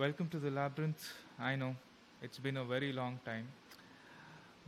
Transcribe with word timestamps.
Welcome 0.00 0.30
to 0.30 0.38
the 0.38 0.50
labyrinth. 0.50 1.12
I 1.38 1.56
know 1.56 1.76
it's 2.22 2.38
been 2.38 2.56
a 2.56 2.64
very 2.64 2.90
long 2.90 3.20
time, 3.26 3.48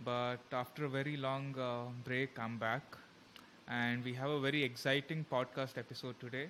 but 0.05 0.43
after 0.53 0.85
a 0.85 0.91
very 0.91 1.17
long 1.17 1.55
uh, 1.59 1.85
break, 2.05 2.39
I'm 2.39 2.59
back, 2.59 2.83
and 3.67 4.05
we 4.05 4.13
have 4.13 4.29
a 4.29 4.39
very 4.39 4.63
exciting 4.63 5.25
podcast 5.33 5.79
episode 5.79 6.21
today. 6.21 6.49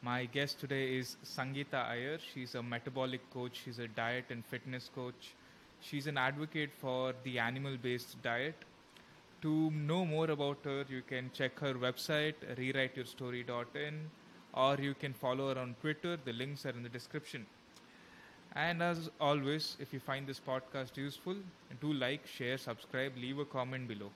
My 0.00 0.24
guest 0.24 0.58
today 0.58 0.96
is 0.96 1.18
Sangeetha 1.26 1.82
Aiyer. 1.90 2.18
She's 2.32 2.54
a 2.54 2.62
metabolic 2.62 3.28
coach, 3.34 3.60
she's 3.66 3.78
a 3.80 3.88
diet 3.88 4.24
and 4.30 4.46
fitness 4.46 4.88
coach, 4.94 5.34
she's 5.82 6.06
an 6.06 6.16
advocate 6.16 6.70
for 6.72 7.12
the 7.24 7.38
animal 7.38 7.76
based 7.76 8.16
diet. 8.22 8.64
To 9.42 9.70
know 9.72 10.06
more 10.06 10.30
about 10.30 10.64
her, 10.64 10.86
you 10.88 11.02
can 11.06 11.30
check 11.34 11.60
her 11.60 11.74
website, 11.74 12.36
rewriteyourstory.in, 12.56 14.10
or 14.54 14.76
you 14.76 14.94
can 14.94 15.12
follow 15.12 15.52
her 15.52 15.60
on 15.60 15.76
Twitter. 15.82 16.16
The 16.24 16.32
links 16.32 16.64
are 16.64 16.70
in 16.70 16.82
the 16.82 16.88
description. 16.88 17.44
And 18.56 18.82
as 18.82 19.08
always, 19.20 19.76
if 19.78 19.92
you 19.92 20.00
find 20.00 20.26
this 20.26 20.40
podcast 20.40 20.96
useful, 20.96 21.36
do 21.80 21.92
like, 21.92 22.26
share, 22.26 22.58
subscribe, 22.58 23.12
leave 23.16 23.38
a 23.38 23.44
comment 23.44 23.86
below. 23.86 24.10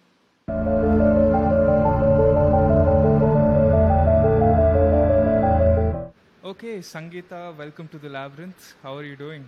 Okay, 6.44 6.78
Sangeetha, 6.78 7.56
welcome 7.56 7.86
to 7.88 7.98
the 7.98 8.08
labyrinth. 8.08 8.74
How 8.82 8.96
are 8.96 9.04
you 9.04 9.14
doing? 9.14 9.46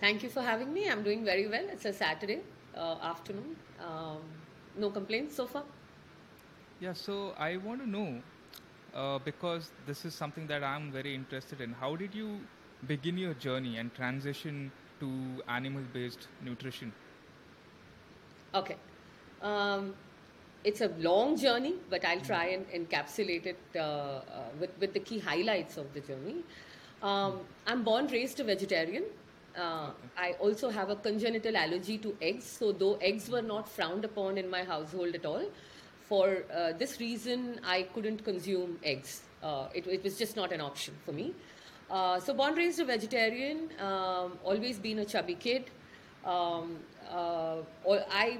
Thank 0.00 0.22
you 0.22 0.28
for 0.28 0.42
having 0.42 0.72
me. 0.72 0.88
I'm 0.88 1.02
doing 1.02 1.24
very 1.24 1.48
well. 1.48 1.64
It's 1.72 1.84
a 1.84 1.92
Saturday 1.92 2.40
uh, 2.76 2.96
afternoon. 3.02 3.56
Um, 3.84 4.18
no 4.78 4.90
complaints 4.90 5.34
so 5.34 5.46
far. 5.46 5.64
Yeah, 6.78 6.92
so 6.92 7.34
I 7.36 7.56
want 7.56 7.80
to 7.80 7.90
know 7.90 8.22
uh, 8.94 9.18
because 9.18 9.72
this 9.86 10.04
is 10.04 10.14
something 10.14 10.46
that 10.46 10.62
I'm 10.62 10.92
very 10.92 11.16
interested 11.16 11.60
in. 11.60 11.72
How 11.72 11.96
did 11.96 12.14
you 12.14 12.38
begin 12.86 13.18
your 13.18 13.34
journey 13.34 13.78
and 13.78 13.94
transition 13.94 14.70
to 15.00 15.42
animal 15.48 15.82
based 15.92 16.28
nutrition? 16.42 16.92
Okay. 18.54 18.76
Um, 19.42 19.94
it's 20.64 20.80
a 20.80 20.88
long 20.98 21.36
journey, 21.36 21.74
but 21.90 22.04
I'll 22.04 22.20
try 22.20 22.46
and 22.46 22.66
encapsulate 22.70 23.46
it 23.46 23.58
uh, 23.76 23.78
uh, 23.78 24.22
with, 24.58 24.70
with 24.80 24.94
the 24.94 25.00
key 25.00 25.18
highlights 25.18 25.76
of 25.76 25.92
the 25.92 26.00
journey. 26.00 26.36
Um, 27.02 27.40
I'm 27.66 27.82
born 27.82 28.06
raised 28.06 28.40
a 28.40 28.44
vegetarian. 28.44 29.04
Uh, 29.56 29.90
I 30.16 30.32
also 30.40 30.70
have 30.70 30.90
a 30.90 30.96
congenital 30.96 31.56
allergy 31.56 31.98
to 31.98 32.16
eggs, 32.20 32.44
so 32.44 32.72
though 32.72 32.94
eggs 32.96 33.28
were 33.28 33.42
not 33.42 33.68
frowned 33.68 34.04
upon 34.04 34.38
in 34.38 34.48
my 34.48 34.64
household 34.64 35.14
at 35.14 35.26
all, 35.26 35.44
for 36.08 36.44
uh, 36.52 36.72
this 36.72 36.98
reason 36.98 37.60
I 37.64 37.82
couldn't 37.94 38.24
consume 38.24 38.78
eggs. 38.82 39.22
Uh, 39.42 39.68
it, 39.74 39.86
it 39.86 40.02
was 40.02 40.18
just 40.18 40.34
not 40.34 40.50
an 40.50 40.60
option 40.60 40.94
for 41.04 41.12
me. 41.12 41.34
Uh, 41.90 42.18
so 42.18 42.32
born 42.34 42.54
raised 42.54 42.80
a 42.80 42.84
vegetarian, 42.84 43.68
um, 43.78 44.38
always 44.42 44.78
been 44.78 45.00
a 45.00 45.04
chubby 45.04 45.34
kid. 45.34 45.70
Um, 46.24 46.78
uh, 47.10 47.56
I, 48.10 48.38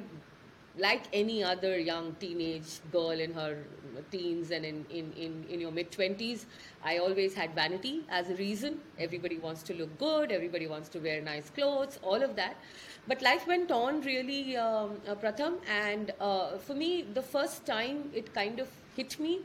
like 0.76 1.04
any 1.12 1.44
other 1.44 1.78
young 1.78 2.14
teenage 2.18 2.80
girl 2.90 3.10
in 3.10 3.32
her 3.32 3.58
teens 4.10 4.50
and 4.50 4.64
in, 4.64 4.84
in, 4.90 5.12
in, 5.12 5.44
in 5.48 5.60
your 5.60 5.70
mid 5.70 5.92
20s, 5.92 6.46
I 6.82 6.98
always 6.98 7.34
had 7.34 7.54
vanity 7.54 8.02
as 8.08 8.30
a 8.30 8.34
reason. 8.36 8.80
Everybody 8.98 9.38
wants 9.38 9.62
to 9.64 9.74
look 9.74 9.96
good, 9.98 10.32
everybody 10.32 10.66
wants 10.66 10.88
to 10.90 10.98
wear 10.98 11.20
nice 11.20 11.50
clothes, 11.50 11.98
all 12.02 12.20
of 12.22 12.34
that. 12.36 12.56
But 13.06 13.22
life 13.22 13.46
went 13.46 13.70
on 13.70 14.00
really, 14.00 14.56
um, 14.56 14.96
uh, 15.06 15.14
Pratham, 15.14 15.58
and 15.68 16.12
uh, 16.20 16.58
for 16.58 16.74
me, 16.74 17.04
the 17.14 17.22
first 17.22 17.66
time 17.66 18.10
it 18.14 18.32
kind 18.34 18.58
of 18.58 18.68
hit 18.96 19.20
me 19.20 19.42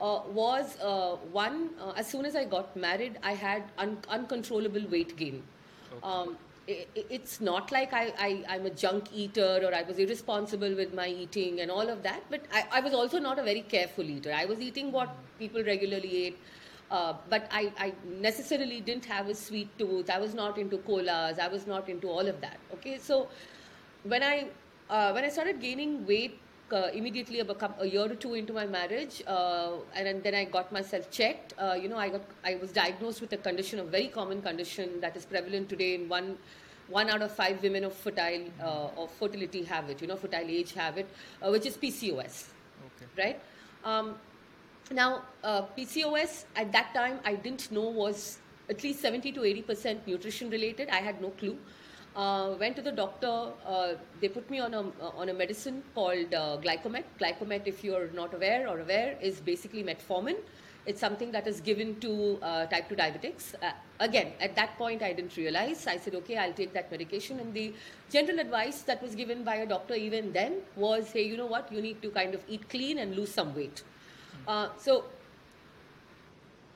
uh, 0.00 0.20
was 0.32 0.76
uh, 0.80 1.16
one, 1.32 1.70
uh, 1.80 1.92
as 1.96 2.06
soon 2.06 2.24
as 2.24 2.36
I 2.36 2.44
got 2.44 2.76
married, 2.76 3.18
I 3.22 3.32
had 3.34 3.64
un- 3.78 3.98
uncontrollable 4.08 4.86
weight 4.90 5.16
gain. 5.16 5.42
Um, 6.02 6.36
i 6.68 6.74
i- 7.00 7.04
it's 7.16 7.40
not 7.40 7.72
like 7.72 7.92
I, 7.92 8.12
I, 8.18 8.44
I'm 8.54 8.66
a 8.66 8.70
junk 8.70 9.06
eater 9.12 9.60
or 9.66 9.74
I 9.74 9.82
was 9.82 9.98
irresponsible 9.98 10.74
with 10.80 10.92
my 10.94 11.08
eating 11.08 11.60
and 11.60 11.70
all 11.70 11.88
of 11.88 12.02
that, 12.02 12.22
but 12.30 12.42
I, 12.52 12.64
I 12.72 12.80
was 12.80 12.92
also 12.94 13.18
not 13.18 13.38
a 13.38 13.42
very 13.42 13.62
careful 13.62 14.04
eater. 14.04 14.32
I 14.32 14.44
was 14.44 14.60
eating 14.60 14.92
what 14.92 15.14
people 15.38 15.64
regularly 15.64 16.26
ate. 16.26 16.38
Uh, 16.90 17.14
but 17.28 17.46
I, 17.50 17.70
I 17.78 17.92
necessarily 18.20 18.80
didn't 18.80 19.04
have 19.06 19.28
a 19.28 19.34
sweet 19.34 19.68
tooth. 19.78 20.08
I 20.08 20.18
was 20.18 20.32
not 20.34 20.56
into 20.58 20.78
colas. 20.78 21.38
I 21.38 21.48
was 21.48 21.66
not 21.66 21.88
into 21.88 22.08
all 22.08 22.26
of 22.26 22.40
that. 22.40 22.58
Okay, 22.74 22.98
so 22.98 23.28
when 24.04 24.22
I 24.22 24.48
uh, 24.88 25.12
when 25.12 25.24
I 25.24 25.28
started 25.28 25.60
gaining 25.60 26.06
weight 26.06 26.38
uh, 26.72 26.88
immediately 26.92 27.40
about 27.40 27.74
a 27.80 27.86
year 27.86 28.04
or 28.04 28.14
two 28.14 28.34
into 28.34 28.52
my 28.52 28.66
marriage, 28.66 29.22
uh, 29.26 29.72
and 29.94 30.22
then- 30.22 30.34
I 30.34 30.44
got 30.44 30.70
myself 30.72 31.10
checked. 31.10 31.54
Uh, 31.58 31.74
you 31.82 31.88
know, 31.88 31.96
I 31.96 32.08
got 32.10 32.22
I 32.44 32.54
was 32.56 32.72
diagnosed 32.72 33.20
with 33.20 33.32
a 33.32 33.38
condition, 33.38 33.78
a 33.80 33.84
very 33.84 34.08
common 34.08 34.42
condition 34.42 35.00
that 35.00 35.16
is 35.16 35.24
prevalent 35.26 35.68
today 35.68 35.94
in 35.94 36.08
one 36.08 36.38
one 36.88 37.10
out 37.10 37.20
of 37.22 37.30
five 37.32 37.62
women 37.62 37.84
of 37.84 37.94
fertile 37.94 38.44
uh, 38.62 39.02
of 39.02 39.10
fertility 39.12 39.62
have 39.64 39.90
it. 39.90 40.00
You 40.00 40.08
know, 40.08 40.16
fertile 40.16 40.48
age 40.58 40.72
have 40.74 40.98
it, 40.98 41.08
uh, 41.42 41.50
which 41.50 41.66
is 41.66 41.76
PCOS 41.76 42.44
Okay. 42.88 43.06
right? 43.22 43.40
Um, 43.84 44.14
now, 44.90 45.22
uh, 45.44 45.62
PCOS 45.76 46.44
at 46.56 46.72
that 46.72 46.94
time 46.94 47.18
I 47.24 47.34
didn't 47.34 47.70
know 47.70 47.88
was 48.04 48.38
at 48.70 48.82
least 48.82 49.00
70 49.00 49.32
to 49.32 49.44
80 49.44 49.62
percent 49.62 50.06
nutrition 50.06 50.50
related. 50.50 50.88
I 50.88 51.02
had 51.10 51.20
no 51.20 51.30
clue. 51.30 51.58
Uh, 52.18 52.56
went 52.58 52.74
to 52.74 52.82
the 52.82 52.90
doctor. 52.90 53.52
Uh, 53.64 53.92
they 54.20 54.28
put 54.28 54.50
me 54.50 54.58
on 54.58 54.74
a 54.74 54.80
on 55.22 55.28
a 55.28 55.34
medicine 55.40 55.82
called 55.94 56.34
uh, 56.34 56.56
Glycomet. 56.64 57.04
Glycomet, 57.20 57.68
if 57.72 57.84
you're 57.84 58.08
not 58.12 58.34
aware 58.34 58.68
or 58.68 58.80
aware, 58.80 59.16
is 59.20 59.40
basically 59.40 59.84
metformin. 59.84 60.40
It's 60.84 61.00
something 61.00 61.30
that 61.32 61.46
is 61.46 61.60
given 61.60 62.00
to 62.00 62.38
uh, 62.42 62.66
type 62.66 62.88
2 62.88 62.96
diabetics. 62.96 63.54
Uh, 63.62 63.72
again, 64.00 64.32
at 64.40 64.56
that 64.56 64.76
point, 64.78 65.02
I 65.02 65.12
didn't 65.12 65.36
realize. 65.36 65.86
I 65.86 65.96
said, 65.98 66.14
okay, 66.20 66.38
I'll 66.38 66.54
take 66.60 66.72
that 66.72 66.90
medication. 66.90 67.38
And 67.40 67.52
the 67.52 67.74
general 68.10 68.40
advice 68.40 68.80
that 68.82 69.02
was 69.02 69.14
given 69.14 69.44
by 69.44 69.56
a 69.56 69.66
doctor 69.66 69.94
even 69.94 70.32
then 70.32 70.62
was, 70.76 71.12
hey, 71.12 71.24
you 71.24 71.36
know 71.36 71.46
what, 71.54 71.70
you 71.70 71.82
need 71.82 72.00
to 72.02 72.10
kind 72.10 72.34
of 72.34 72.40
eat 72.48 72.68
clean 72.70 72.98
and 72.98 73.14
lose 73.14 73.30
some 73.30 73.54
weight. 73.54 73.82
Uh, 74.46 74.70
so, 74.78 75.04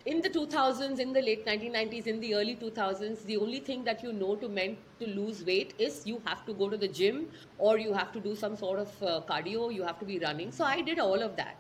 in 0.05 0.21
the 0.21 0.29
2000s, 0.29 0.99
in 0.99 1.13
the 1.13 1.23
late 1.23 1.47
1990s, 1.47 2.07
in 2.07 2.21
the 2.21 2.35
early 2.35 2.57
2000s, 2.57 3.25
the 3.25 3.37
only 3.37 3.61
thing 3.61 3.85
that 3.85 4.03
you 4.03 4.13
know 4.13 4.35
to 4.37 4.49
meant 4.49 4.79
to 4.99 5.07
lose 5.07 5.45
weight 5.45 5.75
is 5.79 6.07
you 6.07 6.21
have 6.25 6.45
to 6.47 6.53
go 6.55 6.69
to 6.69 6.77
the 6.77 6.89
gym 6.89 7.29
or 7.59 7.79
you 7.79 7.93
have 7.93 8.13
to 8.13 8.21
do 8.21 8.35
some 8.35 8.57
sort 8.57 8.81
of 8.81 9.03
uh, 9.03 9.21
cardio, 9.29 9.73
you 9.73 9.83
have 9.83 9.99
to 10.01 10.05
be 10.05 10.19
running. 10.19 10.51
So 10.51 10.65
I 10.65 10.81
did 10.81 10.99
all 10.99 11.23
of 11.23 11.37
that. 11.37 11.57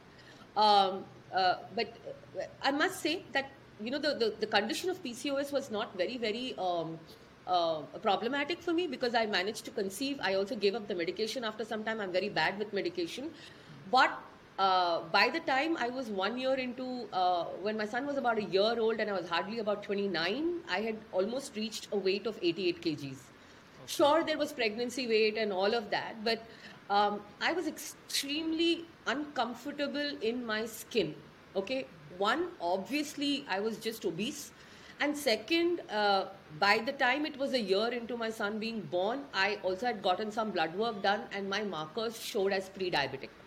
Um, 0.56 1.04
uh, 1.32 1.54
but 1.76 1.94
uh, 2.38 2.42
I 2.62 2.72
must 2.72 3.00
say 3.00 3.22
that 3.32 3.50
you 3.80 3.90
know 3.90 3.98
the, 3.98 4.14
the, 4.14 4.34
the 4.40 4.46
condition 4.46 4.90
of 4.90 5.02
PCOS 5.02 5.50
was 5.52 5.70
not 5.70 5.96
very 5.96 6.18
very 6.18 6.54
um, 6.58 6.98
uh, 7.46 7.80
problematic 8.02 8.60
for 8.60 8.72
me 8.72 8.86
because 8.86 9.14
I 9.14 9.26
managed 9.26 9.64
to 9.64 9.70
conceive. 9.70 10.18
I 10.22 10.34
also 10.34 10.54
gave 10.54 10.74
up 10.74 10.88
the 10.88 10.94
medication 10.94 11.42
after 11.44 11.64
some 11.64 11.84
time. 11.84 12.00
I'm 12.00 12.12
very 12.12 12.28
bad 12.28 12.58
with 12.58 12.72
medication, 12.72 13.30
but 13.90 14.18
uh, 14.62 15.00
by 15.12 15.28
the 15.34 15.40
time 15.40 15.76
I 15.76 15.88
was 15.88 16.08
one 16.08 16.38
year 16.38 16.54
into 16.54 16.86
uh, 17.12 17.44
when 17.66 17.76
my 17.76 17.86
son 17.86 18.06
was 18.06 18.16
about 18.16 18.38
a 18.38 18.44
year 18.56 18.74
old 18.86 19.00
and 19.00 19.10
I 19.10 19.14
was 19.20 19.28
hardly 19.28 19.58
about 19.58 19.82
29, 19.82 20.50
I 20.68 20.80
had 20.80 20.96
almost 21.10 21.56
reached 21.56 21.88
a 21.92 21.96
weight 21.96 22.26
of 22.26 22.38
88 22.42 22.82
kgs. 22.82 23.22
Sure, 23.86 24.22
there 24.22 24.38
was 24.38 24.52
pregnancy 24.52 25.08
weight 25.08 25.36
and 25.36 25.52
all 25.52 25.74
of 25.74 25.90
that, 25.90 26.22
but 26.22 26.46
um, 26.90 27.20
I 27.40 27.52
was 27.52 27.66
extremely 27.66 28.84
uncomfortable 29.06 30.12
in 30.20 30.46
my 30.46 30.64
skin. 30.66 31.14
Okay, 31.56 31.86
one, 32.18 32.48
obviously, 32.60 33.44
I 33.48 33.60
was 33.60 33.78
just 33.78 34.04
obese. 34.04 34.52
And 35.00 35.16
second, 35.16 35.80
uh, 35.90 36.26
by 36.60 36.78
the 36.78 36.92
time 36.92 37.26
it 37.26 37.36
was 37.36 37.54
a 37.54 37.60
year 37.60 37.88
into 37.88 38.16
my 38.16 38.30
son 38.30 38.58
being 38.60 38.82
born, 38.82 39.22
I 39.34 39.58
also 39.64 39.86
had 39.86 40.02
gotten 40.02 40.30
some 40.30 40.52
blood 40.52 40.76
work 40.76 41.02
done, 41.02 41.22
and 41.32 41.50
my 41.50 41.62
markers 41.62 42.20
showed 42.20 42.52
as 42.52 42.68
pre 42.68 42.90
diabetic. 42.90 43.41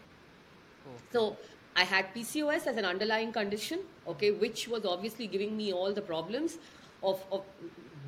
So 1.12 1.38
I 1.76 1.84
had 1.84 2.14
PCOS 2.14 2.68
as 2.68 2.78
an 2.78 2.86
underlying 2.86 3.32
condition, 3.32 3.80
okay, 4.08 4.32
which 4.32 4.68
was 4.68 4.86
obviously 4.86 5.28
giving 5.28 5.58
me 5.58 5.74
all 5.74 5.94
the 5.94 6.02
problems 6.02 6.58
of, 7.04 7.24
of 7.32 7.44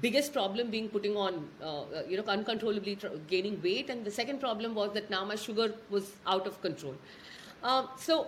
biggest 0.02 0.34
problem 0.34 0.70
being 0.70 0.90
putting 0.90 1.16
on, 1.16 1.48
uh, 1.62 1.82
uh, 1.82 2.04
you 2.08 2.18
know, 2.18 2.24
uncontrollably 2.24 2.96
tr- 2.96 3.08
gaining 3.28 3.62
weight, 3.62 3.90
and 3.90 4.06
the 4.06 4.12
second 4.12 4.40
problem 4.40 4.76
was 4.76 4.94
that 4.94 5.10
now 5.10 5.26
my 5.26 5.36
sugar 5.36 5.74
was 5.90 6.12
out 6.26 6.46
of 6.48 6.62
control. 6.62 6.96
Um, 7.64 7.90
so 7.98 8.28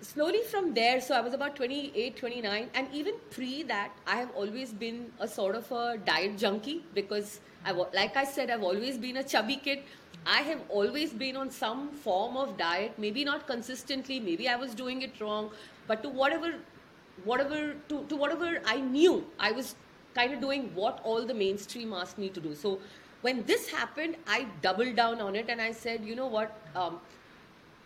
slowly 0.00 0.42
from 0.50 0.72
there, 0.74 1.00
so 1.00 1.14
I 1.14 1.20
was 1.20 1.34
about 1.34 1.56
28, 1.56 2.16
29, 2.16 2.70
and 2.74 2.88
even 2.92 3.14
pre 3.30 3.62
that, 3.64 3.92
I 4.06 4.16
have 4.16 4.30
always 4.34 4.72
been 4.72 5.12
a 5.20 5.28
sort 5.28 5.54
of 5.54 5.70
a 5.70 5.98
diet 5.98 6.38
junkie 6.38 6.82
because, 6.94 7.40
I, 7.64 7.72
like 7.72 8.16
I 8.16 8.24
said, 8.24 8.50
I've 8.50 8.62
always 8.62 8.96
been 8.96 9.18
a 9.18 9.24
chubby 9.24 9.56
kid. 9.56 9.80
I 10.26 10.42
have 10.42 10.60
always 10.68 11.12
been 11.12 11.36
on 11.36 11.50
some 11.50 11.90
form 11.90 12.36
of 12.36 12.56
diet, 12.58 12.92
maybe 12.98 13.24
not 13.24 13.46
consistently, 13.46 14.20
maybe 14.20 14.48
I 14.48 14.56
was 14.56 14.74
doing 14.74 15.02
it 15.02 15.20
wrong, 15.20 15.50
but 15.86 16.02
to 16.02 16.08
whatever, 16.08 16.54
whatever, 17.24 17.74
to, 17.88 18.04
to 18.04 18.16
whatever 18.16 18.60
I 18.66 18.80
knew, 18.80 19.24
I 19.38 19.52
was 19.52 19.74
kind 20.14 20.32
of 20.34 20.40
doing 20.40 20.70
what 20.74 21.00
all 21.04 21.24
the 21.24 21.34
mainstream 21.34 21.92
asked 21.92 22.18
me 22.18 22.28
to 22.28 22.40
do. 22.40 22.54
So 22.54 22.78
when 23.22 23.44
this 23.44 23.68
happened, 23.70 24.16
I 24.26 24.46
doubled 24.62 24.96
down 24.96 25.20
on 25.20 25.36
it 25.36 25.46
and 25.48 25.60
I 25.60 25.72
said, 25.72 26.04
you 26.04 26.14
know 26.14 26.26
what, 26.26 26.56
um, 26.74 27.00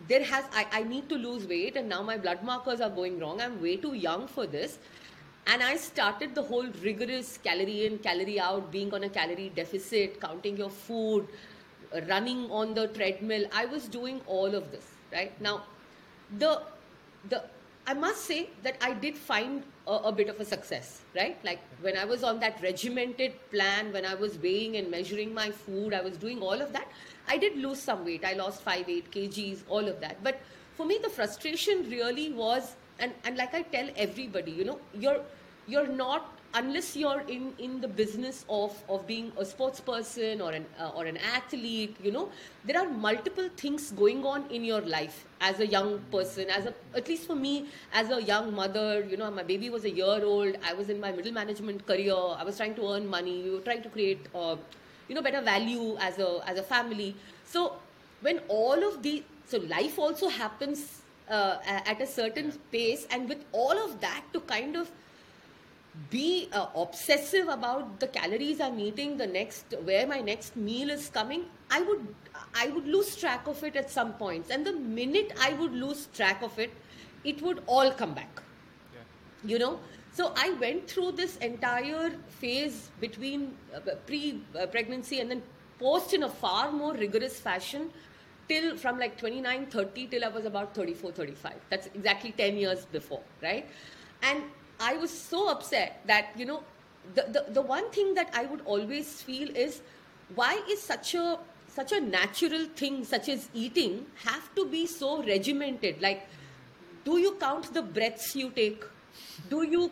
there 0.07 0.23
has 0.23 0.45
I, 0.53 0.67
I 0.71 0.83
need 0.83 1.07
to 1.09 1.15
lose 1.15 1.47
weight 1.47 1.77
and 1.77 1.87
now 1.87 2.01
my 2.01 2.17
blood 2.17 2.43
markers 2.43 2.81
are 2.81 2.89
going 2.89 3.19
wrong. 3.19 3.41
I'm 3.41 3.61
way 3.61 3.77
too 3.77 3.93
young 3.93 4.27
for 4.27 4.45
this. 4.45 4.77
And 5.47 5.61
I 5.61 5.77
started 5.77 6.33
the 6.33 6.41
whole 6.41 6.65
rigorous 6.81 7.37
calorie 7.37 7.85
in, 7.85 7.99
calorie 7.99 8.39
out, 8.39 8.71
being 8.71 8.93
on 8.93 9.03
a 9.03 9.09
calorie 9.09 9.51
deficit, 9.55 10.19
counting 10.19 10.57
your 10.57 10.71
food, 10.71 11.27
running 12.07 12.49
on 12.51 12.73
the 12.73 12.87
treadmill. 12.87 13.45
I 13.53 13.65
was 13.65 13.87
doing 13.87 14.21
all 14.27 14.53
of 14.53 14.71
this, 14.71 14.85
right? 15.11 15.39
Now, 15.41 15.63
the 16.37 16.61
the 17.29 17.43
I 17.87 17.93
must 17.93 18.25
say 18.25 18.49
that 18.63 18.77
I 18.81 18.93
did 18.93 19.15
find 19.15 19.63
a, 19.85 19.91
a, 19.91 20.11
bit 20.11 20.27
of 20.27 20.39
a 20.39 20.45
success, 20.45 21.01
right? 21.15 21.37
Like 21.43 21.59
when 21.81 21.95
I 21.95 22.03
was 22.05 22.23
on 22.23 22.39
that 22.39 22.59
regimented 22.61 23.33
plan, 23.51 23.93
when 23.93 24.05
I 24.05 24.15
was 24.15 24.39
weighing 24.39 24.77
and 24.77 24.89
measuring 24.89 25.33
my 25.33 25.51
food, 25.51 25.93
I 25.93 26.01
was 26.01 26.17
doing 26.17 26.41
all 26.41 26.59
of 26.59 26.73
that. 26.73 26.87
I 27.27 27.37
did 27.37 27.57
lose 27.57 27.79
some 27.79 28.03
weight. 28.03 28.25
I 28.25 28.33
lost 28.33 28.63
five, 28.63 28.89
eight 28.89 29.11
kgs, 29.11 29.59
all 29.69 29.87
of 29.87 29.99
that. 30.01 30.23
But 30.23 30.41
for 30.75 30.85
me, 30.85 30.97
the 31.01 31.09
frustration 31.09 31.87
really 31.89 32.33
was, 32.33 32.75
and, 32.97 33.13
and 33.23 33.37
like 33.37 33.53
I 33.53 33.61
tell 33.61 33.87
everybody, 33.95 34.51
you 34.51 34.65
know, 34.65 34.79
you're 34.93 35.21
you're 35.67 35.87
not 35.87 36.34
unless 36.55 36.95
you're 36.95 37.21
in, 37.27 37.53
in 37.59 37.81
the 37.81 37.87
business 37.87 38.45
of, 38.49 38.71
of 38.87 39.05
being 39.05 39.31
a 39.37 39.45
sports 39.45 39.81
person 39.81 40.39
or 40.39 40.51
an, 40.51 40.65
uh, 40.79 40.91
or 40.95 41.05
an 41.05 41.17
athlete, 41.17 41.95
you 42.01 42.11
know, 42.11 42.29
there 42.63 42.79
are 42.81 42.89
multiple 42.89 43.49
things 43.57 43.91
going 43.91 44.25
on 44.25 44.45
in 44.49 44.63
your 44.63 44.79
life 44.81 45.25
as 45.41 45.59
a 45.59 45.67
young 45.67 45.99
person, 46.11 46.49
as 46.49 46.65
a, 46.65 46.73
at 46.95 47.07
least 47.09 47.27
for 47.27 47.35
me, 47.35 47.65
as 47.93 48.09
a 48.09 48.21
young 48.23 48.55
mother, 48.55 49.05
you 49.09 49.17
know, 49.17 49.29
my 49.29 49.43
baby 49.43 49.69
was 49.69 49.83
a 49.83 49.89
year 49.89 50.23
old, 50.23 50.55
I 50.65 50.73
was 50.73 50.89
in 50.89 50.99
my 50.99 51.11
middle 51.11 51.33
management 51.33 51.85
career, 51.85 52.15
I 52.15 52.43
was 52.45 52.55
trying 52.55 52.75
to 52.75 52.89
earn 52.93 53.05
money, 53.05 53.43
we 53.43 53.51
were 53.51 53.59
trying 53.59 53.83
to 53.83 53.89
create, 53.89 54.25
uh, 54.33 54.55
you 55.09 55.15
know, 55.15 55.21
better 55.21 55.41
value 55.41 55.97
as 55.97 56.19
a, 56.19 56.41
as 56.47 56.57
a 56.57 56.63
family. 56.63 57.15
So 57.43 57.73
when 58.21 58.39
all 58.47 58.81
of 58.87 59.03
the, 59.03 59.23
so 59.45 59.57
life 59.57 59.99
also 59.99 60.29
happens 60.29 61.01
uh, 61.29 61.57
at 61.65 61.99
a 62.01 62.07
certain 62.07 62.53
pace 62.71 63.07
and 63.11 63.27
with 63.27 63.43
all 63.51 63.77
of 63.77 63.99
that 63.99 64.23
to 64.31 64.39
kind 64.41 64.75
of 64.75 64.89
be 66.09 66.49
uh, 66.51 66.67
obsessive 66.75 67.47
about 67.47 67.99
the 67.99 68.07
calories 68.07 68.59
I'm 68.59 68.79
eating, 68.79 69.17
the 69.17 69.27
next 69.27 69.73
where 69.83 70.05
my 70.05 70.19
next 70.19 70.55
meal 70.55 70.89
is 70.89 71.09
coming, 71.09 71.45
I 71.71 71.81
would 71.81 72.07
I 72.53 72.67
would 72.69 72.87
lose 72.87 73.15
track 73.15 73.47
of 73.47 73.63
it 73.63 73.75
at 73.75 73.89
some 73.89 74.13
points. 74.13 74.49
And 74.49 74.65
the 74.65 74.73
minute 74.73 75.33
I 75.41 75.53
would 75.53 75.73
lose 75.73 76.07
track 76.13 76.41
of 76.41 76.57
it, 76.59 76.71
it 77.23 77.41
would 77.41 77.63
all 77.65 77.91
come 77.91 78.13
back. 78.13 78.41
Yeah. 78.93 79.49
You 79.49 79.59
know. 79.59 79.79
So 80.13 80.31
I 80.37 80.51
went 80.61 80.89
through 80.89 81.11
this 81.13 81.35
entire 81.37 82.11
phase 82.29 82.89
between 83.01 83.53
uh, 83.75 83.79
pre-pregnancy 84.07 85.19
and 85.19 85.29
then 85.29 85.43
post 85.79 86.13
in 86.13 86.23
a 86.23 86.29
far 86.29 86.71
more 86.71 86.93
rigorous 86.93 87.37
fashion 87.39 87.89
till 88.47 88.77
from 88.77 88.97
like 88.97 89.17
29 89.17 89.65
30 89.65 90.07
till 90.07 90.23
i 90.23 90.27
was 90.27 90.45
about 90.45 90.75
34 90.75 91.11
35 91.11 91.53
that's 91.69 91.87
exactly 91.87 92.31
10 92.31 92.57
years 92.57 92.85
before 92.85 93.21
right 93.41 93.67
and 94.21 94.43
I 94.79 94.97
was 94.97 95.11
so 95.11 95.49
upset 95.49 96.01
that, 96.05 96.29
you 96.35 96.45
know, 96.45 96.63
the, 97.13 97.23
the, 97.31 97.53
the 97.53 97.61
one 97.61 97.89
thing 97.91 98.13
that 98.15 98.29
I 98.33 98.45
would 98.45 98.61
always 98.65 99.21
feel 99.21 99.55
is 99.55 99.81
why 100.33 100.61
is 100.69 100.81
such 100.81 101.13
a 101.15 101.37
such 101.67 101.91
a 101.91 101.99
natural 101.99 102.65
thing 102.77 103.03
such 103.03 103.27
as 103.27 103.49
eating 103.53 104.05
have 104.23 104.53
to 104.55 104.65
be 104.65 104.87
so 104.87 105.21
regimented? 105.23 106.01
Like 106.01 106.27
do 107.05 107.19
you 107.19 107.35
count 107.39 107.71
the 107.73 107.81
breaths 107.83 108.35
you 108.35 108.49
take? 108.49 108.83
Do 109.49 109.61
you 109.63 109.91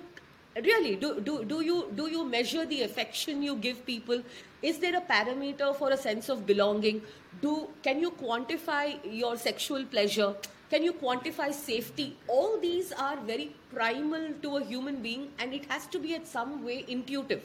really 0.56 0.96
do, 0.96 1.20
do, 1.22 1.44
do 1.46 1.62
you 1.62 1.92
do 1.96 2.10
you 2.10 2.26
measure 2.26 2.66
the 2.66 2.82
affection 2.84 3.44
you 3.44 3.56
give 3.56 3.86
people? 3.86 4.24
Is 4.62 4.80
there 4.80 4.98
a 4.98 5.02
parameter 5.02 5.76
for 5.76 5.92
a 5.92 5.98
sense 5.98 6.30
of 6.30 6.46
belonging? 6.48 7.02
Do 7.42 7.68
can 7.84 8.00
you 8.00 8.12
quantify 8.12 8.98
your 9.04 9.38
sexual 9.38 9.86
pleasure 9.86 10.36
can 10.74 10.84
you 10.84 10.94
quantify 10.94 11.54
safety? 11.54 12.16
All 12.28 12.60
these 12.60 12.92
are 12.92 13.18
very 13.18 13.52
primal 13.72 14.30
to 14.42 14.58
a 14.58 14.64
human 14.64 15.04
being 15.04 15.28
and 15.38 15.54
it 15.54 15.66
has 15.70 15.86
to 15.88 16.00
be 16.00 16.16
at 16.16 16.26
some 16.28 16.66
way 16.66 16.84
intuitive, 16.88 17.44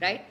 right? 0.00 0.24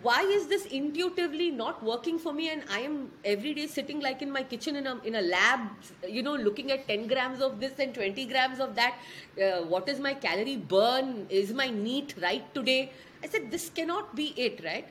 Why 0.00 0.20
is 0.22 0.46
this 0.46 0.66
intuitively 0.66 1.50
not 1.50 1.82
working 1.82 2.20
for 2.20 2.32
me? 2.32 2.50
And 2.50 2.62
I 2.70 2.78
am 2.80 3.10
every 3.24 3.52
day 3.52 3.66
sitting 3.66 3.98
like 3.98 4.22
in 4.22 4.30
my 4.30 4.44
kitchen 4.44 4.76
in 4.76 4.86
a, 4.86 4.96
in 5.04 5.16
a 5.16 5.22
lab, 5.22 5.60
you 6.08 6.22
know, 6.22 6.34
looking 6.34 6.70
at 6.70 6.86
10 6.86 7.08
grams 7.08 7.42
of 7.42 7.58
this 7.58 7.72
and 7.80 7.92
20 7.92 8.26
grams 8.26 8.60
of 8.60 8.76
that. 8.76 8.94
Uh, 9.36 9.62
what 9.62 9.88
is 9.88 9.98
my 9.98 10.14
calorie 10.14 10.56
burn? 10.56 11.26
Is 11.30 11.52
my 11.52 11.68
NEAT 11.68 12.14
right 12.22 12.54
today? 12.54 12.92
I 13.24 13.26
said, 13.26 13.50
this 13.50 13.70
cannot 13.70 14.14
be 14.14 14.32
it, 14.36 14.62
right? 14.64 14.86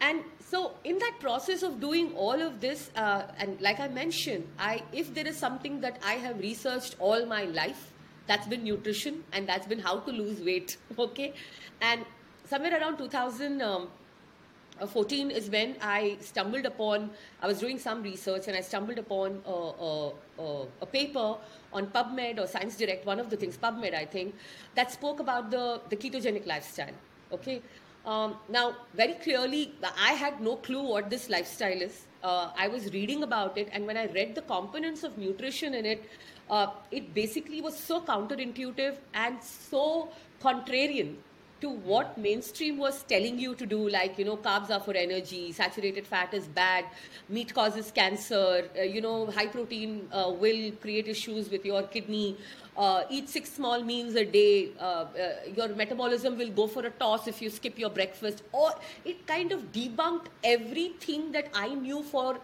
And 0.00 0.24
so, 0.52 0.72
in 0.84 0.98
that 0.98 1.14
process 1.18 1.62
of 1.62 1.80
doing 1.80 2.12
all 2.14 2.42
of 2.42 2.60
this, 2.60 2.90
uh, 2.94 3.22
and 3.38 3.58
like 3.62 3.80
I 3.80 3.88
mentioned, 3.88 4.46
I 4.58 4.82
if 4.92 5.14
there 5.14 5.26
is 5.26 5.34
something 5.34 5.80
that 5.80 5.98
I 6.04 6.16
have 6.24 6.40
researched 6.40 6.96
all 6.98 7.24
my 7.24 7.44
life, 7.44 7.90
that's 8.26 8.46
been 8.46 8.62
nutrition, 8.62 9.24
and 9.32 9.48
that's 9.48 9.66
been 9.66 9.78
how 9.78 10.00
to 10.00 10.10
lose 10.10 10.42
weight. 10.42 10.76
Okay, 10.98 11.32
and 11.80 12.04
somewhere 12.44 12.78
around 12.78 12.98
2014 12.98 15.24
um, 15.24 15.30
is 15.30 15.48
when 15.48 15.76
I 15.80 16.18
stumbled 16.20 16.66
upon. 16.66 17.08
I 17.40 17.46
was 17.46 17.58
doing 17.58 17.78
some 17.78 18.02
research, 18.02 18.46
and 18.46 18.54
I 18.54 18.60
stumbled 18.60 18.98
upon 18.98 19.40
a, 19.46 19.72
a, 19.88 20.12
a, 20.38 20.66
a 20.82 20.86
paper 20.98 21.38
on 21.72 21.86
PubMed 21.86 22.38
or 22.38 22.46
Science 22.46 22.76
Direct, 22.76 23.06
one 23.06 23.18
of 23.18 23.30
the 23.30 23.38
things, 23.38 23.56
PubMed, 23.56 23.94
I 23.94 24.04
think, 24.04 24.34
that 24.74 24.92
spoke 24.92 25.18
about 25.18 25.50
the, 25.50 25.80
the 25.88 25.96
ketogenic 25.96 26.46
lifestyle. 26.46 26.92
Okay, 27.32 27.62
um, 28.04 28.36
now, 28.48 28.74
very 28.94 29.14
clearly, 29.14 29.72
I 29.98 30.12
had 30.12 30.40
no 30.40 30.56
clue 30.56 30.82
what 30.82 31.08
this 31.08 31.28
lifestyle 31.28 31.80
is. 31.80 32.06
Uh, 32.22 32.50
I 32.56 32.68
was 32.68 32.92
reading 32.92 33.22
about 33.22 33.56
it, 33.56 33.68
and 33.72 33.86
when 33.86 33.96
I 33.96 34.06
read 34.06 34.34
the 34.34 34.42
components 34.42 35.04
of 35.04 35.18
nutrition 35.18 35.74
in 35.74 35.86
it, 35.86 36.04
uh, 36.50 36.68
it 36.90 37.14
basically 37.14 37.60
was 37.60 37.76
so 37.76 38.00
counterintuitive 38.00 38.96
and 39.14 39.42
so 39.42 40.08
contrarian 40.42 41.16
to 41.60 41.70
what 41.70 42.18
mainstream 42.18 42.76
was 42.76 43.04
telling 43.04 43.38
you 43.38 43.54
to 43.54 43.64
do 43.64 43.88
like 43.88 44.18
you 44.18 44.24
know 44.24 44.36
carbs 44.36 44.70
are 44.76 44.80
for 44.80 44.94
energy 45.02 45.52
saturated 45.52 46.04
fat 46.04 46.34
is 46.34 46.48
bad 46.48 46.84
meat 47.28 47.54
causes 47.54 47.92
cancer 47.92 48.68
uh, 48.76 48.82
you 48.82 49.00
know 49.00 49.26
high 49.26 49.46
protein 49.46 50.08
uh, 50.12 50.30
will 50.44 50.72
create 50.86 51.06
issues 51.06 51.50
with 51.50 51.64
your 51.64 51.84
kidney 51.84 52.36
uh, 52.76 53.04
eat 53.10 53.28
six 53.28 53.52
small 53.52 53.82
meals 53.82 54.14
a 54.14 54.24
day, 54.24 54.70
uh, 54.80 54.82
uh, 54.82 55.06
your 55.54 55.68
metabolism 55.68 56.38
will 56.38 56.50
go 56.50 56.66
for 56.66 56.86
a 56.86 56.90
toss 56.90 57.28
if 57.28 57.42
you 57.42 57.50
skip 57.50 57.78
your 57.78 57.90
breakfast. 57.90 58.42
Or 58.52 58.72
it 59.04 59.26
kind 59.26 59.52
of 59.52 59.72
debunked 59.72 60.26
everything 60.42 61.32
that 61.32 61.48
I 61.54 61.74
knew 61.74 62.02
for 62.02 62.38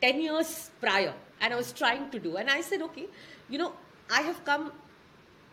10 0.00 0.20
years 0.20 0.70
prior 0.80 1.14
and 1.40 1.52
I 1.52 1.56
was 1.56 1.72
trying 1.72 2.10
to 2.10 2.18
do. 2.18 2.36
And 2.36 2.50
I 2.50 2.60
said, 2.60 2.82
okay, 2.82 3.06
you 3.48 3.58
know, 3.58 3.72
I 4.10 4.22
have 4.22 4.44
come. 4.44 4.72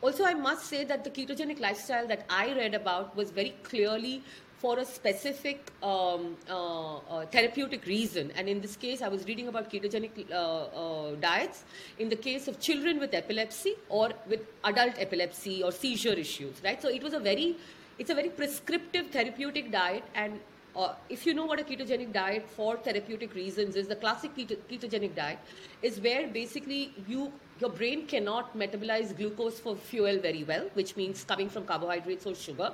Also, 0.02 0.24
I 0.24 0.34
must 0.34 0.68
say 0.68 0.84
that 0.84 1.04
the 1.04 1.10
ketogenic 1.10 1.60
lifestyle 1.60 2.08
that 2.08 2.26
I 2.30 2.54
read 2.54 2.74
about 2.74 3.16
was 3.16 3.32
very 3.32 3.56
clearly 3.64 4.24
for 4.66 4.80
a 4.80 4.86
specific 4.86 5.60
um, 5.84 6.22
uh, 6.50 6.98
uh, 6.98 7.26
therapeutic 7.36 7.86
reason. 7.86 8.32
And 8.36 8.50
in 8.54 8.62
this 8.62 8.76
case, 8.76 9.04
I 9.08 9.10
was 9.16 9.26
reading 9.30 9.48
about 9.52 9.70
ketogenic 9.72 10.16
uh, 10.32 10.36
uh, 10.36 11.16
diets 11.26 11.64
in 12.00 12.10
the 12.10 12.16
case 12.16 12.48
of 12.48 12.60
children 12.60 13.00
with 13.00 13.14
epilepsy 13.14 13.76
or 13.90 14.10
with 14.28 14.42
adult 14.64 14.96
epilepsy 14.98 15.62
or 15.62 15.72
seizure 15.72 16.18
issues, 16.26 16.56
right? 16.64 16.82
So 16.82 16.90
it 16.90 17.04
was 17.04 17.14
a 17.14 17.20
very, 17.20 17.58
it's 18.00 18.10
a 18.10 18.16
very 18.16 18.30
prescriptive 18.30 19.12
therapeutic 19.12 19.72
diet. 19.72 20.04
And 20.16 20.40
uh, 20.76 20.94
if 21.10 21.28
you 21.28 21.36
know 21.36 21.46
what 21.46 21.60
a 21.60 21.64
ketogenic 21.64 22.12
diet 22.12 22.50
for 22.58 22.76
therapeutic 22.78 23.36
reasons 23.36 23.76
is, 23.76 23.88
the 23.88 23.96
classic 23.96 24.36
keto- 24.36 24.58
ketogenic 24.72 25.16
diet 25.16 25.40
is 25.84 26.00
where 26.00 26.28
basically 26.28 26.92
you 27.08 27.32
your 27.60 27.70
brain 27.70 28.06
cannot 28.06 28.58
metabolize 28.58 29.16
glucose 29.18 29.60
for 29.60 29.76
fuel 29.78 30.20
very 30.20 30.44
well, 30.44 30.66
which 30.74 30.98
means 30.98 31.24
coming 31.24 31.50
from 31.50 31.66
carbohydrates 31.66 32.26
or 32.26 32.36
sugar. 32.36 32.74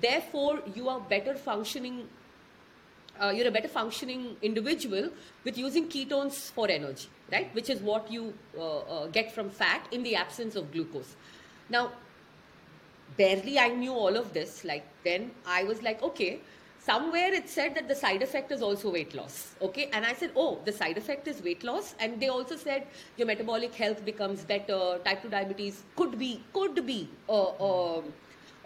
Therefore, 0.00 0.60
you 0.74 0.88
are 0.88 1.00
better 1.00 1.34
functioning. 1.34 2.08
Uh, 3.20 3.30
you're 3.36 3.48
a 3.48 3.50
better 3.50 3.68
functioning 3.68 4.36
individual 4.40 5.10
with 5.44 5.58
using 5.58 5.88
ketones 5.88 6.50
for 6.50 6.68
energy, 6.68 7.08
right? 7.30 7.54
Which 7.54 7.68
is 7.68 7.80
what 7.80 8.10
you 8.10 8.32
uh, 8.58 8.78
uh, 8.78 9.06
get 9.08 9.32
from 9.32 9.50
fat 9.50 9.86
in 9.92 10.02
the 10.02 10.16
absence 10.16 10.56
of 10.56 10.72
glucose. 10.72 11.16
Now, 11.68 11.92
barely 13.18 13.58
I 13.58 13.68
knew 13.68 13.92
all 13.92 14.16
of 14.16 14.32
this. 14.32 14.64
Like 14.64 14.86
then 15.04 15.32
I 15.46 15.64
was 15.64 15.82
like, 15.82 16.02
okay, 16.02 16.40
somewhere 16.78 17.34
it 17.34 17.50
said 17.50 17.74
that 17.74 17.88
the 17.88 17.94
side 17.94 18.22
effect 18.22 18.52
is 18.52 18.62
also 18.62 18.90
weight 18.90 19.14
loss. 19.14 19.54
Okay, 19.60 19.90
and 19.92 20.06
I 20.06 20.14
said, 20.14 20.30
oh, 20.34 20.58
the 20.64 20.72
side 20.72 20.96
effect 20.96 21.28
is 21.28 21.42
weight 21.42 21.62
loss, 21.62 21.94
and 22.00 22.18
they 22.18 22.28
also 22.28 22.56
said 22.56 22.86
your 23.18 23.26
metabolic 23.26 23.74
health 23.74 24.02
becomes 24.04 24.44
better. 24.44 24.98
Type 25.04 25.22
two 25.22 25.28
diabetes 25.28 25.82
could 25.96 26.18
be 26.18 26.42
could 26.54 26.86
be. 26.86 27.08
Uh, 27.28 27.98
um, 27.98 28.04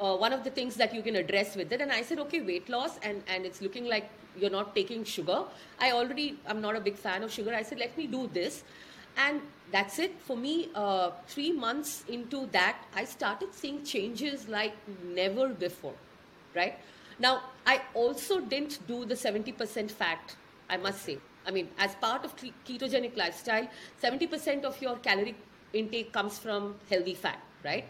uh, 0.00 0.16
one 0.16 0.32
of 0.32 0.44
the 0.44 0.50
things 0.50 0.76
that 0.76 0.94
you 0.94 1.02
can 1.02 1.16
address 1.16 1.56
with 1.56 1.72
it. 1.72 1.80
And 1.80 1.92
I 1.92 2.02
said, 2.02 2.18
okay, 2.20 2.40
weight 2.40 2.68
loss, 2.68 2.98
and, 3.02 3.22
and 3.28 3.44
it's 3.44 3.60
looking 3.60 3.86
like 3.86 4.08
you're 4.36 4.50
not 4.50 4.74
taking 4.74 5.04
sugar. 5.04 5.44
I 5.78 5.92
already, 5.92 6.38
I'm 6.46 6.60
not 6.60 6.76
a 6.76 6.80
big 6.80 6.96
fan 6.96 7.22
of 7.22 7.32
sugar. 7.32 7.54
I 7.54 7.62
said, 7.62 7.78
let 7.78 7.96
me 7.96 8.06
do 8.06 8.28
this. 8.32 8.64
And 9.16 9.40
that's 9.70 9.98
it. 9.98 10.12
For 10.20 10.36
me, 10.36 10.68
uh, 10.74 11.10
three 11.28 11.52
months 11.52 12.04
into 12.08 12.46
that, 12.52 12.76
I 12.94 13.04
started 13.04 13.54
seeing 13.54 13.84
changes 13.84 14.48
like 14.48 14.74
never 15.04 15.48
before, 15.48 15.94
right? 16.54 16.78
Now, 17.18 17.42
I 17.64 17.80
also 17.94 18.40
didn't 18.40 18.84
do 18.88 19.04
the 19.04 19.14
70% 19.14 19.90
fat, 19.90 20.34
I 20.68 20.76
must 20.76 21.02
say. 21.02 21.18
I 21.46 21.50
mean, 21.50 21.68
as 21.78 21.94
part 21.96 22.24
of 22.24 22.34
ketogenic 22.36 23.16
lifestyle, 23.16 23.68
70% 24.02 24.64
of 24.64 24.80
your 24.82 24.96
caloric 24.96 25.36
intake 25.72 26.12
comes 26.12 26.38
from 26.38 26.74
healthy 26.88 27.14
fat, 27.14 27.40
right? 27.64 27.84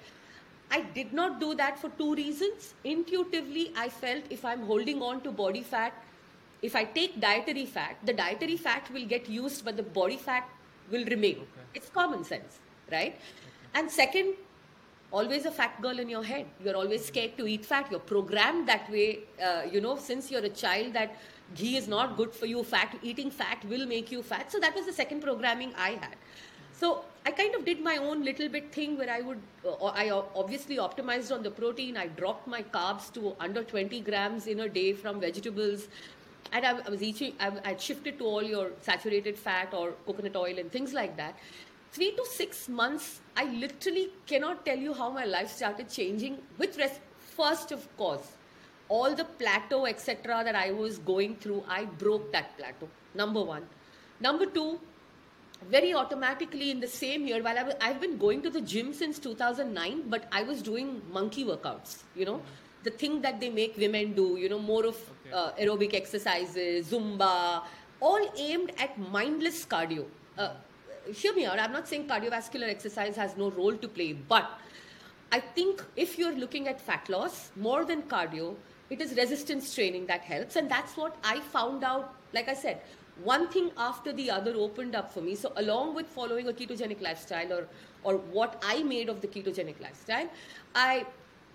I 0.70 0.80
did 0.80 1.12
not 1.12 1.40
do 1.40 1.54
that 1.54 1.78
for 1.78 1.88
two 1.90 2.14
reasons. 2.14 2.74
Intuitively, 2.84 3.72
I 3.76 3.88
felt 3.88 4.24
if 4.30 4.44
I'm 4.44 4.66
holding 4.66 5.02
on 5.02 5.20
to 5.22 5.30
body 5.30 5.62
fat, 5.62 5.92
if 6.62 6.74
I 6.74 6.84
take 6.84 7.20
dietary 7.20 7.66
fat, 7.66 7.96
the 8.04 8.12
dietary 8.12 8.56
fat 8.56 8.90
will 8.92 9.04
get 9.04 9.28
used, 9.28 9.64
but 9.64 9.76
the 9.76 9.82
body 9.82 10.16
fat 10.16 10.48
will 10.90 11.04
remain. 11.04 11.36
Okay. 11.36 11.46
It's 11.74 11.90
common 11.90 12.24
sense, 12.24 12.58
right? 12.90 13.18
And 13.74 13.90
second, 13.90 14.34
always 15.12 15.44
a 15.44 15.50
fat 15.50 15.80
girl 15.82 15.98
in 15.98 16.08
your 16.08 16.24
head. 16.24 16.46
You're 16.64 16.76
always 16.76 17.04
scared 17.04 17.36
to 17.36 17.46
eat 17.46 17.64
fat. 17.64 17.88
You're 17.90 18.00
programmed 18.00 18.66
that 18.68 18.90
way, 18.90 19.20
uh, 19.42 19.62
you 19.70 19.80
know, 19.80 19.96
since 19.96 20.30
you're 20.30 20.44
a 20.44 20.48
child 20.48 20.94
that 20.94 21.16
ghee 21.54 21.76
is 21.76 21.86
not 21.86 22.16
good 22.16 22.32
for 22.32 22.46
you. 22.46 22.64
Fat 22.64 22.96
eating 23.02 23.30
fat 23.30 23.64
will 23.68 23.86
make 23.86 24.10
you 24.10 24.22
fat. 24.22 24.50
So 24.50 24.58
that 24.60 24.74
was 24.74 24.86
the 24.86 24.92
second 24.92 25.20
programming 25.20 25.72
I 25.76 25.90
had. 25.90 26.16
So 26.72 27.04
I 27.26 27.30
kind 27.30 27.54
of 27.54 27.64
did 27.64 27.80
my 27.82 27.96
own 27.96 28.22
little 28.22 28.50
bit 28.50 28.70
thing 28.70 28.98
where 28.98 29.10
I 29.10 29.22
would, 29.22 29.40
uh, 29.66 29.86
I 29.86 30.10
obviously 30.10 30.76
optimized 30.76 31.34
on 31.34 31.42
the 31.42 31.50
protein. 31.50 31.96
I 31.96 32.08
dropped 32.08 32.46
my 32.46 32.62
carbs 32.62 33.10
to 33.14 33.34
under 33.40 33.64
20 33.64 34.00
grams 34.00 34.46
in 34.46 34.60
a 34.60 34.68
day 34.68 34.92
from 34.92 35.20
vegetables. 35.20 35.88
And 36.52 36.66
I, 36.66 36.78
I 36.86 36.90
was 36.90 37.02
eating, 37.02 37.32
I, 37.40 37.52
I'd 37.64 37.80
shifted 37.80 38.18
to 38.18 38.24
all 38.24 38.42
your 38.42 38.72
saturated 38.82 39.38
fat 39.38 39.72
or 39.72 39.92
coconut 40.04 40.36
oil 40.36 40.58
and 40.58 40.70
things 40.70 40.92
like 40.92 41.16
that. 41.16 41.38
Three 41.92 42.10
to 42.10 42.26
six 42.26 42.68
months, 42.68 43.20
I 43.36 43.44
literally 43.44 44.10
cannot 44.26 44.66
tell 44.66 44.76
you 44.76 44.92
how 44.92 45.10
my 45.10 45.24
life 45.24 45.50
started 45.50 45.88
changing 45.88 46.38
with 46.58 46.76
res- 46.76 47.00
first, 47.18 47.72
of 47.72 47.96
course, 47.96 48.32
all 48.88 49.14
the 49.14 49.24
plateau, 49.24 49.86
etc., 49.86 50.42
that 50.44 50.54
I 50.54 50.72
was 50.72 50.98
going 50.98 51.36
through, 51.36 51.64
I 51.66 51.86
broke 51.86 52.32
that 52.32 52.56
plateau. 52.58 52.88
Number 53.14 53.42
one. 53.42 53.64
Number 54.20 54.44
two, 54.44 54.78
very 55.70 55.94
automatically 55.94 56.70
in 56.70 56.80
the 56.80 56.88
same 56.88 57.26
year 57.26 57.42
while 57.42 57.58
I 57.58 57.74
I've 57.80 58.00
been 58.00 58.16
going 58.18 58.42
to 58.42 58.50
the 58.50 58.60
gym 58.60 58.92
since 58.92 59.18
2009 59.18 60.04
but 60.08 60.26
I 60.32 60.42
was 60.42 60.62
doing 60.62 61.02
monkey 61.12 61.44
workouts 61.44 62.02
you 62.14 62.24
know 62.24 62.40
the 62.82 62.90
thing 62.90 63.20
that 63.22 63.40
they 63.40 63.50
make 63.50 63.76
women 63.76 64.12
do 64.14 64.36
you 64.44 64.48
know 64.48 64.58
more 64.58 64.84
of 64.86 64.96
Okay. 65.26 65.32
uh, 65.32 65.52
aerobic 65.62 65.94
exercises 65.94 66.90
zumba 66.90 67.62
all 68.00 68.26
aimed 68.48 68.72
at 68.86 68.98
mindless 69.16 69.64
cardio 69.64 70.04
uh, 70.38 70.50
hear 71.22 71.34
me 71.34 71.46
out 71.46 71.58
I'm 71.58 71.72
not 71.72 71.88
saying 71.88 72.06
cardiovascular 72.08 72.68
exercise 72.68 73.16
has 73.16 73.36
no 73.36 73.50
role 73.50 73.76
to 73.76 73.88
play 73.88 74.12
but 74.12 74.50
I 75.32 75.40
think 75.40 75.82
if 75.96 76.18
you're 76.18 76.34
looking 76.34 76.68
at 76.68 76.80
fat 76.80 77.08
loss 77.08 77.50
more 77.56 77.84
than 77.84 78.02
cardio, 78.02 78.54
it 78.88 79.00
is 79.00 79.16
resistance 79.16 79.74
training 79.74 80.06
that 80.06 80.20
helps. 80.20 80.54
And 80.54 80.70
that's 80.70 80.96
what 80.96 81.16
I 81.24 81.40
found 81.40 81.82
out. 81.82 82.14
Like 82.32 82.48
I 82.48 82.54
said, 82.54 82.82
one 83.22 83.48
thing 83.48 83.70
after 83.76 84.12
the 84.12 84.30
other 84.30 84.54
opened 84.54 84.94
up 84.94 85.12
for 85.12 85.20
me. 85.20 85.34
So, 85.34 85.52
along 85.56 85.94
with 85.94 86.06
following 86.06 86.48
a 86.48 86.52
ketogenic 86.52 87.00
lifestyle 87.00 87.52
or, 87.52 87.68
or 88.02 88.16
what 88.16 88.62
I 88.66 88.82
made 88.82 89.08
of 89.08 89.20
the 89.20 89.28
ketogenic 89.28 89.80
lifestyle, 89.80 90.28
I 90.74 91.06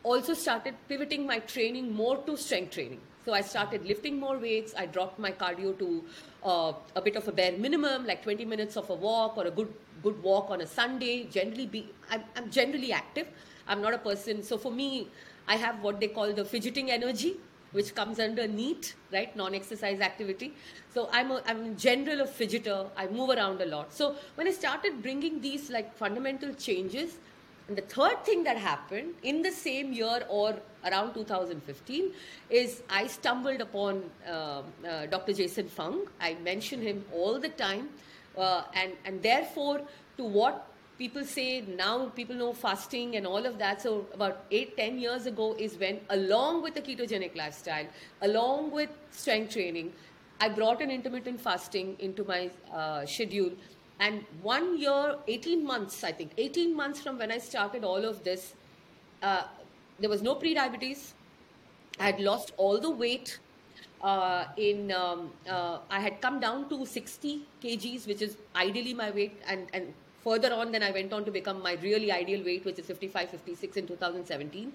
also 0.04 0.34
started 0.34 0.76
pivoting 0.88 1.26
my 1.26 1.40
training 1.40 1.94
more 1.94 2.18
to 2.24 2.38
strength 2.38 2.72
training. 2.72 3.02
So 3.26 3.34
I 3.34 3.42
started 3.42 3.86
lifting 3.86 4.20
more 4.20 4.38
weights. 4.38 4.74
I 4.78 4.86
dropped 4.86 5.20
my 5.20 5.32
cardio 5.32 5.78
to 5.78 6.04
uh, 6.44 6.74
a 6.96 7.02
bit 7.02 7.16
of 7.16 7.28
a 7.28 7.32
bare 7.32 7.52
minimum, 7.52 8.06
like 8.06 8.24
20 8.24 8.46
minutes 8.46 8.78
of 8.78 8.90
a 8.90 8.96
walk 8.96 9.38
or 9.38 9.48
a 9.48 9.52
good 9.52 9.72
good 10.02 10.24
walk 10.24 10.50
on 10.50 10.62
a 10.62 10.68
Sunday. 10.68 11.26
Generally, 11.26 11.68
be 11.68 11.90
I'm, 12.10 12.24
I'm 12.36 12.50
generally 12.50 12.94
active. 12.94 13.28
I'm 13.68 13.82
not 13.82 13.94
a 13.94 13.98
person. 13.98 14.42
So 14.42 14.58
for 14.58 14.72
me, 14.72 15.10
I 15.48 15.58
have 15.58 15.84
what 15.84 16.00
they 16.00 16.08
call 16.08 16.32
the 16.34 16.46
fidgeting 16.46 16.92
energy, 16.92 17.36
which 17.72 17.94
comes 17.96 18.20
under 18.20 18.48
NEAT, 18.48 18.96
right? 19.12 19.36
Non-exercise 19.36 20.00
activity. 20.02 20.54
So 20.94 21.10
I'm 21.12 21.32
a, 21.32 21.42
I'm 21.46 21.66
in 21.66 21.78
general 21.78 22.22
a 22.22 22.28
fidgeter. 22.28 22.90
I 22.98 23.08
move 23.08 23.30
around 23.30 23.62
a 23.62 23.66
lot. 23.66 23.94
So 23.94 24.16
when 24.36 24.48
I 24.48 24.52
started 24.52 25.02
bringing 25.02 25.42
these 25.42 25.70
like 25.70 25.96
fundamental 25.96 26.54
changes, 26.54 27.18
and 27.68 27.78
the 27.78 27.84
third 27.84 28.26
thing 28.26 28.44
that 28.46 28.58
happened 28.58 29.14
in 29.22 29.44
the 29.44 29.52
same 29.52 29.94
year 29.94 30.24
or 30.28 30.56
around 30.86 31.14
2015 31.14 32.12
is 32.50 32.82
I 32.90 33.06
stumbled 33.06 33.62
upon 33.62 34.10
uh, 34.28 34.64
uh, 34.88 35.06
Dr. 35.06 35.34
Jason 35.34 35.68
Fung. 35.68 36.08
I 36.20 36.34
mention 36.44 36.82
him 36.82 37.06
all 37.14 37.40
the 37.40 37.50
time. 37.50 37.90
Uh, 38.36 38.64
and, 38.74 38.94
and 39.06 39.22
therefore, 39.22 39.82
to 40.18 40.24
what 40.24 40.66
people 41.00 41.24
say 41.24 41.62
now, 41.62 42.10
people 42.10 42.36
know 42.36 42.52
fasting 42.54 43.16
and 43.16 43.26
all 43.26 43.46
of 43.46 43.58
that. 43.58 43.82
So, 43.82 44.06
about 44.14 44.46
eight, 44.52 44.76
ten 44.78 45.00
years 45.00 45.26
ago 45.26 45.56
is 45.58 45.78
when, 45.78 46.02
along 46.10 46.62
with 46.62 46.76
the 46.76 46.82
ketogenic 46.82 47.36
lifestyle, 47.36 47.88
along 48.22 48.72
with 48.72 48.90
strength 49.12 49.54
training, 49.54 49.94
I 50.42 50.50
brought 50.50 50.82
an 50.82 50.92
intermittent 50.92 51.42
fasting 51.42 51.96
into 52.00 52.24
my 52.26 52.52
uh, 52.72 53.06
schedule. 53.06 53.52
And 54.00 54.26
one 54.42 54.78
year, 54.78 55.18
18 55.28 55.66
months, 55.66 56.04
I 56.04 56.12
think, 56.12 56.32
18 56.38 56.76
months 56.76 57.02
from 57.02 57.18
when 57.18 57.32
I 57.32 57.38
started 57.38 57.84
all 57.84 58.06
of 58.06 58.24
this, 58.24 58.54
uh, 59.22 59.44
there 60.00 60.10
was 60.10 60.22
no 60.22 60.36
pre-diabetes. 60.36 61.14
I 62.00 62.06
had 62.06 62.20
lost 62.20 62.54
all 62.58 62.80
the 62.80 62.90
weight. 62.90 63.40
Uh, 64.02 64.46
in 64.56 64.94
um, 64.94 65.30
uh, 65.50 65.80
I 65.90 66.00
had 66.00 66.22
come 66.22 66.40
down 66.40 66.70
to 66.70 66.86
60 66.86 67.42
kgs, 67.62 68.08
which 68.08 68.22
is 68.22 68.38
ideally 68.56 68.94
my 68.94 69.12
weight, 69.12 69.42
and 69.46 69.68
and 69.74 69.94
further 70.24 70.54
on, 70.54 70.72
then 70.72 70.84
I 70.84 70.92
went 70.92 71.14
on 71.14 71.26
to 71.26 71.32
become 71.32 71.62
my 71.62 71.74
really 71.82 72.12
ideal 72.12 72.44
weight, 72.44 72.66
which 72.66 72.80
is 72.80 72.86
55, 72.86 73.30
56 73.30 73.78
in 73.78 73.88
2017. 73.88 74.74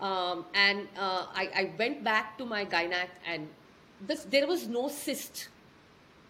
Um, 0.00 0.44
and 0.54 0.86
uh, 0.96 1.26
I, 1.34 1.50
I 1.54 1.72
went 1.78 2.04
back 2.04 2.38
to 2.38 2.44
my 2.44 2.64
gynac, 2.64 3.08
and 3.26 3.48
this 4.06 4.24
there 4.24 4.46
was 4.46 4.68
no 4.68 4.88
cyst 4.88 5.48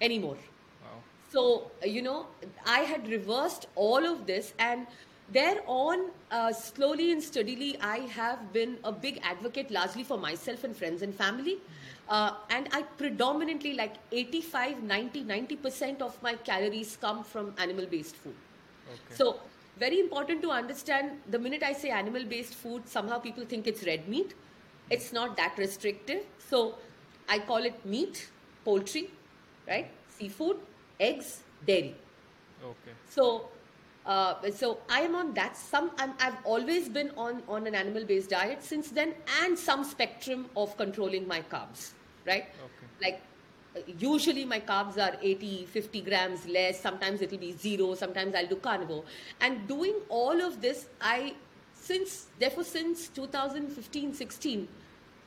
anymore. 0.01 0.39
Wow. 0.83 0.89
So, 1.31 1.71
uh, 1.83 1.87
you 1.87 2.03
know, 2.03 2.27
I 2.67 2.81
had 2.81 3.09
reversed 3.09 3.67
all 3.75 4.07
of 4.07 4.27
this, 4.27 4.55
and 4.59 4.87
thereon, 5.31 6.11
uh, 6.31 6.53
slowly 6.53 7.13
and 7.13 7.23
steadily, 7.23 7.79
I 7.81 7.99
have 7.99 8.53
been 8.53 8.79
a 8.85 8.93
big 8.93 9.21
advocate 9.23 9.71
largely 9.71 10.03
for 10.03 10.17
myself 10.17 10.65
and 10.65 10.75
friends 10.75 11.03
and 11.03 11.15
family. 11.15 11.59
Uh, 12.09 12.33
and 12.49 12.69
I 12.73 12.83
predominantly, 12.83 13.75
like 13.75 13.97
85, 14.13 14.83
90, 14.83 15.25
90% 15.25 16.01
of 16.01 16.21
my 16.23 16.35
calories 16.37 16.97
come 16.99 17.23
from 17.23 17.55
animal 17.59 17.85
based 17.85 18.17
food. 18.17 18.35
Okay. 18.89 19.15
So, 19.15 19.41
very 19.79 20.01
important 20.01 20.43
to 20.43 20.51
understand 20.51 21.21
the 21.31 21.39
minute 21.39 21.63
I 21.63 21.73
say 21.73 21.91
animal 21.91 22.25
based 22.25 22.55
food, 22.55 22.89
somehow 22.89 23.19
people 23.19 23.45
think 23.45 23.67
it's 23.67 23.85
red 23.85 24.09
meat. 24.09 24.35
It's 24.91 25.13
not 25.13 25.37
that 25.37 25.57
restrictive. 25.59 26.23
So, 26.39 26.77
I 27.29 27.39
call 27.39 27.59
it 27.59 27.85
meat, 27.85 28.31
poultry, 28.65 29.11
right? 29.69 29.91
Seafood, 30.09 30.57
eggs, 30.99 31.43
dairy. 31.67 31.95
okay. 32.63 32.93
So, 33.09 33.49
uh, 34.07 34.35
so 34.51 34.79
I 34.89 35.03
am 35.03 35.15
on 35.15 35.35
that. 35.35 35.57
Some 35.57 35.91
I'm, 35.99 36.15
I've 36.19 36.39
always 36.45 36.89
been 36.89 37.11
on 37.17 37.43
on 37.47 37.67
an 37.67 37.75
animal 37.75 38.05
based 38.05 38.31
diet 38.31 38.63
since 38.65 38.91
then, 38.91 39.15
and 39.43 39.59
some 39.59 39.85
spectrum 39.85 40.47
of 40.57 40.77
controlling 40.77 41.29
my 41.29 41.41
carbs, 41.43 41.91
right? 42.27 42.47
Okay. 42.69 42.87
Like 43.03 43.21
usually 43.99 44.45
my 44.45 44.61
carbs 44.61 44.99
are 44.99 45.17
80 45.23 45.67
50 45.67 46.01
grams 46.03 46.47
less. 46.47 46.81
Sometimes 46.81 47.23
it'll 47.23 47.39
be 47.39 47.53
zero. 47.53 47.95
Sometimes 47.95 48.35
i'll 48.35 48.47
do 48.47 48.57
carnivore. 48.57 49.05
And 49.41 49.67
doing 49.69 49.95
all 50.09 50.41
of 50.41 50.61
this 50.61 50.87
i 51.01 51.35
since 51.75 52.27
therefore 52.39 52.65
since 52.65 53.09
2015 53.09 54.15
16 54.15 54.69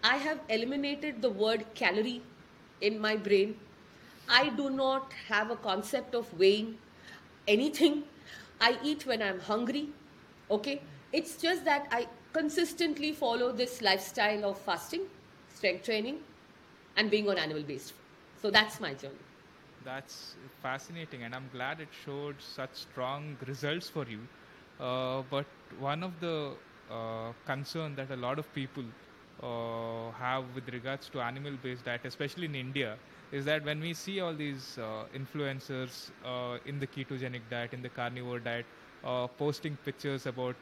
i 0.04 0.18
have 0.18 0.40
eliminated 0.50 1.22
the 1.22 1.30
word 1.30 1.66
calorie 1.76 2.22
in 2.82 3.00
my 3.00 3.16
brain. 3.16 3.56
I 4.30 4.50
do 4.50 4.70
not 4.70 5.12
have 5.28 5.52
a 5.52 5.56
concept 5.56 6.16
of 6.16 6.32
weighing 6.38 6.78
anything. 7.48 8.04
I 8.60 8.78
eat 8.84 9.06
when 9.06 9.22
i'm 9.22 9.40
hungry 9.40 9.88
okay? 10.50 10.82
It's 11.14 11.36
just 11.38 11.66
that 11.66 11.88
i 11.92 12.08
consistently 12.34 13.12
follow 13.12 13.52
this 13.52 13.82
lifestyle 13.82 14.46
of 14.46 14.58
fasting 14.60 15.02
strength 15.56 15.84
training 15.86 16.20
and 16.96 17.10
being 17.10 17.28
on 17.30 17.38
animal 17.38 17.64
based 17.64 17.94
so 18.42 18.50
that's 18.52 18.80
my 18.80 18.94
journey 18.94 19.28
That's 19.86 20.36
fascinating, 20.62 21.24
and 21.24 21.36
I'm 21.36 21.50
glad 21.54 21.80
it 21.80 21.90
showed 22.06 22.42
such 22.42 22.74
strong 22.76 23.38
results 23.48 23.90
for 23.90 24.06
you. 24.08 24.20
Uh, 24.80 25.24
but 25.30 25.46
one 25.80 26.04
of 26.04 26.20
the 26.20 26.54
uh, 26.92 27.32
concern 27.46 27.96
that 27.96 28.12
a 28.12 28.16
lot 28.16 28.40
of 28.40 28.52
people 28.54 28.84
uh, 29.42 30.12
have 30.20 30.46
with 30.56 30.70
regards 30.70 31.10
to 31.10 31.22
animal-based 31.22 31.86
diet, 31.86 32.02
especially 32.06 32.46
in 32.46 32.56
India, 32.56 32.98
is 33.32 33.46
that 33.46 33.66
when 33.66 33.80
we 33.80 33.94
see 33.94 34.20
all 34.20 34.34
these 34.34 34.78
uh, 34.78 35.06
influencers 35.22 36.12
uh, 36.24 36.58
in 36.66 36.80
the 36.80 36.88
ketogenic 36.88 37.42
diet, 37.50 37.74
in 37.74 37.82
the 37.82 37.90
carnivore 37.90 38.40
diet, 38.40 38.66
uh, 39.04 39.28
posting 39.28 39.78
pictures 39.86 40.28
about 40.28 40.56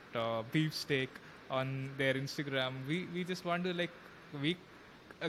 beef 0.51 0.73
steak 0.73 1.09
on 1.49 1.89
their 1.97 2.13
Instagram, 2.13 2.73
we, 2.87 3.07
we 3.13 3.23
just 3.23 3.45
wonder 3.45 3.73
like 3.73 3.91
we 4.41 4.55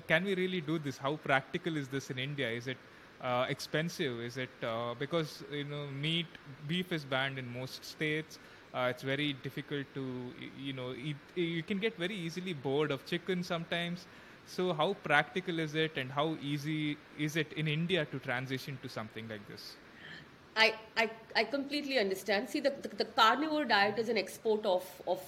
can 0.07 0.25
we 0.25 0.35
really 0.35 0.61
do 0.61 0.79
this? 0.79 0.99
How 0.99 1.17
practical 1.17 1.77
is 1.77 1.89
this 1.89 2.11
in 2.11 2.19
India? 2.19 2.49
Is 2.51 2.67
it 2.69 2.77
uh, 3.21 3.47
expensive? 3.49 4.21
Is 4.21 4.37
it 4.37 4.51
uh, 4.63 4.95
because 4.99 5.43
you 5.53 5.65
know 5.65 5.87
meat, 5.89 6.27
beef 6.69 6.93
is 6.93 7.05
banned 7.05 7.39
in 7.39 7.53
most 7.53 7.85
states? 7.85 8.39
Uh, 8.73 8.87
it's 8.91 9.03
very 9.03 9.33
difficult 9.33 9.87
to 9.95 10.33
you 10.59 10.73
know 10.73 10.95
eat. 10.95 11.17
You 11.35 11.63
can 11.63 11.79
get 11.79 11.97
very 11.97 12.15
easily 12.15 12.53
bored 12.53 12.91
of 12.91 13.05
chicken 13.05 13.43
sometimes. 13.43 14.07
So 14.47 14.73
how 14.73 14.95
practical 15.05 15.59
is 15.59 15.75
it, 15.75 15.97
and 15.97 16.11
how 16.11 16.37
easy 16.43 16.97
is 17.19 17.37
it 17.37 17.53
in 17.55 17.69
India 17.69 18.05
to 18.07 18.19
transition 18.19 18.79
to 18.83 18.89
something 18.89 19.29
like 19.29 19.47
this? 19.49 19.77
I, 20.57 20.75
I, 20.97 21.11
I 21.37 21.45
completely 21.45 21.99
understand. 21.99 22.49
See, 22.49 22.61
the, 22.61 22.71
the, 22.83 22.89
the 22.89 23.05
carnivore 23.05 23.65
diet 23.65 23.99
is 23.99 24.09
an 24.09 24.19
export 24.19 24.67
of, 24.67 24.85
of 25.07 25.23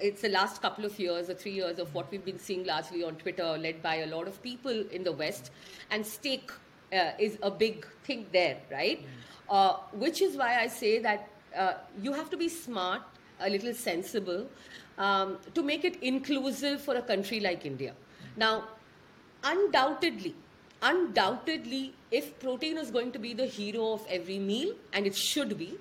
it's 0.00 0.22
the 0.22 0.28
last 0.28 0.62
couple 0.62 0.84
of 0.84 0.98
years 0.98 1.28
or 1.30 1.34
three 1.34 1.52
years 1.52 1.78
of 1.78 1.92
what 1.94 2.10
we've 2.10 2.24
been 2.24 2.38
seeing 2.38 2.64
largely 2.64 3.02
on 3.02 3.16
Twitter, 3.16 3.56
led 3.58 3.82
by 3.82 3.96
a 3.96 4.06
lot 4.06 4.26
of 4.26 4.42
people 4.42 4.84
in 4.90 5.04
the 5.04 5.12
West, 5.12 5.50
and 5.90 6.06
steak 6.06 6.50
uh, 6.92 7.12
is 7.18 7.38
a 7.42 7.50
big 7.50 7.86
thing 8.04 8.26
there, 8.32 8.58
right? 8.70 9.04
Uh, 9.48 9.74
which 9.92 10.22
is 10.22 10.36
why 10.36 10.60
I 10.60 10.66
say 10.68 10.98
that 11.00 11.28
uh, 11.56 11.74
you 12.00 12.12
have 12.12 12.30
to 12.30 12.36
be 12.36 12.48
smart, 12.48 13.02
a 13.40 13.50
little 13.50 13.74
sensible, 13.74 14.46
um, 14.98 15.38
to 15.54 15.62
make 15.62 15.84
it 15.84 16.02
inclusive 16.02 16.80
for 16.80 16.96
a 16.96 17.02
country 17.02 17.40
like 17.40 17.66
India. 17.66 17.94
Now, 18.36 18.64
undoubtedly, 19.42 20.34
undoubtedly, 20.82 21.94
if 22.10 22.38
protein 22.38 22.78
is 22.78 22.90
going 22.90 23.12
to 23.12 23.18
be 23.18 23.34
the 23.34 23.46
hero 23.46 23.92
of 23.92 24.06
every 24.08 24.38
meal, 24.38 24.74
and 24.92 25.06
it 25.06 25.14
should 25.14 25.58
be, 25.58 25.74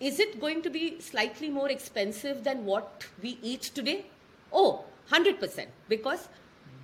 is 0.00 0.20
it 0.20 0.40
going 0.40 0.62
to 0.62 0.70
be 0.70 1.00
slightly 1.00 1.50
more 1.50 1.68
expensive 1.68 2.44
than 2.44 2.64
what 2.64 3.06
we 3.22 3.38
eat 3.42 3.62
today? 3.62 4.06
Oh, 4.52 4.84
100%. 5.10 5.66
Because 5.88 6.28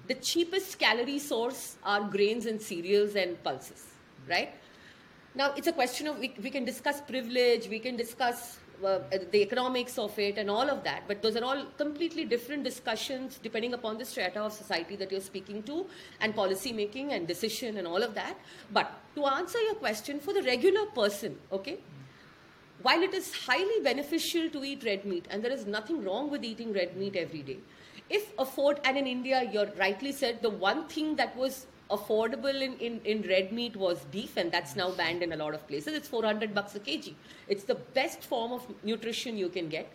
the 0.08 0.14
cheapest 0.14 0.78
calorie 0.78 1.18
source 1.18 1.76
are 1.84 2.00
grains 2.02 2.46
and 2.46 2.60
cereals 2.60 3.14
and 3.14 3.42
pulses, 3.42 3.86
right? 4.28 4.52
Now, 5.34 5.52
it's 5.56 5.66
a 5.66 5.72
question 5.72 6.06
of, 6.06 6.18
we, 6.18 6.34
we 6.42 6.50
can 6.50 6.64
discuss 6.64 7.00
privilege, 7.00 7.68
we 7.68 7.78
can 7.78 7.96
discuss 7.96 8.58
uh, 8.84 8.98
the 9.30 9.40
economics 9.40 9.98
of 9.98 10.16
it 10.18 10.36
and 10.36 10.50
all 10.50 10.68
of 10.68 10.84
that, 10.84 11.04
but 11.08 11.22
those 11.22 11.36
are 11.36 11.44
all 11.44 11.64
completely 11.78 12.24
different 12.24 12.64
discussions 12.64 13.38
depending 13.42 13.72
upon 13.72 13.98
the 13.98 14.04
strata 14.04 14.40
of 14.40 14.52
society 14.52 14.96
that 14.96 15.10
you're 15.10 15.20
speaking 15.20 15.62
to 15.62 15.86
and 16.20 16.34
policy 16.34 16.72
making 16.72 17.12
and 17.12 17.26
decision 17.26 17.76
and 17.78 17.86
all 17.86 18.02
of 18.02 18.14
that. 18.14 18.36
But 18.72 18.92
to 19.14 19.26
answer 19.26 19.60
your 19.60 19.74
question, 19.76 20.20
for 20.20 20.34
the 20.34 20.42
regular 20.42 20.86
person, 20.86 21.38
okay, 21.52 21.78
while 22.84 23.02
it 23.02 23.14
is 23.14 23.34
highly 23.34 23.80
beneficial 23.82 24.48
to 24.50 24.62
eat 24.62 24.84
red 24.84 25.04
meat, 25.06 25.26
and 25.30 25.42
there 25.42 25.52
is 25.52 25.66
nothing 25.66 26.04
wrong 26.04 26.30
with 26.30 26.44
eating 26.44 26.72
red 26.72 26.96
meat 26.96 27.16
every 27.16 27.42
day, 27.42 27.56
if 28.10 28.32
afford, 28.38 28.80
and 28.84 28.98
in 28.98 29.06
India, 29.06 29.48
you're 29.50 29.70
rightly 29.78 30.12
said, 30.12 30.42
the 30.42 30.50
one 30.50 30.86
thing 30.86 31.16
that 31.16 31.34
was 31.34 31.66
affordable 31.90 32.60
in, 32.60 32.74
in, 32.78 33.00
in 33.06 33.22
red 33.28 33.52
meat 33.52 33.74
was 33.74 34.04
beef, 34.10 34.36
and 34.36 34.52
that's 34.52 34.76
now 34.76 34.90
banned 34.90 35.22
in 35.22 35.32
a 35.32 35.36
lot 35.36 35.54
of 35.54 35.66
places. 35.66 35.94
It's 35.94 36.08
400 36.08 36.54
bucks 36.54 36.74
a 36.74 36.80
kg. 36.80 37.14
It's 37.48 37.64
the 37.64 37.74
best 37.74 38.22
form 38.22 38.52
of 38.52 38.66
nutrition 38.82 39.38
you 39.38 39.48
can 39.48 39.68
get. 39.68 39.90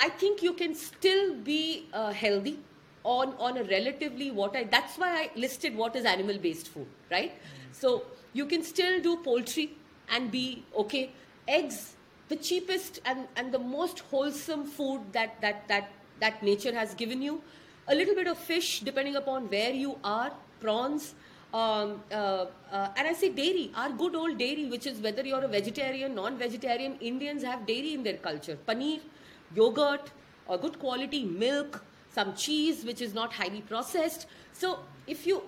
I 0.00 0.08
think 0.08 0.42
you 0.42 0.54
can 0.54 0.74
still 0.74 1.34
be 1.34 1.88
uh, 1.92 2.12
healthy 2.12 2.58
on, 3.04 3.34
on 3.38 3.58
a 3.58 3.64
relatively 3.64 4.30
what 4.30 4.56
I, 4.56 4.64
that's 4.64 4.96
why 4.96 5.10
I 5.10 5.30
listed 5.36 5.76
what 5.76 5.94
is 5.94 6.06
animal 6.06 6.38
based 6.38 6.68
food, 6.68 6.86
right? 7.10 7.32
So 7.72 8.04
you 8.32 8.46
can 8.46 8.62
still 8.62 9.00
do 9.02 9.16
poultry 9.18 9.72
and 10.10 10.30
be 10.30 10.64
okay 10.76 11.10
eggs 11.48 11.96
the 12.32 12.36
cheapest 12.36 13.00
and, 13.04 13.26
and 13.36 13.52
the 13.52 13.58
most 13.58 14.00
wholesome 14.10 14.64
food 14.64 15.00
that, 15.12 15.40
that, 15.42 15.68
that, 15.68 15.90
that 16.20 16.42
nature 16.42 16.74
has 16.74 16.94
given 16.94 17.20
you. 17.20 17.42
A 17.88 17.94
little 17.94 18.14
bit 18.14 18.26
of 18.26 18.38
fish, 18.38 18.80
depending 18.80 19.16
upon 19.16 19.50
where 19.50 19.72
you 19.72 19.98
are, 20.02 20.32
prawns, 20.60 21.14
um, 21.52 22.02
uh, 22.10 22.46
uh, 22.70 22.88
and 22.96 23.06
I 23.06 23.12
say 23.12 23.28
dairy, 23.28 23.70
our 23.74 23.90
good 23.90 24.14
old 24.14 24.38
dairy, 24.38 24.66
which 24.66 24.86
is 24.86 25.00
whether 25.00 25.22
you're 25.22 25.44
a 25.44 25.48
vegetarian, 25.48 26.14
non 26.14 26.38
vegetarian, 26.38 26.96
Indians 27.00 27.42
have 27.42 27.66
dairy 27.66 27.92
in 27.92 28.02
their 28.02 28.16
culture. 28.16 28.56
Paneer, 28.66 29.00
yogurt, 29.54 30.10
a 30.48 30.56
good 30.56 30.78
quality 30.78 31.24
milk, 31.24 31.84
some 32.14 32.34
cheese, 32.34 32.84
which 32.84 33.02
is 33.02 33.12
not 33.12 33.32
highly 33.34 33.60
processed. 33.60 34.26
So, 34.54 34.78
if 35.06 35.26
you, 35.26 35.42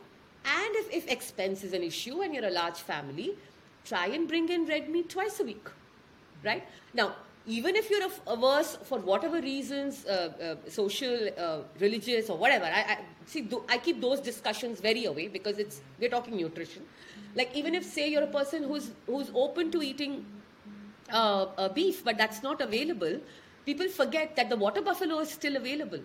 and 0.44 0.76
if, 0.76 0.92
if 0.92 1.08
expense 1.08 1.64
is 1.64 1.72
an 1.72 1.82
issue 1.82 2.20
and 2.20 2.34
you're 2.34 2.44
a 2.44 2.50
large 2.50 2.76
family, 2.76 3.34
try 3.86 4.08
and 4.08 4.28
bring 4.28 4.50
in 4.50 4.66
red 4.66 4.90
meat 4.90 5.08
twice 5.08 5.40
a 5.40 5.44
week 5.44 5.68
right? 6.44 6.64
Now, 6.92 7.14
even 7.46 7.76
if 7.76 7.90
you're 7.90 8.08
averse 8.26 8.76
for 8.84 8.98
whatever 8.98 9.40
reasons, 9.40 10.04
uh, 10.06 10.56
uh, 10.66 10.70
social, 10.70 11.28
uh, 11.38 11.58
religious, 11.78 12.30
or 12.30 12.38
whatever, 12.38 12.64
I, 12.64 12.80
I 12.94 12.98
see. 13.26 13.42
Th- 13.42 13.62
I 13.68 13.78
keep 13.78 14.00
those 14.00 14.20
discussions 14.20 14.80
very 14.80 15.04
away 15.04 15.28
because 15.28 15.58
it's 15.58 15.80
we're 16.00 16.08
talking 16.08 16.36
nutrition. 16.36 16.82
Like 17.34 17.54
even 17.54 17.74
if 17.74 17.84
say 17.84 18.08
you're 18.08 18.22
a 18.22 18.34
person 18.38 18.62
who's 18.62 18.92
who's 19.06 19.30
open 19.34 19.70
to 19.72 19.82
eating 19.82 20.24
uh, 21.12 21.46
uh, 21.58 21.68
beef, 21.68 22.02
but 22.04 22.16
that's 22.16 22.42
not 22.42 22.60
available, 22.60 23.20
people 23.66 23.88
forget 23.88 24.36
that 24.36 24.48
the 24.48 24.56
water 24.56 24.80
buffalo 24.80 25.18
is 25.18 25.30
still 25.30 25.56
available. 25.56 26.00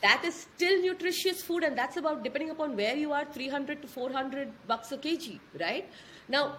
That 0.00 0.22
is 0.24 0.34
still 0.34 0.80
nutritious 0.82 1.42
food, 1.42 1.62
and 1.62 1.76
that's 1.76 1.96
about 1.96 2.22
depending 2.24 2.50
upon 2.50 2.76
where 2.76 2.96
you 2.96 3.12
are, 3.12 3.24
300 3.24 3.82
to 3.82 3.88
400 3.88 4.48
bucks 4.66 4.92
a 4.92 4.98
kg, 4.98 5.38
right? 5.60 5.88
Now, 6.28 6.56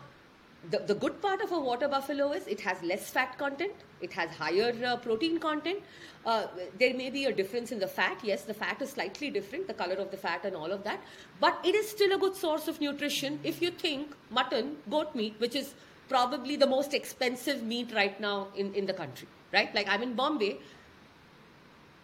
the, 0.69 0.79
the 0.79 0.95
good 0.95 1.21
part 1.21 1.41
of 1.41 1.51
a 1.51 1.59
water 1.59 1.87
buffalo 1.87 2.31
is 2.31 2.47
it 2.47 2.59
has 2.61 2.81
less 2.81 3.09
fat 3.09 3.37
content, 3.37 3.73
it 4.01 4.11
has 4.13 4.29
higher 4.31 4.73
uh, 4.85 4.97
protein 4.97 5.39
content. 5.39 5.79
Uh, 6.25 6.47
there 6.79 6.93
may 6.95 7.09
be 7.09 7.25
a 7.25 7.31
difference 7.31 7.71
in 7.71 7.79
the 7.79 7.87
fat. 7.87 8.17
Yes, 8.23 8.43
the 8.43 8.53
fat 8.53 8.81
is 8.81 8.91
slightly 8.91 9.29
different, 9.29 9.67
the 9.67 9.73
color 9.73 9.95
of 9.95 10.09
the 10.11 10.17
fat 10.17 10.43
and 10.43 10.55
all 10.55 10.71
of 10.71 10.83
that. 10.83 10.99
But 11.39 11.59
it 11.63 11.75
is 11.75 11.87
still 11.89 12.11
a 12.13 12.17
good 12.17 12.35
source 12.35 12.67
of 12.67 12.81
nutrition 12.81 13.39
if 13.43 13.61
you 13.61 13.71
think 13.71 14.15
mutton, 14.31 14.77
goat 14.89 15.13
meat, 15.13 15.35
which 15.37 15.55
is 15.55 15.75
probably 16.09 16.55
the 16.55 16.67
most 16.67 16.93
expensive 16.93 17.63
meat 17.63 17.91
right 17.93 18.19
now 18.19 18.47
in, 18.55 18.73
in 18.73 18.85
the 18.85 18.93
country, 18.93 19.27
right? 19.53 19.73
Like 19.75 19.87
I'm 19.87 20.01
in 20.01 20.13
Bombay, 20.13 20.57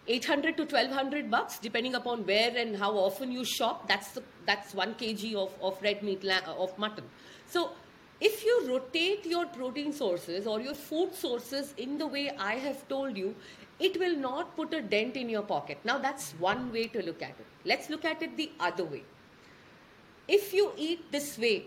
800 0.08 0.58
to 0.58 0.64
1200 0.64 1.30
bucks 1.30 1.60
depending 1.60 1.96
upon 1.96 2.26
where 2.26 2.56
and 2.56 2.76
how 2.76 2.92
often 2.92 3.32
you 3.32 3.46
shop 3.46 3.88
that's 3.88 4.12
the, 4.12 4.24
that's 4.48 4.74
1 4.74 4.96
kg 4.96 5.36
of, 5.36 5.54
of 5.62 5.82
red 5.82 6.02
meat 6.02 6.26
of 6.26 6.78
mutton 6.80 7.04
so 7.48 7.70
if 8.22 8.46
you 8.46 8.68
rotate 8.68 9.26
your 9.26 9.48
protein 9.48 9.92
sources 9.92 10.46
or 10.46 10.62
your 10.62 10.76
food 10.76 11.14
sources 11.14 11.74
in 11.78 11.98
the 11.98 12.06
way 12.06 12.30
I 12.38 12.54
have 12.54 12.88
told 12.88 13.18
you, 13.18 13.36
it 13.80 14.00
will 14.00 14.16
not 14.16 14.56
put 14.56 14.74
a 14.76 14.82
dent 14.82 15.16
in 15.18 15.28
your 15.28 15.42
pocket. 15.42 15.80
Now, 15.84 15.98
that's 15.98 16.34
one 16.34 16.72
way 16.72 16.86
to 16.90 17.02
look 17.02 17.24
at 17.24 17.30
it. 17.30 17.46
Let's 17.66 17.90
look 17.90 18.06
at 18.06 18.22
it 18.22 18.38
the 18.38 18.52
other 18.60 18.84
way. 18.84 19.04
If 20.28 20.54
you 20.54 20.72
eat 20.78 21.12
this 21.12 21.40
way, 21.40 21.66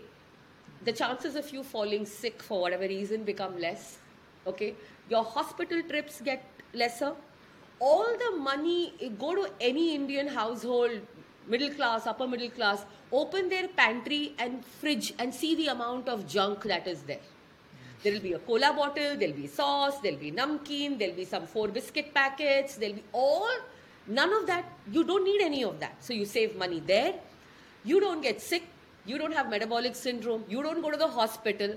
the 0.85 0.93
chances 0.93 1.35
of 1.35 1.51
you 1.51 1.61
falling 1.61 2.05
sick 2.05 2.41
for 2.41 2.61
whatever 2.61 2.87
reason 2.87 3.23
become 3.23 3.59
less. 3.59 3.97
Okay, 4.47 4.75
your 5.09 5.25
hospital 5.25 5.81
trips 5.83 6.21
get 6.21 6.45
lesser. 6.73 7.13
All 7.79 8.17
the 8.17 8.37
money 8.37 8.93
go 9.19 9.35
to 9.35 9.51
any 9.59 9.93
Indian 9.93 10.27
household 10.27 11.01
middle 11.47 11.69
class, 11.69 12.07
upper 12.07 12.27
middle 12.27 12.49
class, 12.49 12.85
open 13.11 13.49
their 13.49 13.67
pantry 13.67 14.33
and 14.39 14.65
fridge 14.65 15.13
and 15.19 15.33
see 15.33 15.55
the 15.55 15.67
amount 15.67 16.09
of 16.09 16.27
junk 16.27 16.63
that 16.63 16.87
is 16.87 17.03
there. 17.03 17.19
There 18.03 18.13
will 18.13 18.21
be 18.21 18.33
a 18.33 18.39
cola 18.39 18.73
bottle, 18.73 19.15
there'll 19.17 19.33
be 19.35 19.47
sauce, 19.47 19.99
there'll 19.99 20.19
be 20.19 20.31
namkeen, 20.31 20.99
there'll 20.99 21.15
be 21.15 21.25
some 21.25 21.47
four 21.47 21.67
biscuit 21.69 22.13
packets, 22.13 22.75
there'll 22.75 22.95
be 22.95 23.03
all, 23.11 23.49
none 24.07 24.31
of 24.33 24.45
that. 24.47 24.65
You 24.91 25.03
don't 25.03 25.23
need 25.23 25.41
any 25.41 25.63
of 25.63 25.79
that. 25.79 26.03
So 26.03 26.13
you 26.13 26.25
save 26.25 26.55
money 26.55 26.81
there. 26.85 27.15
You 27.83 27.99
don't 27.99 28.21
get 28.21 28.41
sick. 28.41 28.63
You 29.05 29.17
don't 29.17 29.33
have 29.33 29.49
metabolic 29.49 29.95
syndrome. 29.95 30.43
You 30.47 30.61
don't 30.61 30.81
go 30.81 30.91
to 30.91 30.97
the 30.97 31.07
hospital. 31.07 31.75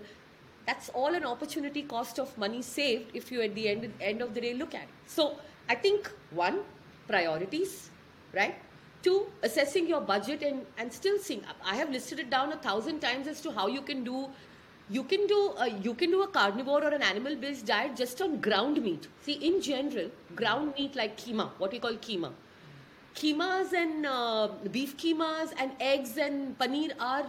That's 0.67 0.91
all 0.91 1.15
an 1.15 1.25
opportunity 1.25 1.83
cost 1.83 2.19
of 2.19 2.37
money 2.37 2.61
saved 2.61 3.11
if 3.15 3.33
you 3.33 3.41
at 3.41 3.55
the 3.55 3.69
end, 3.69 3.93
end 4.01 4.21
of 4.21 4.35
the 4.35 4.41
day 4.41 4.55
look 4.55 4.75
at 4.75 4.83
it. 4.83 4.89
So 5.07 5.39
I 5.69 5.75
think 5.75 6.11
one, 6.31 6.61
priorities, 7.07 7.89
right? 8.35 8.55
Two, 9.03 9.27
assessing 9.43 9.87
your 9.87 10.01
budget 10.01 10.43
and, 10.43 10.67
and 10.77 10.93
still 10.93 11.19
seeing. 11.19 11.45
up. 11.45 11.57
I 11.65 11.77
have 11.77 11.91
listed 11.91 12.19
it 12.19 12.31
down 12.31 12.53
a 12.53 12.57
thousand 12.57 13.01
times 13.01 13.29
as 13.29 13.41
to 13.43 13.53
how 13.53 13.69
you 13.69 13.83
can 13.83 14.03
do. 14.05 14.29
You 14.91 15.05
can 15.05 15.27
do 15.27 15.53
a, 15.59 15.69
you 15.69 15.95
can 15.95 16.11
do 16.11 16.23
a 16.23 16.27
carnivore 16.27 16.83
or 16.83 16.89
an 16.89 17.03
animal-based 17.03 17.67
diet 17.67 17.95
just 17.95 18.21
on 18.23 18.41
ground 18.41 18.83
meat. 18.83 19.07
See, 19.23 19.35
in 19.35 19.61
general, 19.61 20.11
ground 20.35 20.75
meat 20.79 20.97
like 20.97 21.17
keema, 21.17 21.51
what 21.59 21.73
we 21.73 21.79
call 21.79 21.93
keema, 21.93 22.33
keemas 23.15 23.73
and 23.73 24.07
uh, 24.07 24.49
beef 24.73 24.97
keemas 24.97 25.53
and 25.59 25.73
eggs 25.81 26.17
and 26.17 26.59
paneer 26.59 26.93
are 26.99 27.27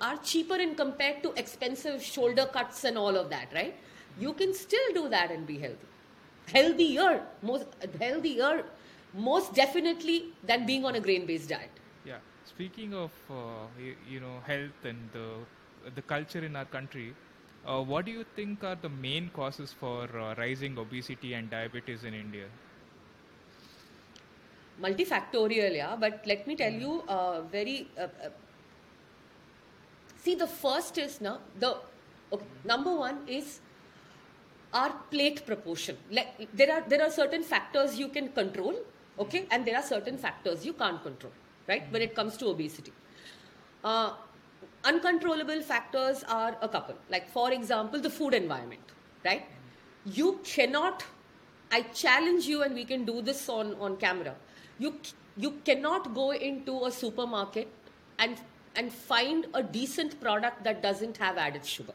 are 0.00 0.16
cheaper 0.18 0.56
in 0.56 0.74
compared 0.74 1.22
to 1.22 1.32
expensive 1.36 2.02
shoulder 2.02 2.46
cuts 2.46 2.84
and 2.84 2.96
all 2.96 3.16
of 3.16 3.30
that, 3.30 3.48
right? 3.52 3.74
You 4.18 4.32
can 4.32 4.54
still 4.54 4.92
do 4.94 5.08
that 5.08 5.30
and 5.30 5.46
be 5.46 5.58
healthy, 5.58 5.88
healthier, 6.52 7.22
most 7.42 7.66
healthier 7.98 8.64
most 9.14 9.54
definitely 9.54 10.32
than 10.44 10.66
being 10.66 10.84
on 10.84 10.94
a 10.94 11.00
grain-based 11.00 11.48
diet. 11.48 11.70
Yeah. 12.04 12.18
Speaking 12.44 12.94
of 12.94 13.10
uh, 13.30 13.66
you, 13.78 13.94
you, 14.08 14.20
know 14.20 14.40
health 14.46 14.84
and 14.84 14.98
the 15.12 15.90
the 15.94 16.02
culture 16.02 16.44
in 16.44 16.56
our 16.56 16.64
country, 16.64 17.14
uh, 17.66 17.82
what 17.82 18.04
do 18.04 18.12
you 18.12 18.24
think 18.36 18.64
are 18.64 18.76
the 18.76 18.88
main 18.88 19.30
causes 19.30 19.72
for 19.72 20.08
uh, 20.18 20.34
rising 20.36 20.78
obesity 20.78 21.34
and 21.34 21.50
diabetes 21.50 22.04
in 22.04 22.14
India? 22.14 22.46
Multifactorial, 24.80 25.74
yeah. 25.76 25.96
But 25.98 26.22
let 26.26 26.46
me 26.46 26.56
tell 26.56 26.72
you, 26.72 27.02
uh, 27.08 27.42
very. 27.42 27.88
Uh, 27.98 28.02
uh, 28.02 28.30
see, 30.22 30.34
the 30.34 30.46
first 30.46 30.96
is 30.98 31.20
now 31.20 31.38
the 31.58 31.76
okay, 32.32 32.46
number 32.64 32.94
one 32.94 33.18
is 33.26 33.60
our 34.72 34.90
plate 35.10 35.44
proportion. 35.44 35.96
Like, 36.10 36.48
there 36.54 36.72
are 36.72 36.82
there 36.88 37.02
are 37.02 37.10
certain 37.10 37.42
factors 37.42 37.98
you 37.98 38.08
can 38.08 38.28
control 38.28 38.74
okay? 39.18 39.46
And 39.50 39.66
there 39.66 39.76
are 39.76 39.82
certain 39.82 40.16
factors 40.16 40.64
you 40.64 40.72
can't 40.72 41.02
control 41.02 41.32
right 41.68 41.84
when 41.90 42.02
it 42.02 42.14
comes 42.14 42.36
to 42.38 42.48
obesity. 42.48 42.92
Uh, 43.84 44.12
uncontrollable 44.84 45.62
factors 45.62 46.24
are 46.24 46.56
a 46.62 46.68
couple. 46.68 46.96
Like 47.08 47.30
for 47.30 47.52
example 47.52 48.00
the 48.00 48.10
food 48.10 48.34
environment 48.34 48.82
right? 49.24 49.46
You 50.04 50.40
cannot 50.44 51.04
I 51.70 51.82
challenge 51.82 52.46
you, 52.46 52.62
and 52.62 52.74
we 52.74 52.84
can 52.84 53.04
do 53.04 53.22
this 53.22 53.48
on, 53.48 53.74
on 53.74 53.96
camera. 53.96 54.34
You, 54.78 54.94
you 55.36 55.52
cannot 55.64 56.14
go 56.14 56.32
into 56.32 56.84
a 56.84 56.90
supermarket 56.90 57.68
and, 58.18 58.40
and 58.74 58.92
find 58.92 59.46
a 59.54 59.62
decent 59.62 60.20
product 60.20 60.64
that 60.64 60.82
doesn't 60.82 61.16
have 61.18 61.38
added 61.38 61.64
sugar 61.64 61.92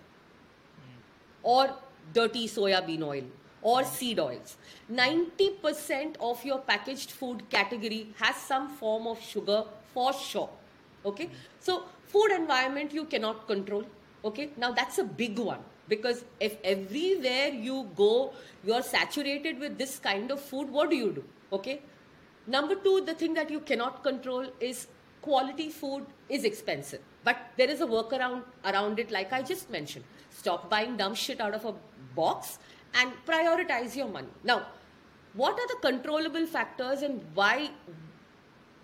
or 1.44 1.76
dirty 2.14 2.48
soya 2.48 2.86
bean 2.86 3.04
oil 3.04 3.24
or 3.72 3.84
seed 3.84 4.20
oils. 4.20 4.58
90% 4.94 6.18
of 6.20 6.46
your 6.46 6.60
packaged 6.60 7.12
food 7.12 7.44
category 7.50 8.10
has 8.18 8.36
some 8.36 8.70
form 8.82 9.08
of 9.08 9.20
sugar 9.20 9.64
for 9.94 10.14
sure. 10.14 10.50
Okay? 11.04 11.30
So, 11.60 11.84
food 12.06 12.32
environment 12.32 12.94
you 12.94 13.06
cannot 13.06 13.48
control. 13.48 13.84
Okay? 14.24 14.52
Now, 14.56 14.72
that's 14.72 15.00
a 15.00 15.04
big 15.04 15.40
one 15.40 15.60
because 15.88 16.24
if 16.40 16.58
everywhere 16.64 17.48
you 17.48 17.90
go, 17.96 18.34
you're 18.64 18.84
saturated 18.84 19.60
with 19.60 19.80
this 19.80 19.98
kind 19.98 20.30
of 20.30 20.40
food, 20.40 20.70
what 20.70 20.92
do 20.92 20.96
you 20.96 21.12
do? 21.12 21.24
Okay? 21.52 21.82
Number 22.46 22.76
two, 22.76 23.02
the 23.04 23.16
thing 23.16 23.34
that 23.34 23.50
you 23.50 23.62
cannot 23.62 24.04
control 24.04 24.46
is 24.60 24.88
quality 25.24 25.70
food 25.70 26.06
is 26.30 26.44
expensive. 26.44 27.02
But 27.24 27.38
there 27.58 27.70
is 27.72 27.82
a 27.82 27.88
workaround 27.88 28.44
around 28.64 29.00
it, 29.00 29.10
like 29.10 29.34
I 29.34 29.42
just 29.42 29.72
mentioned. 29.72 30.06
Stop 30.30 30.70
buying 30.70 30.98
dumb 30.98 31.16
shit 31.16 31.42
out 31.42 31.56
of 31.56 31.66
a 31.66 31.74
box 32.16 32.60
and 32.96 33.12
prioritize 33.26 33.96
your 33.96 34.08
money. 34.08 34.28
Now, 34.44 34.66
what 35.34 35.60
are 35.60 35.68
the 35.68 35.78
controllable 35.82 36.46
factors 36.46 37.02
and 37.02 37.22
why? 37.34 37.70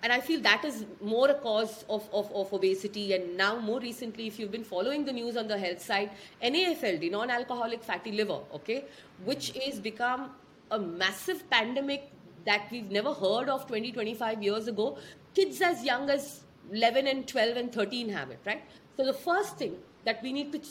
And 0.03 0.11
I 0.11 0.19
feel 0.19 0.41
that 0.41 0.65
is 0.65 0.85
more 0.99 1.29
a 1.29 1.35
cause 1.35 1.85
of, 1.87 2.09
of, 2.11 2.31
of 2.33 2.51
obesity. 2.51 3.13
And 3.13 3.37
now, 3.37 3.59
more 3.59 3.79
recently, 3.79 4.27
if 4.27 4.39
you've 4.39 4.51
been 4.51 4.63
following 4.63 5.05
the 5.05 5.13
news 5.13 5.37
on 5.37 5.47
the 5.47 5.57
health 5.57 5.81
side, 5.81 6.11
NAFLD, 6.43 7.11
non 7.11 7.29
alcoholic 7.29 7.83
fatty 7.83 8.11
liver, 8.11 8.39
okay, 8.53 8.85
which 9.23 9.55
is 9.55 9.79
become 9.79 10.31
a 10.71 10.79
massive 10.79 11.49
pandemic 11.49 12.09
that 12.45 12.67
we've 12.71 12.89
never 12.89 13.13
heard 13.13 13.47
of 13.47 13.67
20, 13.67 13.91
25 13.91 14.43
years 14.43 14.67
ago. 14.67 14.97
Kids 15.35 15.61
as 15.61 15.83
young 15.85 16.09
as 16.09 16.41
11 16.71 17.07
and 17.07 17.27
12 17.27 17.57
and 17.57 17.71
13 17.71 18.09
have 18.09 18.31
it, 18.31 18.39
right? 18.45 18.63
So 18.97 19.05
the 19.05 19.13
first 19.13 19.57
thing 19.57 19.75
that 20.03 20.21
we 20.23 20.33
need 20.33 20.51
to 20.51 20.61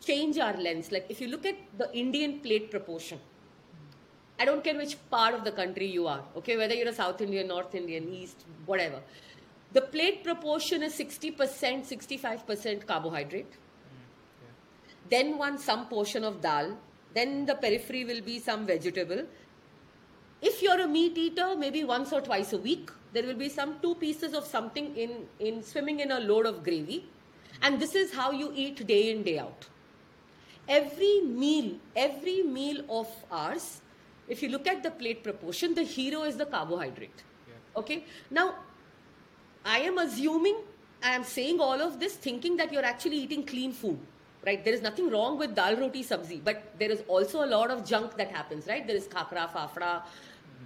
change 0.00 0.38
our 0.38 0.56
lens, 0.56 0.92
like 0.92 1.06
if 1.08 1.20
you 1.20 1.28
look 1.28 1.46
at 1.46 1.56
the 1.78 1.92
Indian 1.92 2.40
plate 2.40 2.70
proportion, 2.70 3.18
I 4.38 4.44
don't 4.44 4.62
care 4.62 4.76
which 4.76 4.96
part 5.10 5.34
of 5.34 5.44
the 5.44 5.52
country 5.52 5.86
you 5.86 6.06
are, 6.06 6.22
okay, 6.36 6.56
whether 6.56 6.74
you're 6.74 6.88
a 6.88 6.94
South 6.94 7.20
Indian, 7.20 7.48
North 7.48 7.74
Indian, 7.74 8.08
East, 8.12 8.44
whatever. 8.66 9.00
The 9.72 9.80
plate 9.80 10.22
proportion 10.22 10.82
is 10.82 10.94
60%, 10.94 11.36
65% 11.36 12.86
carbohydrate. 12.86 13.50
Mm, 13.50 15.10
then 15.10 15.38
one 15.38 15.58
some 15.58 15.86
portion 15.86 16.24
of 16.24 16.40
dal. 16.40 16.76
Then 17.14 17.46
the 17.46 17.54
periphery 17.54 18.04
will 18.04 18.20
be 18.20 18.38
some 18.38 18.66
vegetable. 18.66 19.24
If 20.42 20.62
you're 20.62 20.80
a 20.80 20.86
meat 20.86 21.16
eater, 21.16 21.56
maybe 21.56 21.82
once 21.82 22.12
or 22.12 22.20
twice 22.20 22.52
a 22.52 22.58
week, 22.58 22.90
there 23.12 23.24
will 23.24 23.34
be 23.34 23.48
some 23.48 23.80
two 23.80 23.94
pieces 23.94 24.34
of 24.34 24.44
something 24.44 24.94
in, 24.94 25.26
in 25.40 25.62
swimming 25.62 26.00
in 26.00 26.10
a 26.10 26.20
load 26.20 26.44
of 26.44 26.62
gravy. 26.62 27.06
And 27.62 27.80
this 27.80 27.94
is 27.94 28.12
how 28.12 28.32
you 28.32 28.52
eat 28.54 28.86
day 28.86 29.10
in, 29.10 29.22
day 29.22 29.38
out. 29.38 29.66
Every 30.68 31.20
meal, 31.20 31.76
every 31.94 32.42
meal 32.42 32.82
of 32.88 33.08
ours, 33.30 33.80
if 34.28 34.42
you 34.42 34.48
look 34.48 34.66
at 34.66 34.82
the 34.82 34.90
plate 34.90 35.22
proportion, 35.22 35.74
the 35.74 35.82
hero 35.82 36.22
is 36.24 36.36
the 36.36 36.46
carbohydrate. 36.46 37.22
Yeah. 37.46 37.80
Okay? 37.80 38.04
Now, 38.30 38.54
I 39.64 39.78
am 39.80 39.98
assuming, 39.98 40.56
I 41.02 41.10
am 41.10 41.24
saying 41.24 41.60
all 41.60 41.80
of 41.80 42.00
this 42.00 42.14
thinking 42.14 42.56
that 42.56 42.72
you're 42.72 42.84
actually 42.84 43.16
eating 43.16 43.44
clean 43.44 43.72
food, 43.72 43.98
right? 44.44 44.64
There 44.64 44.74
is 44.74 44.82
nothing 44.82 45.10
wrong 45.10 45.38
with 45.38 45.54
dal 45.54 45.76
roti 45.76 46.02
sabzi, 46.02 46.42
but 46.42 46.62
there 46.78 46.90
is 46.90 47.02
also 47.06 47.44
a 47.44 47.46
lot 47.46 47.70
of 47.70 47.84
junk 47.84 48.16
that 48.16 48.30
happens, 48.30 48.66
right? 48.66 48.86
There 48.86 48.96
is 48.96 49.06
khakra, 49.06 49.50
fafra, 49.54 50.02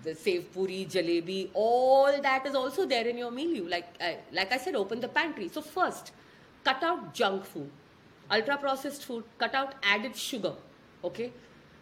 the 0.02 0.14
sev 0.14 0.52
puri, 0.52 0.86
jalebi, 0.88 1.50
all 1.52 2.20
that 2.22 2.46
is 2.46 2.54
also 2.54 2.86
there 2.86 3.06
in 3.06 3.18
your 3.18 3.30
meal. 3.30 3.50
You 3.50 3.68
like, 3.68 3.88
I, 4.00 4.18
like 4.32 4.52
I 4.52 4.56
said, 4.56 4.74
open 4.74 5.00
the 5.00 5.08
pantry. 5.08 5.48
So 5.48 5.60
first, 5.60 6.12
cut 6.64 6.82
out 6.82 7.12
junk 7.12 7.44
food, 7.44 7.70
ultra 8.30 8.56
processed 8.56 9.04
food, 9.04 9.24
cut 9.38 9.54
out 9.54 9.74
added 9.82 10.16
sugar. 10.16 10.54
Okay. 11.04 11.32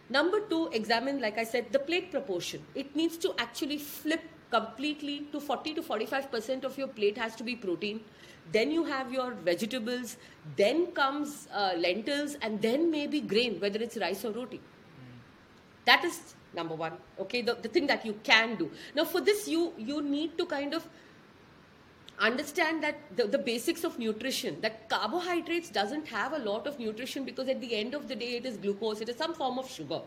Number 0.09 0.39
two, 0.39 0.69
examine, 0.73 1.21
like 1.21 1.37
I 1.37 1.43
said, 1.43 1.71
the 1.71 1.79
plate 1.79 2.09
proportion. 2.11 2.65
It 2.73 2.95
needs 2.95 3.17
to 3.17 3.33
actually 3.37 3.77
flip 3.77 4.21
completely 4.49 5.27
to 5.31 5.39
40 5.39 5.75
to 5.75 5.81
45% 5.81 6.63
of 6.63 6.77
your 6.77 6.87
plate 6.87 7.17
has 7.17 7.35
to 7.35 7.43
be 7.43 7.55
protein. 7.55 8.01
Then 8.51 8.71
you 8.71 8.83
have 8.83 9.13
your 9.13 9.31
vegetables, 9.33 10.17
then 10.55 10.87
comes 10.93 11.47
uh, 11.53 11.73
lentils, 11.77 12.35
and 12.41 12.59
then 12.59 12.89
maybe 12.89 13.21
grain, 13.21 13.59
whether 13.59 13.79
it's 13.79 13.97
rice 13.97 14.25
or 14.25 14.31
roti. 14.31 14.59
That 15.85 16.03
is 16.03 16.33
number 16.53 16.73
one. 16.73 16.93
Okay, 17.19 17.43
the, 17.43 17.55
the 17.55 17.67
thing 17.67 17.85
that 17.87 18.05
you 18.05 18.19
can 18.23 18.55
do. 18.55 18.71
Now, 18.95 19.05
for 19.05 19.21
this, 19.21 19.47
you 19.47 19.73
you 19.77 20.01
need 20.01 20.37
to 20.39 20.47
kind 20.47 20.73
of 20.73 20.87
understand 22.19 22.83
that 22.83 22.97
the, 23.15 23.25
the 23.25 23.37
basics 23.37 23.83
of 23.83 23.97
nutrition 23.97 24.59
that 24.61 24.89
carbohydrates 24.89 25.69
doesn't 25.69 26.07
have 26.07 26.33
a 26.33 26.39
lot 26.39 26.67
of 26.67 26.79
nutrition 26.79 27.25
because 27.25 27.47
at 27.47 27.61
the 27.61 27.75
end 27.75 27.93
of 27.93 28.07
the 28.07 28.15
day 28.15 28.37
it 28.37 28.45
is 28.45 28.57
glucose 28.57 29.01
it 29.01 29.09
is 29.09 29.15
some 29.15 29.33
form 29.33 29.59
of 29.59 29.69
sugar. 29.69 30.01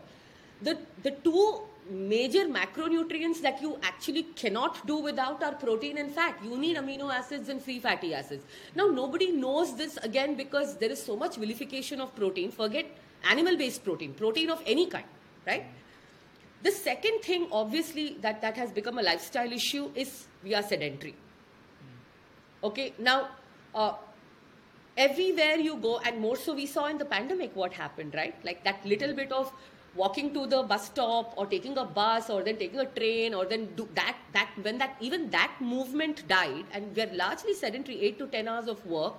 The 0.61 0.77
the 1.01 1.11
two 1.11 1.61
major 1.89 2.45
macronutrients 2.47 3.41
that 3.41 3.61
you 3.61 3.77
actually 3.83 4.23
cannot 4.41 4.85
do 4.87 4.97
without 4.97 5.43
are 5.43 5.53
protein 5.53 5.97
and 5.97 6.11
fat. 6.11 6.37
You 6.43 6.57
need 6.57 6.77
amino 6.77 7.13
acids 7.13 7.49
and 7.49 7.61
free 7.61 7.79
fatty 7.79 8.13
acids. 8.13 8.43
Now 8.75 8.87
nobody 8.87 9.31
knows 9.31 9.75
this 9.75 9.97
again 9.97 10.35
because 10.35 10.77
there 10.77 10.91
is 10.91 11.03
so 11.03 11.17
much 11.17 11.35
vilification 11.35 11.99
of 11.99 12.15
protein. 12.15 12.51
Forget 12.51 12.85
animal 13.29 13.57
based 13.57 13.83
protein 13.83 14.13
protein 14.13 14.49
of 14.49 14.61
any 14.65 14.87
kind 14.87 15.05
right? 15.47 15.65
The 16.61 16.71
second 16.71 17.21
thing 17.21 17.47
obviously 17.51 18.17
that 18.21 18.41
that 18.41 18.55
has 18.55 18.71
become 18.71 18.97
a 18.97 19.03
lifestyle 19.03 19.51
issue 19.51 19.91
is 19.95 20.27
we 20.43 20.55
are 20.55 20.63
sedentary 20.63 21.15
Okay, 22.63 22.93
now 22.97 23.27
uh, 23.75 23.93
everywhere 24.95 25.57
you 25.57 25.75
go, 25.77 25.99
and 25.99 26.19
more 26.19 26.35
so 26.35 26.53
we 26.53 26.65
saw 26.65 26.87
in 26.87 26.97
the 26.97 27.05
pandemic 27.05 27.55
what 27.55 27.73
happened, 27.73 28.13
right? 28.15 28.35
Like 28.43 28.63
that 28.63 28.85
little 28.85 29.13
bit 29.13 29.31
of 29.31 29.51
walking 29.95 30.33
to 30.33 30.47
the 30.47 30.63
bus 30.63 30.87
stop 30.87 31.33
or 31.37 31.45
taking 31.45 31.77
a 31.77 31.85
bus 31.85 32.29
or 32.29 32.41
then 32.43 32.57
taking 32.57 32.79
a 32.79 32.85
train 32.85 33.33
or 33.33 33.45
then 33.45 33.67
do 33.75 33.87
that 33.93 34.17
that 34.33 34.49
when 34.63 34.77
that 34.79 34.95
even 34.99 35.29
that 35.29 35.51
movement 35.59 36.27
died 36.27 36.65
and 36.71 36.95
we're 36.95 37.13
largely 37.13 37.53
sedentary 37.53 38.01
8 38.01 38.17
to 38.17 38.27
10 38.27 38.47
hours 38.47 38.67
of 38.67 38.83
work 38.87 39.13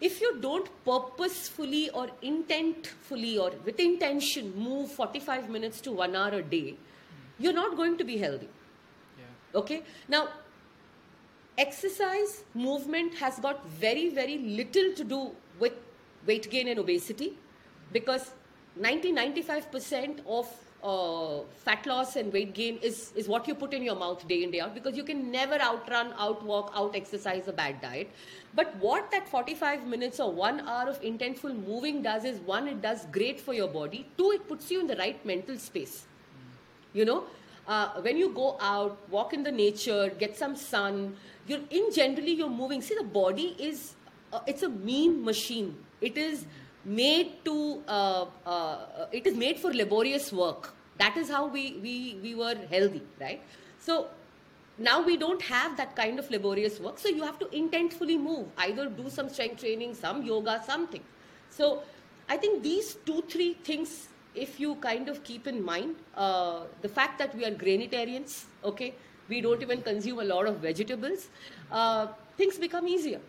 if 0.00 0.20
you 0.20 0.36
don't 0.40 0.68
purposefully 0.84 1.88
or 1.90 2.08
intentfully 2.22 3.38
or 3.40 3.52
with 3.64 3.80
intention 3.80 4.52
move 4.54 4.90
45 4.92 5.48
minutes 5.48 5.80
to 5.80 5.92
1 5.92 6.14
hour 6.14 6.34
a 6.34 6.42
day 6.42 6.76
you're 7.38 7.54
not 7.54 7.74
going 7.74 7.96
to 7.96 8.04
be 8.04 8.18
healthy 8.18 8.50
Yeah. 9.18 9.60
okay 9.60 9.82
now 10.08 10.28
exercise 11.58 12.44
movement 12.54 13.14
has 13.14 13.38
got 13.38 13.66
very 13.68 14.08
very 14.08 14.38
little 14.38 14.92
to 14.94 15.04
do 15.04 15.30
with 15.60 15.72
weight 16.26 16.50
gain 16.50 16.68
and 16.68 16.78
obesity 16.78 17.36
because 17.92 18.32
90 18.76 19.12
95% 19.12 20.20
of 20.26 20.48
uh, 20.84 21.42
fat 21.64 21.86
loss 21.86 22.16
and 22.16 22.32
weight 22.32 22.54
gain 22.54 22.76
is, 22.82 23.12
is 23.16 23.26
what 23.26 23.48
you 23.48 23.54
put 23.54 23.72
in 23.72 23.82
your 23.82 23.96
mouth 23.96 24.26
day 24.28 24.42
in 24.42 24.50
day 24.50 24.60
out 24.60 24.74
because 24.74 24.96
you 24.96 25.04
can 25.04 25.30
never 25.30 25.54
outrun 25.60 26.12
outwalk 26.14 26.70
out 26.74 26.94
exercise 26.94 27.48
a 27.48 27.52
bad 27.52 27.80
diet. 27.80 28.10
But 28.54 28.76
what 28.76 29.10
that 29.10 29.26
45 29.28 29.86
minutes 29.86 30.20
or 30.20 30.30
one 30.30 30.60
hour 30.60 30.90
of 30.90 31.00
intentful 31.00 31.66
moving 31.66 32.02
does 32.02 32.24
is 32.24 32.38
one 32.40 32.68
it 32.68 32.82
does 32.82 33.06
great 33.06 33.40
for 33.40 33.54
your 33.54 33.68
body. 33.68 34.06
Two 34.18 34.32
it 34.32 34.46
puts 34.46 34.70
you 34.70 34.80
in 34.80 34.86
the 34.86 34.96
right 34.96 35.24
mental 35.24 35.56
space. 35.56 36.04
You 36.92 37.06
know 37.06 37.24
uh, 37.66 37.88
when 38.02 38.16
you 38.16 38.30
go 38.30 38.56
out 38.60 38.98
walk 39.10 39.32
in 39.32 39.42
the 39.42 39.52
nature 39.52 40.12
get 40.18 40.36
some 40.36 40.54
sun 40.54 41.16
you're 41.46 41.66
in 41.70 41.92
generally 41.92 42.32
you're 42.32 42.48
moving. 42.48 42.82
See 42.82 42.94
the 42.94 43.04
body 43.04 43.54
is 43.58 43.94
uh, 44.32 44.40
it's 44.46 44.62
a 44.62 44.68
mean 44.68 45.24
machine. 45.24 45.76
It 46.00 46.16
is 46.16 46.44
made 46.84 47.44
to 47.44 47.82
uh, 47.88 48.26
uh, 48.46 49.06
it 49.12 49.26
is 49.26 49.36
made 49.36 49.58
for 49.58 49.72
laborious 49.72 50.32
work. 50.32 50.74
That 50.98 51.16
is 51.16 51.28
how 51.28 51.46
we 51.46 51.78
we 51.82 52.18
we 52.22 52.34
were 52.34 52.54
healthy 52.70 53.02
right? 53.20 53.42
So 53.78 54.08
now 54.78 55.00
we 55.02 55.16
don't 55.16 55.42
have 55.42 55.76
that 55.76 55.94
kind 55.94 56.18
of 56.18 56.30
laborious 56.30 56.80
work. 56.80 56.98
So 56.98 57.08
you 57.08 57.22
have 57.22 57.38
to 57.38 57.46
intentfully 57.46 58.20
move. 58.20 58.46
Either 58.58 58.88
do 58.88 59.08
some 59.08 59.28
strength 59.28 59.60
training 59.60 59.94
some 59.94 60.22
yoga 60.22 60.62
something. 60.66 61.02
So 61.50 61.82
i 62.28 62.36
think 62.36 62.62
these 62.62 62.94
two 63.06 63.22
three 63.32 63.54
things 63.68 64.08
if 64.34 64.58
you 64.58 64.74
kind 64.76 65.08
of 65.08 65.22
keep 65.24 65.46
in 65.46 65.64
mind 65.64 65.96
uh, 66.16 66.60
the 66.82 66.88
fact 66.88 67.18
that 67.18 67.34
we 67.34 67.44
are 67.44 67.50
grainitarians 67.50 68.44
okay 68.64 68.94
we 69.28 69.40
don't 69.40 69.62
even 69.62 69.82
consume 69.82 70.20
a 70.20 70.24
lot 70.24 70.46
of 70.46 70.58
vegetables 70.58 71.28
uh, 71.70 72.06
things 72.36 72.58
become 72.58 72.86
easier 72.88 73.20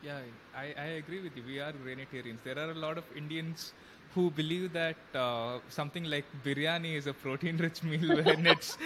Yeah, 0.00 0.20
I, 0.54 0.74
I 0.78 0.84
agree 1.02 1.20
with 1.20 1.36
you. 1.36 1.42
We 1.44 1.60
are 1.60 1.72
grainitarians. 1.72 2.42
There 2.42 2.58
are 2.58 2.70
a 2.70 2.74
lot 2.74 2.98
of 2.98 3.04
Indians 3.16 3.72
who 4.10 4.30
believe 4.30 4.72
that 4.72 4.96
uh, 5.14 5.60
something 5.68 6.04
like 6.04 6.24
biryani 6.44 6.96
is 6.96 7.06
a 7.06 7.12
protein-rich 7.14 7.82
meal 7.82 8.14
when 8.24 8.46
it's 8.46 8.76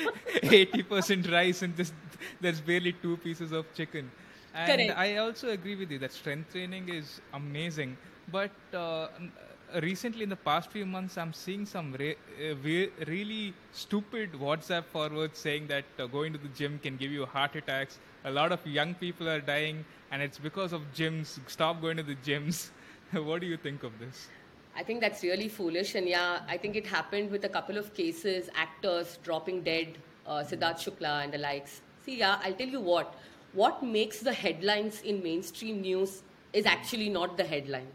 80% 0.42 1.31
rice 1.31 1.62
and 1.62 1.77
just 1.77 1.94
there's 2.40 2.61
barely 2.61 2.92
two 2.92 3.16
pieces 3.18 3.53
of 3.53 3.72
chicken. 3.75 4.11
And 4.55 4.90
Correct. 4.90 4.92
I 4.92 5.16
also 5.16 5.51
agree 5.51 5.77
with 5.77 5.90
you 5.90 5.98
that 5.98 6.12
strength 6.12 6.53
training 6.53 6.88
is 6.88 7.20
amazing, 7.33 7.98
but 8.29 8.53
uh, 8.72 9.09
recently 9.81 10.23
in 10.23 10.29
the 10.29 10.37
past 10.37 10.71
few 10.71 10.85
months, 10.85 11.17
I'm 11.17 11.33
seeing 11.33 11.65
some 11.65 11.93
re- 11.95 12.17
uh, 12.39 12.55
re- 12.63 12.91
really 13.07 13.55
stupid 13.73 14.33
WhatsApp 14.33 14.85
forwards 14.85 15.39
saying 15.39 15.69
that 15.69 15.85
uh, 15.99 16.07
going 16.07 16.33
to 16.33 16.39
the 16.39 16.49
gym 16.49 16.79
can 16.83 16.97
give 16.97 17.11
you 17.11 17.25
heart 17.27 17.57
attacks. 17.57 17.99
A 18.25 18.31
lot 18.31 18.53
of 18.53 18.67
young 18.67 18.95
people 18.95 19.29
are 19.29 19.41
dying, 19.41 19.85
and 20.11 20.23
it's 20.23 20.39
because 20.39 20.73
of 20.73 20.83
gyms. 20.95 21.39
Stop 21.47 21.81
going 21.81 21.97
to 21.97 22.03
the 22.03 22.17
gyms. 22.17 22.71
what 23.13 23.41
do 23.41 23.47
you 23.47 23.57
think 23.57 23.83
of 23.83 23.99
this? 23.99 24.29
I 24.75 24.83
think 24.83 25.01
that's 25.01 25.23
really 25.23 25.49
foolish. 25.49 25.95
And 25.95 26.09
yeah, 26.09 26.41
I 26.49 26.57
think 26.57 26.77
it 26.77 26.87
happened 26.87 27.31
with 27.31 27.45
a 27.45 27.49
couple 27.49 27.77
of 27.77 27.95
cases, 27.95 28.49
actors 28.55 29.19
dropping 29.23 29.63
dead, 29.63 29.99
uh, 30.27 30.45
Siddharth 30.45 30.79
Shukla 30.85 31.25
and 31.25 31.33
the 31.33 31.39
likes. 31.39 31.83
See, 32.05 32.19
yeah, 32.19 32.39
I'll 32.43 32.55
tell 32.55 32.69
you 32.69 32.81
what. 32.81 33.15
What 33.53 33.83
makes 33.83 34.21
the 34.21 34.33
headlines 34.33 35.03
in 35.03 35.23
mainstream 35.23 35.83
news 35.83 36.23
is 36.53 36.65
actually 36.65 37.11
not 37.11 37.37
the 37.37 37.45
headline. 37.45 37.89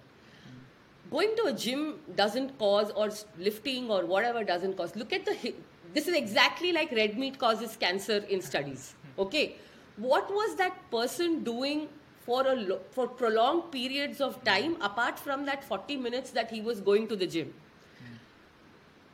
Going 1.12 1.36
to 1.38 1.44
a 1.46 1.54
gym 1.54 2.00
doesn't 2.16 2.58
cause, 2.60 2.92
or 2.92 3.10
lifting 3.38 3.90
or 3.90 4.06
whatever 4.06 4.44
doesn't 4.44 4.76
cause. 4.78 4.96
Look 4.96 5.14
at 5.14 5.26
the. 5.26 5.54
This 5.94 6.08
is 6.08 6.16
exactly 6.16 6.72
like 6.74 6.92
red 6.92 7.18
meat 7.18 7.40
causes 7.40 7.78
cancer 7.78 8.18
in 8.30 8.42
studies. 8.42 8.94
Okay, 9.18 9.56
what 9.96 10.30
was 10.30 10.56
that 10.58 10.76
person 10.92 11.44
doing 11.44 11.88
for 12.26 12.46
a 12.46 12.56
lo- 12.56 12.82
for 12.92 13.08
prolonged 13.08 13.72
periods 13.72 14.20
of 14.20 14.44
time 14.44 14.76
apart 14.82 15.18
from 15.18 15.46
that 15.46 15.64
40 15.64 15.96
minutes 15.96 16.32
that 16.32 16.52
he 16.52 16.60
was 16.62 16.82
going 16.82 17.08
to 17.08 17.16
the 17.16 17.26
gym? 17.26 17.54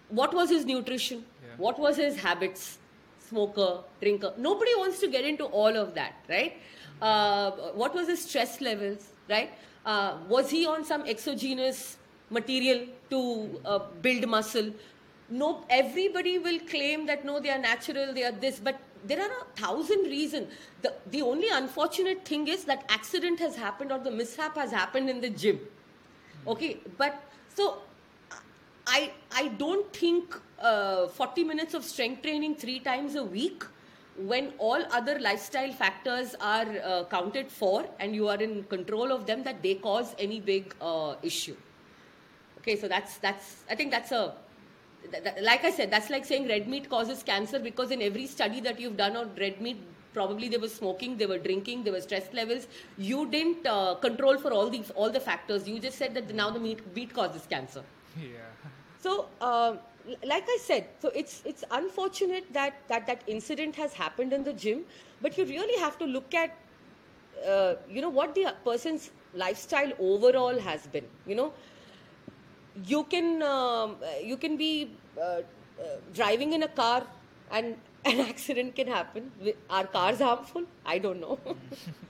What 0.09 0.33
was 0.33 0.49
his 0.49 0.65
nutrition? 0.65 1.23
Yeah. 1.41 1.49
What 1.57 1.79
was 1.79 1.97
his 1.97 2.17
habits? 2.17 2.77
Smoker, 3.29 3.83
drinker. 4.01 4.33
Nobody 4.37 4.71
wants 4.75 4.99
to 4.99 5.07
get 5.07 5.25
into 5.25 5.45
all 5.45 5.75
of 5.75 5.93
that, 5.95 6.15
right? 6.29 6.57
Uh, 7.01 7.51
what 7.73 7.95
was 7.95 8.07
his 8.07 8.23
stress 8.23 8.61
levels, 8.61 9.07
right? 9.29 9.51
Uh, 9.85 10.17
was 10.27 10.49
he 10.49 10.65
on 10.65 10.83
some 10.85 11.05
exogenous 11.05 11.97
material 12.29 12.85
to 13.09 13.59
uh, 13.65 13.79
build 14.01 14.27
muscle? 14.27 14.71
No, 15.29 15.65
everybody 15.69 16.39
will 16.39 16.59
claim 16.59 17.05
that 17.07 17.25
no, 17.25 17.39
they 17.39 17.49
are 17.49 17.59
natural, 17.59 18.13
they 18.13 18.23
are 18.23 18.31
this, 18.31 18.59
but 18.59 18.79
there 19.05 19.19
are 19.19 19.31
a 19.41 19.59
thousand 19.59 20.03
reasons. 20.03 20.51
The, 20.81 20.93
the 21.11 21.21
only 21.21 21.49
unfortunate 21.49 22.25
thing 22.25 22.47
is 22.47 22.65
that 22.65 22.85
accident 22.89 23.39
has 23.39 23.55
happened 23.55 23.91
or 23.91 23.99
the 23.99 24.11
mishap 24.11 24.55
has 24.55 24.71
happened 24.71 25.09
in 25.09 25.21
the 25.21 25.29
gym. 25.29 25.59
Okay, 26.47 26.79
but 26.97 27.21
so 27.53 27.79
I 28.85 29.11
I 29.31 29.47
don't 29.47 29.91
think 29.93 30.35
uh, 30.59 31.07
40 31.07 31.43
minutes 31.43 31.73
of 31.73 31.83
strength 31.83 32.21
training 32.21 32.55
three 32.55 32.79
times 32.79 33.15
a 33.15 33.23
week, 33.23 33.63
when 34.17 34.53
all 34.57 34.83
other 34.91 35.19
lifestyle 35.19 35.71
factors 35.71 36.35
are 36.39 36.67
uh, 36.83 37.03
counted 37.05 37.51
for 37.51 37.85
and 37.99 38.15
you 38.15 38.27
are 38.27 38.41
in 38.41 38.63
control 38.65 39.11
of 39.11 39.25
them, 39.25 39.43
that 39.43 39.63
they 39.63 39.75
cause 39.75 40.15
any 40.19 40.39
big 40.39 40.75
uh, 40.81 41.15
issue. 41.23 41.55
Okay, 42.59 42.75
so 42.75 42.87
that's 42.87 43.17
that's 43.17 43.63
I 43.69 43.75
think 43.75 43.91
that's 43.91 44.11
a 44.11 44.33
th- 45.11 45.23
th- 45.23 45.35
like 45.41 45.63
I 45.65 45.71
said, 45.71 45.91
that's 45.91 46.09
like 46.09 46.25
saying 46.25 46.47
red 46.47 46.67
meat 46.67 46.89
causes 46.89 47.23
cancer 47.23 47.59
because 47.59 47.91
in 47.91 48.01
every 48.01 48.27
study 48.27 48.61
that 48.61 48.79
you've 48.79 48.97
done 48.97 49.17
on 49.17 49.31
red 49.35 49.59
meat, 49.59 49.81
probably 50.13 50.47
they 50.47 50.57
were 50.57 50.69
smoking, 50.69 51.17
they 51.17 51.25
were 51.25 51.39
drinking, 51.39 51.83
there 51.83 51.93
were 51.93 52.01
stress 52.01 52.31
levels. 52.33 52.67
You 52.97 53.29
didn't 53.29 53.65
uh, 53.65 53.95
control 53.95 54.37
for 54.37 54.53
all 54.53 54.69
these 54.69 54.91
all 54.91 55.09
the 55.09 55.19
factors. 55.19 55.67
You 55.67 55.79
just 55.79 55.97
said 55.97 56.13
that 56.13 56.33
now 56.33 56.51
the 56.51 56.59
meat 56.59 56.95
meat 56.95 57.13
causes 57.13 57.45
cancer. 57.49 57.83
Yeah. 58.17 58.39
So, 59.03 59.27
uh, 59.41 59.75
like 60.23 60.45
I 60.47 60.57
said, 60.61 60.87
so 60.99 61.11
it's 61.15 61.41
it's 61.45 61.63
unfortunate 61.71 62.51
that 62.53 62.73
that 62.87 63.07
that 63.07 63.23
incident 63.27 63.75
has 63.75 63.93
happened 63.93 64.33
in 64.33 64.43
the 64.43 64.53
gym, 64.53 64.83
but 65.21 65.37
you 65.37 65.45
really 65.45 65.79
have 65.79 65.97
to 65.99 66.05
look 66.05 66.33
at 66.33 66.57
uh, 67.47 67.75
you 67.89 68.01
know 68.01 68.09
what 68.09 68.35
the 68.35 68.53
person's 68.65 69.11
lifestyle 69.33 69.91
overall 69.99 70.59
has 70.59 70.87
been. 70.87 71.05
You 71.25 71.35
know, 71.35 71.53
you 72.85 73.03
can 73.05 73.41
um, 73.43 73.97
you 74.23 74.37
can 74.37 74.57
be 74.57 74.89
uh, 75.17 75.21
uh, 75.23 75.41
driving 76.13 76.53
in 76.53 76.63
a 76.63 76.67
car 76.67 77.03
and 77.51 77.75
an 78.05 78.19
accident 78.19 78.75
can 78.75 78.87
happen. 78.87 79.31
Are 79.69 79.85
cars 79.85 80.19
harmful? 80.19 80.63
I 80.85 80.97
don't 80.99 81.21
know. 81.21 81.39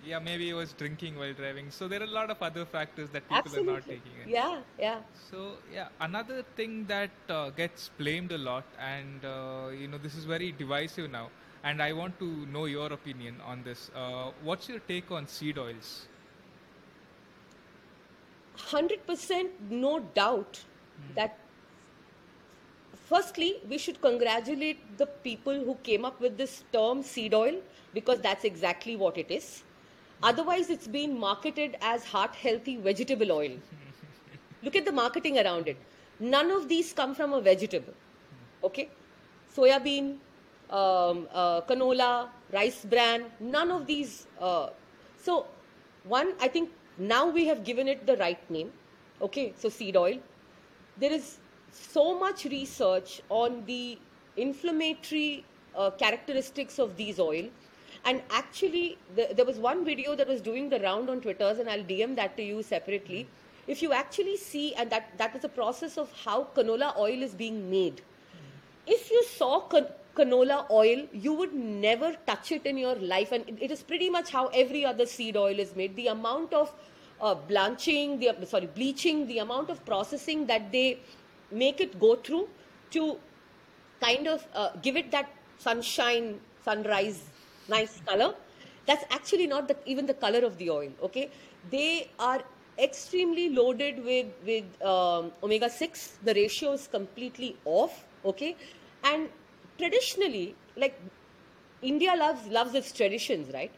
Yeah, 0.06 0.19
maybe 0.19 0.47
he 0.47 0.53
was 0.53 0.73
drinking 0.73 1.17
while 1.17 1.32
driving. 1.32 1.71
So 1.71 1.88
there 1.88 2.01
are 2.01 2.03
a 2.03 2.15
lot 2.15 2.29
of 2.29 2.41
other 2.41 2.65
factors 2.65 3.10
that 3.12 3.23
people 3.29 3.58
are 3.60 3.63
not 3.63 3.86
taking 3.88 4.12
in. 4.21 4.29
Yeah, 4.29 4.60
yeah. 4.77 4.97
So 5.32 5.53
yeah, 5.73 5.88
another 6.01 6.43
thing 6.58 6.86
that 6.88 7.12
uh, 7.29 7.51
gets 7.51 7.89
blamed 7.97 8.34
a 8.34 8.38
lot, 8.38 8.65
and 8.77 9.23
uh, 9.23 9.69
you 9.69 9.88
know 9.88 9.97
this 9.97 10.15
is 10.15 10.25
very 10.25 10.51
divisive 10.51 11.10
now, 11.10 11.29
and 11.63 11.82
I 11.82 11.93
want 11.93 12.19
to 12.19 12.25
know 12.47 12.65
your 12.65 12.91
opinion 12.91 13.38
on 13.45 13.63
this. 13.63 13.89
Uh, 13.95 14.32
what's 14.43 14.67
your 14.67 14.79
take 14.79 15.10
on 15.10 15.25
seed 15.25 15.58
oils? 15.58 16.08
100% 18.58 19.49
no 19.69 19.99
doubt 19.99 20.63
that 21.15 21.38
firstly 23.10 23.56
we 23.70 23.78
should 23.78 24.02
congratulate 24.02 24.98
the 24.98 25.06
people 25.28 25.54
who 25.54 25.76
came 25.84 26.06
up 26.06 26.20
with 26.20 26.38
this 26.38 26.63
term 26.72 27.04
seed 27.04 27.34
oil 27.34 27.56
because 27.94 28.20
that's 28.20 28.44
exactly 28.44 28.96
what 28.96 29.18
it 29.18 29.30
is. 29.30 29.63
Otherwise 30.22 30.70
it's 30.70 30.88
been 30.88 31.20
marketed 31.20 31.78
as 31.82 32.04
heart 32.06 32.36
healthy 32.36 32.78
vegetable 32.78 33.32
oil. 33.32 33.52
Look 34.63 34.76
at 34.76 34.86
the 34.86 34.92
marketing 34.92 35.38
around 35.39 35.68
it. 35.68 35.78
None 36.20 36.52
of 36.52 36.70
these 36.70 36.94
come 36.94 37.13
from 37.13 37.34
a 37.34 37.42
vegetable 37.42 37.94
okay? 38.63 38.89
Soya 39.56 39.84
bean 39.84 40.20
um, 40.70 41.28
uh, 41.34 41.62
canola 41.62 42.30
rice 42.52 42.86
bran 42.86 43.26
none 43.39 43.72
of 43.72 43.86
these 43.86 44.28
uh, 44.39 44.70
so 45.22 45.46
one 46.04 46.34
i 46.39 46.48
think 46.48 46.70
now 46.98 47.28
we 47.28 47.46
have 47.46 47.63
given 47.63 47.88
it 47.88 48.06
the 48.06 48.16
right 48.18 48.50
name 48.50 48.72
okay? 49.22 49.54
So 49.58 49.70
seed 49.70 49.96
oil. 49.98 50.20
There 50.98 51.12
is 51.12 51.39
so 51.73 52.17
much 52.19 52.45
research 52.45 53.21
on 53.29 53.63
the 53.65 53.97
inflammatory 54.38 55.43
uh, 55.75 55.89
characteristics 55.91 56.79
of 56.79 56.95
these 56.97 57.19
oil 57.19 57.49
and 58.05 58.21
actually 58.31 58.97
the, 59.15 59.29
there 59.36 59.45
was 59.45 59.57
one 59.57 59.83
video 59.86 60.15
that 60.15 60.27
was 60.27 60.41
doing 60.41 60.69
the 60.69 60.79
round 60.79 61.09
on 61.09 61.21
twitters 61.21 61.59
and 61.59 61.69
i'll 61.69 61.83
dm 61.83 62.15
that 62.15 62.36
to 62.38 62.43
you 62.43 62.62
separately 62.63 63.27
if 63.67 63.81
you 63.81 63.93
actually 63.93 64.38
see 64.38 64.73
and 64.75 64.89
that 64.89 65.09
that 65.17 65.36
is 65.36 65.43
a 65.43 65.49
process 65.49 65.97
of 65.97 66.12
how 66.25 66.47
canola 66.55 66.95
oil 66.97 67.21
is 67.21 67.33
being 67.33 67.69
made 67.69 68.01
if 68.86 69.09
you 69.12 69.23
saw 69.23 69.59
can- 69.62 69.88
canola 70.15 70.69
oil, 70.69 71.07
you 71.12 71.33
would 71.33 71.53
never 71.53 72.15
touch 72.27 72.51
it 72.51 72.65
in 72.65 72.77
your 72.77 72.95
life. 72.95 73.31
And 73.31 73.47
it- 73.49 73.62
it 73.67 73.71
is 73.71 73.81
pretty 73.81 74.09
much 74.09 74.29
how 74.31 74.47
every 74.63 74.86
other 74.86 75.05
seed 75.05 75.38
oil 75.38 75.59
is 75.59 75.75
made. 75.75 75.95
The 75.95 76.07
amount 76.07 76.53
of 76.53 76.73
uh, 77.21 77.36
blanching, 77.36 78.19
the 78.19 78.36
sorry, 78.45 78.67
bleaching, 78.67 79.25
the 79.27 79.39
amount 79.39 79.69
of 79.69 79.83
processing 79.86 80.45
that 80.47 80.71
they 80.71 80.99
make 81.54 81.82
it 81.82 82.00
go 82.00 82.16
through 82.16 82.48
to 82.92 83.18
kind 84.02 84.28
of 84.28 84.46
uh, 84.54 84.72
give 84.82 84.96
it 84.98 85.12
that 85.12 85.30
sunshine, 85.58 86.39
sunrise, 86.63 87.30
nice 87.70 88.02
color. 88.02 88.34
That's 88.86 89.06
actually 89.12 89.48
not 89.48 89.68
the, 89.68 89.78
even 89.86 90.06
the 90.06 90.13
color 90.13 90.39
of 90.39 90.58
the 90.58 90.70
oil. 90.70 90.92
Okay, 91.04 91.30
they 91.72 92.10
are 92.20 92.42
extremely 92.78 93.50
loaded 93.50 94.04
with 94.04 94.28
with 94.46 94.66
um, 94.84 95.32
omega 95.42 95.70
six. 95.70 96.18
The 96.24 96.34
ratio 96.34 96.74
is 96.74 96.88
completely 96.88 97.56
off. 97.66 98.04
Okay, 98.26 98.56
and 99.04 99.30
traditionally, 99.78 100.56
like 100.76 101.00
India 101.82 102.16
loves 102.16 102.48
loves 102.48 102.74
its 102.76 102.92
traditions, 102.92 103.54
right? 103.54 103.72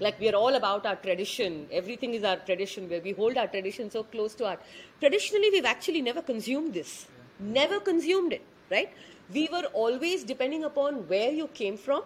Like 0.00 0.18
we 0.20 0.28
are 0.28 0.34
all 0.34 0.54
about 0.54 0.86
our 0.86 0.96
tradition. 0.96 1.66
Everything 1.70 2.14
is 2.14 2.24
our 2.24 2.36
tradition. 2.36 2.88
Where 2.88 3.00
we 3.00 3.12
hold 3.12 3.36
our 3.36 3.46
tradition 3.46 3.90
so 3.90 4.04
close 4.04 4.34
to 4.36 4.46
our. 4.46 4.58
Traditionally, 5.00 5.50
we've 5.50 5.64
actually 5.64 6.02
never 6.02 6.22
consumed 6.22 6.74
this. 6.74 7.06
Never 7.38 7.80
consumed 7.80 8.32
it, 8.32 8.42
right? 8.70 8.90
We 9.32 9.48
were 9.50 9.64
always 9.72 10.24
depending 10.24 10.64
upon 10.64 11.08
where 11.08 11.30
you 11.30 11.48
came 11.48 11.76
from. 11.76 12.02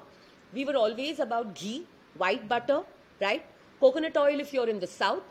We 0.53 0.65
were 0.65 0.77
always 0.77 1.19
about 1.19 1.55
ghee, 1.55 1.87
white 2.17 2.49
butter, 2.49 2.83
right? 3.21 3.45
Coconut 3.81 4.17
oil 4.17 4.41
if 4.41 4.53
you're 4.53 4.69
in 4.69 4.81
the 4.81 4.87
south, 4.87 5.23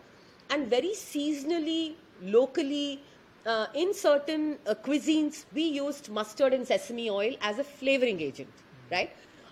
and 0.50 0.68
very 0.68 0.92
seasonally, 0.94 1.96
locally, 2.22 3.02
uh, 3.46 3.68
in 3.74 3.94
certain 3.94 4.58
uh, 4.68 4.76
cuisines, 4.76 5.46
we 5.54 5.64
used 5.64 6.10
mustard 6.10 6.54
and 6.54 6.68
sesame 6.68 7.10
oil 7.10 7.36
as 7.42 7.60
a 7.60 7.64
flavoring 7.64 8.22
agent, 8.22 8.50
right? 8.92 9.10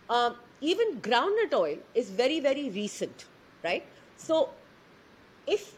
Um, 0.09 0.35
even 0.61 1.01
groundnut 1.01 1.53
oil 1.53 1.77
is 1.93 2.09
very, 2.09 2.39
very 2.39 2.69
recent, 2.69 3.25
right? 3.63 3.85
So, 4.17 4.49
if 5.47 5.73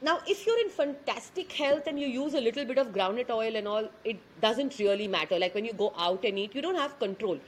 now 0.00 0.20
if 0.26 0.46
you're 0.46 0.60
in 0.60 0.68
fantastic 0.68 1.52
health 1.52 1.86
and 1.86 1.98
you 1.98 2.06
use 2.06 2.34
a 2.34 2.40
little 2.40 2.64
bit 2.64 2.78
of 2.78 2.88
groundnut 2.88 3.30
oil 3.30 3.56
and 3.56 3.66
all, 3.66 3.88
it 4.04 4.18
doesn't 4.40 4.78
really 4.78 5.08
matter. 5.08 5.38
Like 5.38 5.54
when 5.54 5.64
you 5.64 5.72
go 5.72 5.92
out 5.96 6.24
and 6.24 6.38
eat, 6.38 6.54
you 6.54 6.62
don't 6.62 6.76
have 6.76 6.98
control. 6.98 7.38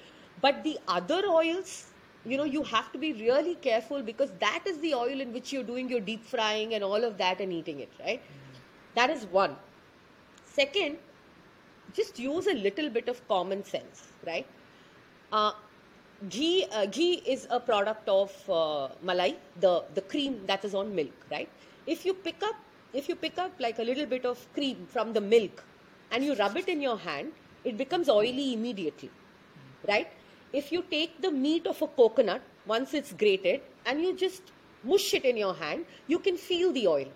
But 0.40 0.64
the 0.64 0.78
other 0.88 1.22
oils, 1.26 1.86
you 2.24 2.36
know, 2.36 2.44
you 2.44 2.62
have 2.64 2.92
to 2.92 2.98
be 2.98 3.12
really 3.12 3.54
careful 3.56 4.02
because 4.02 4.30
that 4.40 4.62
is 4.66 4.78
the 4.78 4.94
oil 4.94 5.20
in 5.20 5.32
which 5.32 5.52
you're 5.52 5.62
doing 5.62 5.88
your 5.88 6.00
deep 6.00 6.24
frying 6.24 6.74
and 6.74 6.82
all 6.82 7.04
of 7.04 7.18
that 7.18 7.40
and 7.40 7.52
eating 7.52 7.80
it, 7.80 7.90
right? 8.00 8.22
That 8.94 9.10
is 9.10 9.26
one. 9.26 9.56
Second, 10.44 10.98
just 11.92 12.18
use 12.18 12.46
a 12.46 12.54
little 12.54 12.90
bit 12.90 13.08
of 13.08 13.26
common 13.28 13.64
sense, 13.64 14.08
right? 14.26 14.46
Uh, 15.32 15.52
ghee, 16.28 16.66
uh, 16.72 16.86
ghee 16.86 17.22
is 17.26 17.46
a 17.50 17.60
product 17.60 18.08
of 18.08 18.32
uh, 18.48 18.88
malai, 19.04 19.36
the, 19.60 19.84
the 19.94 20.00
cream 20.02 20.40
that 20.46 20.64
is 20.64 20.74
on 20.74 20.94
milk, 20.94 21.12
right? 21.30 21.48
If 21.87 22.05
you 22.05 22.14
pick 22.14 22.43
up 22.43 22.57
if 22.93 23.09
you 23.09 23.14
pick 23.14 23.38
up 23.38 23.53
like 23.59 23.79
a 23.79 23.83
little 23.83 24.07
bit 24.07 24.25
of 24.25 24.47
cream 24.53 24.87
from 24.88 25.12
the 25.12 25.21
milk 25.21 25.62
and 26.11 26.25
you 26.25 26.35
rub 26.35 26.57
it 26.57 26.69
in 26.69 26.81
your 26.81 26.99
hand, 26.99 27.33
it 27.64 27.77
becomes 27.77 28.09
oily 28.09 28.53
immediately, 28.53 29.11
right? 29.87 30.09
If 30.53 30.73
you 30.73 30.83
take 30.90 31.21
the 31.21 31.31
meat 31.31 31.66
of 31.66 31.81
a 31.81 31.87
coconut 31.87 32.43
once 32.66 32.95
it's 32.95 33.12
grated 33.12 33.61
and 33.87 34.03
you 34.03 34.16
just 34.16 34.43
mush 34.83 35.14
it 35.14 35.25
in 35.25 35.37
your 35.37 35.55
hand, 35.55 35.85
you 36.09 36.19
can 36.19 36.37
feel 36.37 36.73
the 36.73 36.88
oil. 36.88 37.07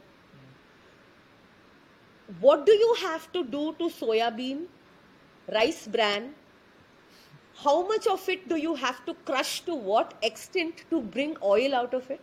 What 2.41 2.65
do 2.67 2.73
you 2.73 2.95
have 3.01 3.33
to 3.33 3.45
do 3.45 3.75
to 3.79 3.89
soya 3.91 4.35
bean, 4.35 4.67
rice 5.53 5.89
bran? 5.89 6.35
How 7.57 7.87
much 7.87 8.07
of 8.07 8.29
it 8.29 8.49
do 8.49 8.57
you 8.57 8.75
have 8.75 9.05
to 9.07 9.15
crush 9.27 9.61
to 9.63 9.75
what 9.75 10.15
extent 10.23 10.85
to 10.91 11.01
bring 11.01 11.37
oil 11.43 11.75
out 11.75 11.95
of 11.95 12.11
it? 12.11 12.21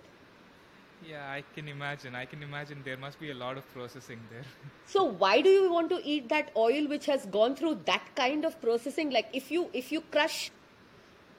Yeah, 1.08 1.32
I 1.32 1.44
can 1.56 1.68
imagine. 1.68 2.16
I 2.16 2.26
can 2.26 2.44
imagine 2.44 2.82
there 2.86 2.98
must 2.98 3.20
be 3.20 3.32
a 3.32 3.34
lot 3.34 3.58
of 3.58 3.74
processing 3.74 4.20
there. 4.30 4.44
So 4.86 5.04
why 5.06 5.42
do 5.42 5.50
you 5.50 5.72
want 5.72 5.90
to 5.90 6.00
eat 6.04 6.28
that 6.30 6.52
oil 6.56 6.88
which 6.88 7.06
has 7.06 7.26
gone 7.28 7.56
through 7.56 7.76
that 7.86 8.04
kind 8.16 8.46
of 8.46 8.60
processing? 8.62 9.10
Like 9.10 9.30
if 9.34 9.50
you 9.50 9.70
if 9.74 9.92
you 9.92 10.02
crush, 10.02 10.52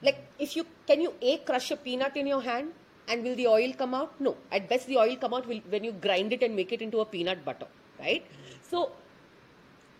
like 0.01 0.25
if 0.39 0.55
you 0.55 0.65
can 0.87 1.01
you 1.01 1.13
a 1.21 1.37
crush 1.37 1.69
a 1.71 1.77
peanut 1.77 2.17
in 2.17 2.25
your 2.25 2.41
hand 2.41 2.73
and 3.07 3.23
will 3.23 3.35
the 3.35 3.47
oil 3.47 3.73
come 3.73 3.93
out? 3.93 4.19
No. 4.19 4.35
At 4.51 4.67
best 4.69 4.87
the 4.87 4.97
oil 4.97 5.15
come 5.17 5.33
out 5.33 5.47
will, 5.47 5.61
when 5.69 5.83
you 5.83 5.91
grind 5.91 6.33
it 6.33 6.41
and 6.41 6.55
make 6.55 6.71
it 6.71 6.81
into 6.81 6.99
a 7.01 7.05
peanut 7.05 7.45
butter, 7.45 7.67
right? 7.99 8.25
So 8.69 8.91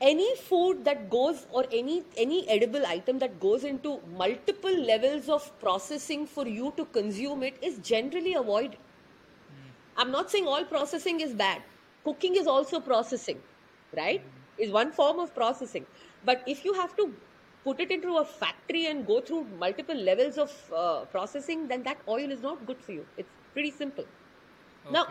any 0.02 0.36
food 0.36 0.84
that 0.86 1.10
goes 1.10 1.46
or 1.52 1.66
any 1.72 2.04
any 2.18 2.48
edible 2.50 2.86
item 2.86 3.20
that 3.20 3.40
goes 3.40 3.64
into 3.64 4.00
multiple 4.18 4.78
levels 4.92 5.30
of 5.30 5.48
processing 5.60 6.26
for 6.26 6.48
you 6.48 6.74
to 6.78 6.86
consume 6.86 7.44
it 7.44 7.62
is 7.62 7.78
generally 7.80 8.34
avoided. 8.34 8.78
I'm 9.98 10.12
not 10.12 10.32
saying 10.32 10.48
all 10.48 10.64
processing 10.64 11.22
is 11.22 11.34
bad. 11.34 11.62
Cooking 12.04 12.36
is 12.36 12.48
also 12.48 12.80
processing, 12.80 13.42
right? 13.96 14.22
Is 14.58 14.72
one 14.72 14.92
form 14.92 15.20
of 15.20 15.34
processing. 15.36 15.86
But 16.26 16.44
if 16.48 16.66
you 16.66 16.74
have 16.74 16.96
to 16.98 17.14
put 17.64 17.80
it 17.80 17.92
into 17.92 18.18
a 18.18 18.26
factory 18.26 18.88
and 18.88 19.06
go 19.08 19.22
through 19.22 19.46
multiple 19.60 19.96
levels 19.96 20.38
of 20.38 20.74
uh, 20.76 21.06
processing, 21.06 21.68
then 21.68 21.84
that 21.84 21.98
oil 22.08 22.32
is 22.32 22.42
not 22.42 22.66
good 22.66 22.82
for 22.82 22.92
you. 22.92 23.06
It's 23.18 23.30
pretty 23.54 23.72
simple. 23.72 24.06
Now, 24.92 25.08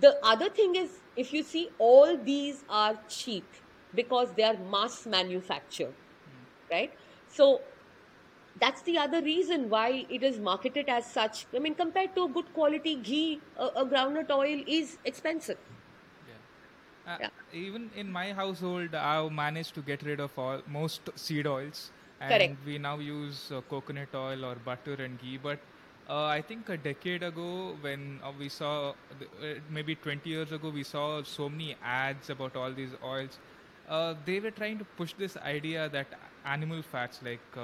the 0.00 0.18
other 0.24 0.48
thing 0.48 0.76
is, 0.76 0.90
if 1.16 1.32
you 1.32 1.42
see, 1.42 1.68
all 1.78 2.16
these 2.16 2.64
are 2.68 2.98
cheap 3.08 3.44
because 3.94 4.32
they 4.34 4.44
are 4.44 4.56
mass 4.56 5.06
manufactured, 5.06 5.92
right? 6.70 6.92
So 7.28 7.60
that's 8.58 8.82
the 8.82 8.98
other 8.98 9.22
reason 9.22 9.68
why 9.68 10.06
it 10.08 10.22
is 10.22 10.38
marketed 10.38 10.88
as 10.88 11.10
such. 11.10 11.46
I 11.54 11.58
mean, 11.58 11.74
compared 11.74 12.14
to 12.16 12.28
good 12.28 12.52
quality 12.52 12.96
ghee, 12.96 13.40
a, 13.56 13.66
a 13.82 13.84
groundnut 13.86 14.30
oil 14.30 14.62
is 14.66 14.98
expensive. 15.04 15.58
Yeah. 16.26 17.12
Uh, 17.14 17.18
Yeah. 17.20 17.28
Even 17.52 17.90
in 17.94 18.10
my 18.10 18.32
household, 18.32 18.94
I've 18.94 19.32
managed 19.32 19.74
to 19.74 19.82
get 19.82 20.02
rid 20.02 20.20
of 20.20 20.38
all 20.38 20.62
most 20.66 21.10
seed 21.16 21.46
oils, 21.46 21.90
and 22.20 22.30
Correct. 22.32 22.56
we 22.64 22.78
now 22.78 22.98
use 22.98 23.50
uh, 23.50 23.60
coconut 23.62 24.14
oil 24.14 24.44
or 24.44 24.54
butter 24.56 24.94
and 24.94 25.18
ghee. 25.18 25.36
But 25.38 25.60
uh, 26.08 26.24
I 26.24 26.40
think 26.42 26.68
a 26.68 26.76
decade 26.76 27.22
ago, 27.22 27.76
when 27.80 28.20
uh, 28.22 28.32
we 28.38 28.48
saw 28.48 28.90
uh, 28.90 29.54
maybe 29.70 29.94
20 29.94 30.28
years 30.28 30.52
ago, 30.52 30.70
we 30.70 30.82
saw 30.84 31.22
so 31.22 31.48
many 31.48 31.76
ads 31.82 32.30
about 32.30 32.56
all 32.56 32.72
these 32.72 32.94
oils. 33.02 33.38
Uh, 33.88 34.14
they 34.24 34.38
were 34.40 34.50
trying 34.50 34.78
to 34.78 34.84
push 34.96 35.14
this 35.14 35.36
idea 35.38 35.88
that 35.88 36.06
animal 36.44 36.82
fats 36.82 37.20
like 37.22 37.56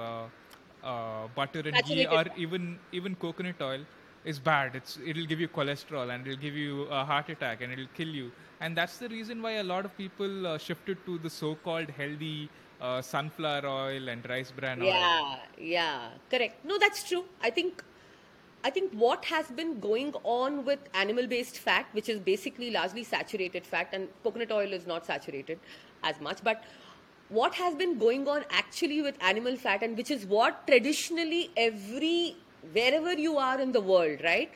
uh, 0.93 1.29
butter 1.35 1.63
and 1.69 1.85
ghee 1.85 2.07
or 2.07 2.25
even 2.37 2.79
even 2.93 3.15
coconut 3.17 3.63
oil 3.69 3.87
is 4.25 4.39
bad. 4.39 4.77
It's 4.81 4.99
it'll 5.13 5.27
give 5.33 5.41
you 5.41 5.49
cholesterol 5.49 6.13
and 6.15 6.27
it'll 6.27 6.45
give 6.45 6.55
you 6.55 6.83
a 7.01 7.05
heart 7.05 7.29
attack 7.29 7.63
and 7.63 7.73
it'll 7.73 7.95
kill 7.97 8.15
you. 8.21 8.31
And 8.61 8.77
that's 8.77 8.99
the 8.99 9.09
reason 9.09 9.43
why 9.43 9.53
a 9.65 9.65
lot 9.65 9.85
of 9.85 9.97
people 9.97 10.47
uh, 10.47 10.59
shifted 10.59 11.05
to 11.07 11.19
the 11.19 11.31
so-called 11.31 11.91
healthy 11.91 12.49
uh, 12.81 13.03
sunflower 13.03 13.67
oil 13.67 14.09
and 14.09 14.29
rice 14.29 14.51
bran 14.51 14.81
oil. 14.83 14.89
Yeah, 14.89 15.37
yeah, 15.59 16.09
correct. 16.31 16.65
No, 16.65 16.79
that's 16.79 17.09
true. 17.09 17.25
I 17.43 17.51
think 17.51 17.85
I 18.65 18.71
think 18.71 18.93
what 18.93 19.25
has 19.27 19.47
been 19.59 19.79
going 19.81 20.15
on 20.25 20.65
with 20.65 20.81
animal 20.95 21.27
based 21.27 21.59
fat, 21.59 21.87
which 21.93 22.09
is 22.09 22.19
basically 22.19 22.71
largely 22.71 23.05
saturated 23.05 23.65
fat, 23.65 23.89
and 23.93 24.09
coconut 24.25 24.51
oil 24.51 24.73
is 24.73 24.87
not 24.87 25.07
saturated 25.07 25.61
as 26.03 26.21
much, 26.21 26.43
but 26.43 26.65
what 27.29 27.55
has 27.55 27.75
been 27.75 27.99
going 27.99 28.29
on 28.29 28.45
actually 28.51 29.03
with 29.03 29.17
animal 29.21 29.57
fat, 29.57 29.83
and 29.83 29.97
which 29.97 30.11
is 30.11 30.27
what 30.27 30.67
traditionally 30.67 31.51
every 31.57 32.37
wherever 32.73 33.13
you 33.13 33.37
are 33.39 33.61
in 33.61 33.73
the 33.73 33.81
world, 33.81 34.21
right? 34.23 34.51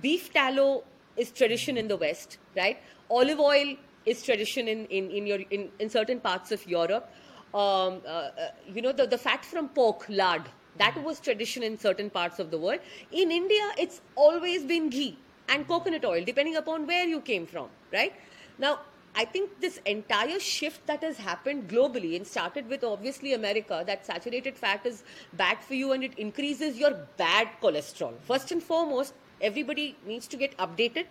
Beef 0.00 0.32
tallow 0.32 0.84
is 1.16 1.30
tradition 1.30 1.76
in 1.76 1.88
the 1.88 1.96
West, 1.96 2.38
right? 2.56 2.78
Olive 3.10 3.40
oil 3.40 3.76
is 4.04 4.22
tradition 4.22 4.68
in, 4.68 4.86
in, 4.86 5.10
in 5.10 5.26
your 5.26 5.38
in, 5.50 5.70
in 5.78 5.88
certain 5.88 6.20
parts 6.20 6.52
of 6.52 6.66
Europe. 6.66 7.10
Um, 7.54 8.02
uh, 8.04 8.08
uh, 8.08 8.30
you 8.74 8.82
know 8.82 8.92
the, 8.92 9.06
the 9.06 9.18
fat 9.18 9.44
from 9.44 9.68
pork, 9.68 10.04
lard, 10.08 10.42
that 10.78 11.02
was 11.02 11.20
tradition 11.20 11.62
in 11.62 11.78
certain 11.78 12.10
parts 12.10 12.38
of 12.38 12.50
the 12.50 12.58
world. 12.58 12.80
In 13.12 13.30
India, 13.30 13.70
it's 13.78 14.00
always 14.14 14.64
been 14.64 14.90
ghee 14.90 15.16
and 15.48 15.66
coconut 15.66 16.04
oil, 16.04 16.24
depending 16.24 16.56
upon 16.56 16.86
where 16.86 17.06
you 17.06 17.20
came 17.20 17.46
from, 17.46 17.68
right? 17.92 18.12
Now, 18.58 18.80
I 19.18 19.24
think 19.24 19.60
this 19.60 19.78
entire 19.86 20.38
shift 20.38 20.86
that 20.86 21.02
has 21.02 21.16
happened 21.16 21.68
globally 21.68 22.16
and 22.16 22.26
started 22.26 22.68
with 22.68 22.84
obviously 22.84 23.32
America 23.32 23.82
that 23.86 24.04
saturated 24.04 24.58
fat 24.58 24.84
is 24.84 25.04
bad 25.32 25.58
for 25.60 25.72
you 25.72 25.92
and 25.92 26.04
it 26.04 26.18
increases 26.18 26.76
your 26.76 26.92
bad 27.16 27.48
cholesterol. 27.62 28.12
First 28.20 28.52
and 28.52 28.62
foremost, 28.62 29.14
everybody 29.40 29.96
needs 30.06 30.26
to 30.28 30.36
get 30.36 30.54
updated 30.58 31.06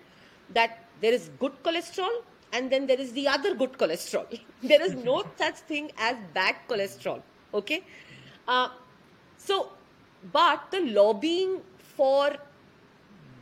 that 0.54 0.86
there 1.02 1.14
is 1.14 1.32
good 1.40 1.52
cholesterol 1.64 2.22
and 2.54 2.72
then 2.72 2.86
there 2.86 3.00
is 3.00 3.12
the 3.14 3.28
other 3.28 3.56
good 3.56 3.74
cholesterol. 3.74 4.40
there 4.64 4.84
is 4.84 4.94
no 4.94 5.24
such 5.38 5.56
thing 5.72 5.92
as 5.98 6.16
bad 6.36 6.56
cholesterol. 6.70 7.24
Okay? 7.56 7.84
Uh, 8.48 8.70
so, 9.38 9.72
but 10.32 10.70
the 10.70 10.82
lobbying 10.82 11.62
for 11.80 12.36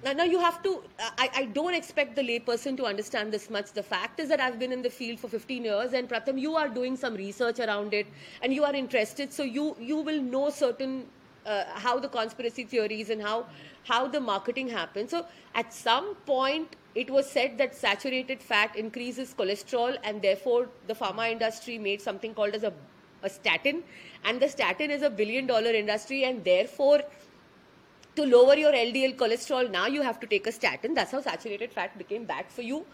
now, 0.04 0.14
now 0.14 0.24
you 0.24 0.40
have 0.40 0.62
to. 0.64 0.84
I, 1.00 1.30
I 1.36 1.46
don't 1.46 1.74
expect 1.74 2.16
the 2.16 2.22
layperson 2.22 2.76
to 2.78 2.86
understand 2.86 3.32
this 3.32 3.50
much. 3.50 3.72
The 3.72 3.84
fact 3.84 4.20
is 4.20 4.30
that 4.30 4.40
I've 4.40 4.60
been 4.60 4.72
in 4.72 4.82
the 4.82 4.90
field 4.90 5.20
for 5.20 5.28
15 5.28 5.64
years, 5.64 5.94
and 5.94 6.10
Pratham, 6.10 6.40
you 6.40 6.56
are 6.56 6.68
doing 6.68 6.96
some 6.96 7.16
research 7.16 7.60
around 7.60 7.94
it, 7.94 8.08
and 8.42 8.54
you 8.54 8.64
are 8.64 8.74
interested. 8.74 9.34
So 9.34 9.44
you 9.44 9.76
you 9.80 9.98
will 9.98 10.22
know 10.22 10.50
certain 10.50 11.06
uh, 11.46 11.64
how 11.74 12.00
the 12.00 12.10
conspiracy 12.10 12.64
theories 12.64 13.10
and 13.10 13.22
how 13.22 13.46
how 13.86 14.08
the 14.08 14.20
marketing 14.20 14.70
happens. 14.70 15.12
So 15.12 15.26
at 15.56 15.74
some 15.74 16.16
point, 16.26 16.76
it 16.96 17.10
was 17.10 17.30
said 17.30 17.58
that 17.58 17.76
saturated 17.76 18.42
fat 18.42 18.76
increases 18.76 19.34
cholesterol, 19.34 19.98
and 20.04 20.22
therefore 20.22 20.70
the 20.88 20.94
pharma 20.94 21.32
industry 21.32 21.78
made 21.78 22.02
something 22.02 22.34
called 22.34 22.56
as 22.56 22.64
a 22.64 22.74
a 23.24 23.30
statin, 23.30 23.84
and 24.26 24.42
the 24.42 24.50
statin 24.50 24.92
is 24.92 25.02
a 25.02 25.10
billion 25.10 25.48
dollar 25.48 25.72
industry, 25.72 26.24
and 26.26 26.44
therefore 26.44 27.02
to 28.16 28.26
lower 28.26 28.56
your 28.56 28.72
LDL 28.72 29.16
cholesterol, 29.16 29.70
now 29.70 29.88
you 29.88 30.02
have 30.02 30.20
to 30.20 30.28
take 30.28 30.48
a 30.48 30.52
statin. 30.52 30.94
That's 30.94 31.12
how 31.12 31.22
saturated 31.22 31.72
fat 31.72 31.98
became 31.98 32.26
bad 32.26 32.46
for 32.50 32.62
you 32.62 32.86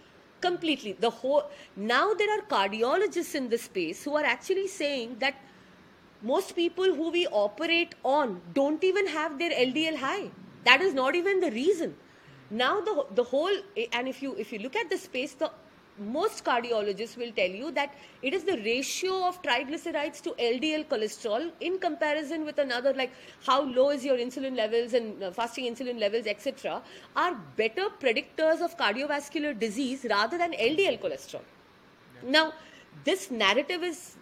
completely. 0.41 0.93
The 0.93 1.09
whole 1.09 1.49
now 1.75 2.13
there 2.13 2.31
are 2.37 2.41
cardiologists 2.43 3.35
in 3.35 3.49
this 3.49 3.63
space 3.63 4.03
who 4.03 4.15
are 4.15 4.23
actually 4.23 4.67
saying 4.67 5.17
that 5.19 5.35
most 6.21 6.55
people 6.55 6.93
who 6.95 7.11
we 7.11 7.27
operate 7.27 7.95
on 8.03 8.41
don't 8.53 8.83
even 8.83 9.07
have 9.07 9.39
their 9.39 9.51
LDL 9.51 9.97
high. 9.97 10.29
That 10.65 10.81
is 10.81 10.93
not 10.93 11.15
even 11.15 11.39
the 11.39 11.51
reason. 11.51 11.95
Now 12.49 12.81
the 12.81 13.05
the 13.15 13.23
whole 13.23 13.57
and 13.93 14.07
if 14.07 14.21
you 14.21 14.35
if 14.35 14.51
you 14.51 14.59
look 14.59 14.75
at 14.75 14.89
the 14.89 14.97
space, 14.97 15.33
the 15.33 15.51
most 15.99 16.43
cardiologists 16.43 17.17
will 17.17 17.31
tell 17.31 17.49
you 17.49 17.71
that 17.71 17.93
it 18.21 18.33
is 18.33 18.43
the 18.43 18.57
ratio 18.57 19.27
of 19.27 19.41
triglycerides 19.41 20.21
to 20.21 20.31
LDL 20.31 20.85
cholesterol 20.87 21.51
in 21.59 21.77
comparison 21.79 22.45
with 22.45 22.57
another, 22.59 22.93
like 22.93 23.11
how 23.45 23.63
low 23.63 23.89
is 23.89 24.05
your 24.05 24.17
insulin 24.17 24.55
levels 24.55 24.93
and 24.93 25.21
uh, 25.23 25.31
fasting 25.31 25.73
insulin 25.73 25.99
levels, 25.99 26.25
etc., 26.27 26.81
are 27.15 27.35
better 27.55 27.87
predictors 28.01 28.61
of 28.61 28.77
cardiovascular 28.77 29.57
disease 29.57 30.05
rather 30.09 30.37
than 30.37 30.53
LDL 30.53 31.01
cholesterol. 31.01 31.41
Now, 32.23 32.53
this 33.03 33.31
narrative 33.31 33.83
is 33.83 34.15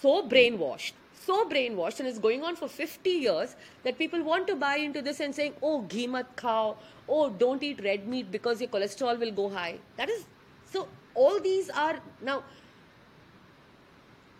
so 0.00 0.28
brainwashed, 0.28 0.92
so 1.14 1.48
brainwashed, 1.48 2.00
and 2.00 2.08
is 2.08 2.18
going 2.18 2.42
on 2.42 2.56
for 2.56 2.68
50 2.68 3.10
years 3.10 3.56
that 3.84 3.98
people 3.98 4.22
want 4.22 4.46
to 4.48 4.56
buy 4.56 4.76
into 4.76 5.02
this 5.02 5.20
and 5.20 5.34
saying, 5.34 5.54
oh, 5.62 5.82
ghee 5.82 6.06
mat 6.06 6.36
khao, 6.36 6.76
oh, 7.08 7.30
don't 7.30 7.62
eat 7.62 7.82
red 7.84 8.06
meat 8.06 8.30
because 8.30 8.60
your 8.60 8.70
cholesterol 8.70 9.18
will 9.18 9.32
go 9.32 9.48
high. 9.48 9.78
That 9.96 10.08
is 10.08 10.24
so. 10.70 10.88
All 11.16 11.40
these 11.40 11.70
are 11.70 11.98
now. 12.22 12.44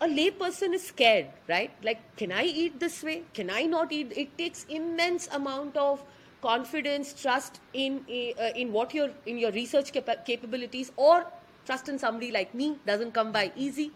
A 0.00 0.06
layperson 0.06 0.74
is 0.74 0.86
scared, 0.86 1.28
right? 1.48 1.70
Like, 1.82 2.00
can 2.16 2.30
I 2.30 2.42
eat 2.44 2.78
this 2.78 3.02
way? 3.02 3.22
Can 3.32 3.50
I 3.50 3.62
not 3.62 3.92
eat? 3.92 4.12
It 4.14 4.36
takes 4.38 4.64
immense 4.68 5.26
amount 5.32 5.76
of 5.76 6.02
confidence, 6.42 7.14
trust 7.20 7.60
in 7.72 8.04
uh, 8.10 8.50
in 8.64 8.72
what 8.72 8.92
your 8.98 9.08
in 9.24 9.38
your 9.38 9.52
research 9.52 9.94
capa- 9.94 10.18
capabilities, 10.26 10.92
or 10.96 11.24
trust 11.70 11.88
in 11.88 11.98
somebody 11.98 12.30
like 12.30 12.54
me 12.54 12.68
doesn't 12.90 13.14
come 13.14 13.32
by 13.32 13.52
easy. 13.56 13.90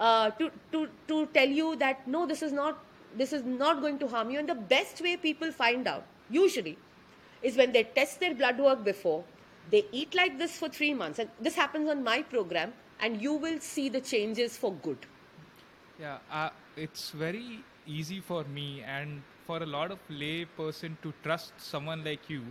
Uh, 0.00 0.30
to 0.38 0.50
to 0.72 0.88
to 1.08 1.26
tell 1.34 1.52
you 1.60 1.76
that 1.84 2.08
no, 2.08 2.24
this 2.32 2.42
is 2.42 2.56
not 2.60 2.82
this 3.16 3.32
is 3.32 3.44
not 3.44 3.82
going 3.82 3.98
to 3.98 4.08
harm 4.08 4.30
you. 4.30 4.38
And 4.38 4.48
the 4.48 4.60
best 4.72 5.02
way 5.02 5.16
people 5.28 5.52
find 5.52 5.86
out 5.86 6.04
usually 6.30 6.78
is 7.42 7.56
when 7.56 7.72
they 7.72 7.84
test 7.84 8.20
their 8.20 8.34
blood 8.34 8.58
work 8.58 8.84
before, 8.84 9.22
they 9.70 9.84
eat 9.92 10.14
like 10.14 10.38
this 10.38 10.56
for 10.58 10.68
three 10.68 10.94
months. 10.94 11.18
And 11.18 11.30
this 11.40 11.54
happens 11.54 11.88
on 11.88 12.02
my 12.02 12.22
program 12.22 12.72
and 13.00 13.20
you 13.20 13.34
will 13.34 13.58
see 13.60 13.88
the 13.88 14.00
changes 14.00 14.56
for 14.56 14.72
good. 14.72 14.98
Yeah, 16.00 16.18
uh, 16.30 16.50
it's 16.76 17.10
very 17.10 17.60
easy 17.86 18.20
for 18.20 18.44
me 18.44 18.82
and 18.82 19.22
for 19.46 19.62
a 19.62 19.66
lot 19.66 19.90
of 19.90 19.98
lay 20.08 20.44
person 20.44 20.96
to 21.02 21.12
trust 21.22 21.52
someone 21.58 22.04
like 22.04 22.30
you, 22.30 22.42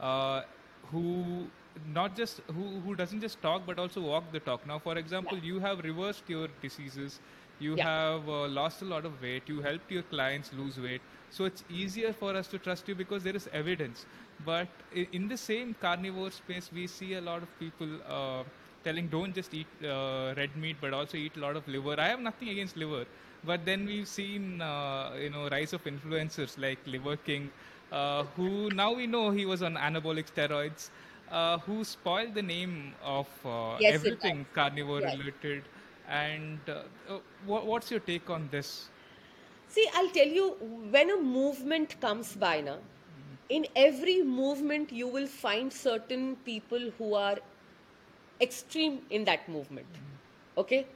uh, 0.00 0.42
who 0.90 1.46
not 1.94 2.16
just 2.16 2.40
who 2.48 2.80
who 2.80 2.94
doesn't 2.94 3.20
just 3.20 3.40
talk 3.42 3.62
but 3.66 3.78
also 3.78 4.00
walk 4.00 4.30
the 4.32 4.40
talk. 4.40 4.66
Now, 4.66 4.78
for 4.78 4.96
example, 4.98 5.38
you 5.38 5.58
have 5.58 5.80
reversed 5.80 6.24
your 6.28 6.48
diseases, 6.62 7.20
you 7.60 7.76
Yeah. 7.76 7.86
have 7.86 8.28
uh, 8.28 8.46
lost 8.48 8.82
a 8.82 8.84
lot 8.84 9.04
of 9.04 9.20
weight, 9.22 9.42
you 9.46 9.60
helped 9.60 9.90
your 9.90 10.02
clients 10.02 10.52
lose 10.52 10.78
weight, 10.78 11.00
so 11.30 11.44
it's 11.44 11.64
easier 11.68 12.12
for 12.12 12.34
us 12.34 12.46
to 12.48 12.58
trust 12.58 12.88
you 12.88 12.94
because 12.94 13.22
there 13.22 13.36
is 13.36 13.48
evidence. 13.52 14.06
But 14.44 14.68
in 14.92 15.28
the 15.28 15.36
same 15.36 15.74
carnivore 15.74 16.30
space, 16.30 16.70
we 16.72 16.86
see 16.86 17.14
a 17.14 17.20
lot 17.20 17.42
of 17.42 17.58
people. 17.58 17.88
Uh, 18.08 18.44
telling 18.84 19.08
don't 19.08 19.34
just 19.34 19.52
eat 19.54 19.66
uh, 19.84 20.32
red 20.36 20.54
meat 20.56 20.76
but 20.80 20.92
also 20.94 21.16
eat 21.16 21.36
a 21.36 21.40
lot 21.40 21.56
of 21.56 21.66
liver 21.66 21.96
i 21.98 22.06
have 22.06 22.20
nothing 22.20 22.48
against 22.48 22.76
liver 22.76 23.04
but 23.44 23.64
then 23.64 23.84
we've 23.86 24.06
seen 24.06 24.60
uh, 24.62 25.10
you 25.20 25.30
know 25.30 25.48
rise 25.48 25.72
of 25.72 25.82
influencers 25.84 26.56
like 26.64 26.78
liver 26.86 27.16
king 27.16 27.50
uh, 27.92 28.22
who 28.36 28.70
now 28.70 28.92
we 28.92 29.06
know 29.06 29.30
he 29.30 29.44
was 29.44 29.62
on 29.62 29.74
anabolic 29.74 30.28
steroids 30.32 30.90
uh, 31.30 31.58
who 31.58 31.84
spoiled 31.84 32.34
the 32.34 32.42
name 32.42 32.94
of 33.02 33.28
uh, 33.44 33.78
Yes, 33.78 33.98
everything 33.98 34.46
carnivore 34.54 35.00
Yes. 35.00 35.12
related 35.12 35.62
and 36.08 36.58
uh, 36.68 36.82
uh, 37.08 37.18
what's 37.46 37.90
your 37.90 38.00
take 38.00 38.30
on 38.30 38.48
this 38.50 38.88
See, 39.68 39.86
I'll 39.94 40.08
tell 40.08 40.26
you, 40.26 40.56
when 40.90 41.10
a 41.10 41.18
movement 41.18 42.00
comes 42.00 42.34
by 42.34 42.62
now, 42.62 42.78
in 43.50 43.66
every 43.76 44.22
movement 44.22 44.90
you 44.90 45.06
will 45.06 45.26
find 45.26 45.72
certain 45.72 46.36
people 46.36 46.90
who 46.96 47.14
are 47.14 47.36
extreme 48.40 49.00
in 49.10 49.24
that 49.26 49.48
movement. 49.48 49.86
Okay? 50.56 50.86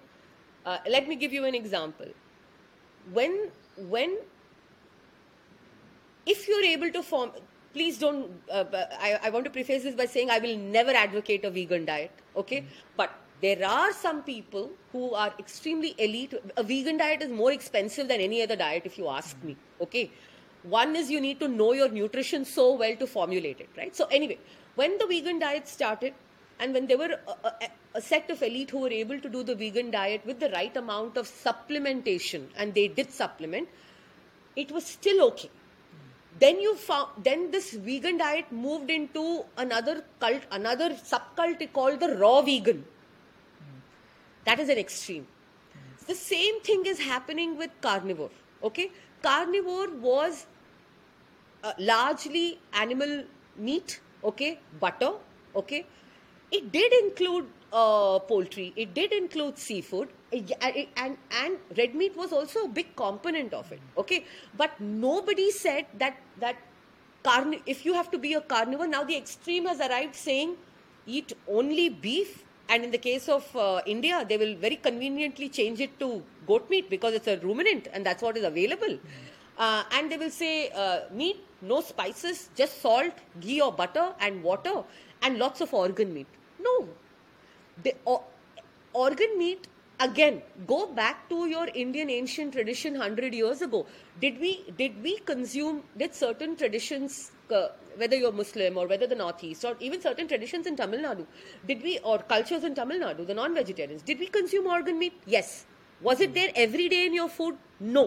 Uh, 0.65 0.79
let 0.89 1.07
me 1.07 1.17
give 1.17 1.33
you 1.33 1.45
an 1.45 1.55
example. 1.55 2.07
When, 3.13 3.51
when, 3.77 4.17
if 6.25 6.49
you're 6.49 6.65
able 6.65 6.91
to 6.93 7.03
form, 7.03 7.33
please 7.75 7.99
don't, 7.99 8.31
uh, 8.51 8.65
I, 8.73 9.19
I 9.25 9.31
want 9.31 9.45
to 9.45 9.51
preface 9.51 9.83
this 9.83 9.95
by 9.95 10.07
saying 10.07 10.31
I 10.31 10.39
will 10.39 10.57
never 10.57 10.93
advocate 10.93 11.45
a 11.45 11.51
vegan 11.51 11.85
diet, 11.85 12.13
okay? 12.37 12.65
But 12.97 13.11
there 13.43 13.66
are 13.66 13.93
some 13.93 14.22
people 14.22 14.70
who 14.93 15.14
are 15.14 15.34
extremely 15.38 15.95
elite. 15.99 16.34
A 16.57 16.62
vegan 16.62 16.97
diet 16.97 17.22
is 17.22 17.30
more 17.30 17.53
expensive 17.53 18.07
than 18.07 18.20
any 18.20 18.40
other 18.40 18.55
diet, 18.55 18.82
if 18.84 18.97
you 18.97 19.09
ask 19.09 19.36
me, 19.43 19.57
okay? 19.80 20.11
One 20.62 20.95
is 20.95 21.11
you 21.11 21.20
need 21.20 21.40
to 21.40 21.49
know 21.49 21.72
your 21.72 21.88
nutrition 21.88 22.45
so 22.45 22.74
well 22.74 22.95
to 22.97 23.07
formulate 23.07 23.61
it, 23.61 23.68
right? 23.76 23.95
So, 23.97 24.07
anyway, 24.12 24.38
when 24.76 24.97
the 24.99 25.07
vegan 25.07 25.40
diet 25.40 25.66
started, 25.66 26.14
and 26.61 26.72
when 26.72 26.86
there 26.86 26.99
were 26.99 27.18
a, 27.26 27.49
a, 27.49 27.68
a 27.97 28.01
set 28.01 28.30
of 28.30 28.40
elite 28.43 28.70
who 28.70 28.78
were 28.78 28.93
able 28.93 29.18
to 29.18 29.28
do 29.28 29.43
the 29.43 29.57
vegan 29.57 29.90
diet 29.90 30.24
with 30.24 30.38
the 30.38 30.51
right 30.51 30.76
amount 30.76 31.16
of 31.16 31.26
supplementation, 31.26 32.47
and 32.57 32.72
they 32.74 32.86
did 32.86 33.11
supplement, 33.11 33.68
it 34.55 34.70
was 34.70 34.86
still 34.86 35.26
okay 35.26 35.51
then 36.38 36.59
you 36.61 36.74
found 36.76 37.09
then 37.24 37.51
this 37.51 37.72
vegan 37.72 38.16
diet 38.16 38.51
moved 38.51 38.90
into 38.90 39.45
another 39.59 40.03
cult 40.18 40.43
another 40.51 40.88
subcult 41.11 41.61
called 41.72 42.01
the 42.01 42.16
raw 42.16 42.40
vegan 42.40 42.82
that 44.45 44.59
is 44.61 44.68
an 44.68 44.78
extreme. 44.78 45.26
The 46.07 46.14
same 46.14 46.61
thing 46.62 46.84
is 46.86 47.01
happening 47.01 47.57
with 47.57 47.70
carnivore 47.80 48.30
okay? 48.62 48.90
Carnivore 49.22 49.90
was 50.01 50.47
uh, 51.62 51.72
largely 51.78 52.61
animal 52.72 53.24
meat 53.57 54.01
okay? 54.24 54.59
Butter 54.80 55.12
okay? 55.55 55.86
It 56.51 56.70
did 56.72 56.93
include 57.05 57.47
uh, 57.72 58.18
poultry. 58.20 58.72
It 58.76 58.95
did 58.95 59.12
include 59.12 59.59
seafood. 59.59 60.09
It- 60.30 60.53
and 60.97 61.16
and 61.30 61.59
red 61.76 61.95
meat 61.95 62.16
was 62.16 62.32
also 62.32 62.64
a 62.64 62.68
big 62.68 62.95
component 62.97 63.53
of 63.55 63.70
it 63.72 63.80
okay? 63.97 64.24
But 64.55 64.80
nobody 64.80 65.51
said 65.51 65.86
that 65.95 66.16
that 66.40 66.57
carni- 67.24 67.62
if 67.66 67.84
you 67.84 67.95
have 67.95 68.11
to 68.11 68.18
be 68.18 68.34
a 68.34 68.40
carnivore 68.40 68.86
now 68.86 69.05
the 69.05 69.16
extreme 69.16 69.66
has 69.66 69.80
arrived 69.80 70.16
saying 70.16 70.57
eat 71.07 71.32
only 71.47 71.88
beef 71.88 72.45
and 72.73 72.85
in 72.87 72.91
the 72.97 73.03
case 73.09 73.27
of 73.37 73.45
uh, 73.64 73.81
india 73.95 74.18
they 74.29 74.39
will 74.43 74.55
very 74.66 74.79
conveniently 74.89 75.49
change 75.59 75.81
it 75.87 75.93
to 76.03 76.09
goat 76.47 76.68
meat 76.73 76.89
because 76.95 77.14
it's 77.18 77.31
a 77.35 77.39
ruminant 77.49 77.89
and 77.93 78.07
that's 78.07 78.23
what 78.23 78.37
is 78.37 78.45
available. 78.45 78.99
Uh, 79.59 79.83
and 79.93 80.11
they 80.11 80.16
will 80.16 80.31
say 80.31 80.70
uh, 80.70 81.01
meat 81.12 81.45
no 81.61 81.81
spices 81.81 82.49
just 82.61 82.81
salt 82.81 83.18
ghee 83.41 83.61
or 83.61 83.73
butter 83.73 84.07
and 84.20 84.43
water 84.43 84.77
and 85.23 85.39
lots 85.39 85.61
of 85.61 85.73
organ 85.75 86.12
meat. 86.14 86.27
No. 86.59 86.89
The 87.85 87.95
organ 88.93 89.39
meat 89.39 89.68
again 90.01 90.43
go 90.66 90.87
back 90.87 91.29
to 91.29 91.47
your 91.47 91.68
indian 91.75 92.11
ancient 92.11 92.53
tradition 92.55 92.95
100 92.95 93.35
years 93.35 93.62
ago. 93.62 93.87
Did 94.20 94.41
we 94.41 94.53
did 94.79 95.03
we 95.03 95.18
consume 95.18 95.83
did 95.97 96.14
certain 96.14 96.57
traditions 96.57 97.33
uh, 97.51 97.68
whether 98.01 98.16
you're 98.22 98.36
muslim 98.43 98.78
or 98.80 98.86
whether 98.93 99.07
the 99.12 99.20
northeast 99.24 99.64
or 99.64 99.74
even 99.80 100.01
certain 100.09 100.28
traditions 100.32 100.66
in 100.70 100.76
tamil 100.82 101.01
nadu 101.09 101.24
did 101.70 101.80
we 101.88 101.95
or 102.11 102.18
cultures 102.34 102.64
in 102.70 102.74
tamil 102.80 103.01
nadu 103.07 103.24
the 103.30 103.38
non 103.43 103.55
vegetarians 103.61 104.03
did 104.11 104.18
we 104.24 104.28
consume 104.38 104.66
organ 104.78 104.99
meat 105.05 105.16
yes 105.36 105.51
was 106.09 106.20
it 106.26 106.34
there 106.38 106.53
every 106.66 106.88
day 106.95 107.03
in 107.09 107.14
your 107.20 107.30
food 107.38 107.57
no 107.99 108.05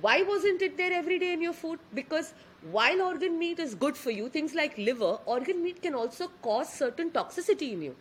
why 0.00 0.22
wasn't 0.22 0.62
it 0.62 0.76
there 0.76 0.92
every 0.92 1.18
day 1.18 1.32
in 1.32 1.42
your 1.42 1.52
food? 1.52 1.78
Because 1.92 2.32
while 2.70 3.02
organ 3.02 3.38
meat 3.38 3.58
is 3.58 3.74
good 3.74 3.96
for 3.96 4.10
you, 4.10 4.28
things 4.28 4.54
like 4.54 4.76
liver, 4.78 5.18
organ 5.26 5.62
meat 5.62 5.82
can 5.82 5.94
also 5.94 6.30
cause 6.42 6.72
certain 6.72 7.10
toxicity 7.10 7.72
in 7.72 7.82
you. 7.82 7.96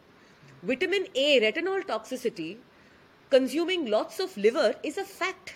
Vitamin 0.64 1.08
A, 1.16 1.42
retinol 1.42 1.84
toxicity, 1.84 2.58
consuming 3.30 3.86
lots 3.88 4.20
of 4.20 4.36
liver 4.38 4.76
is 4.84 4.98
a 4.98 5.04
fact. 5.04 5.56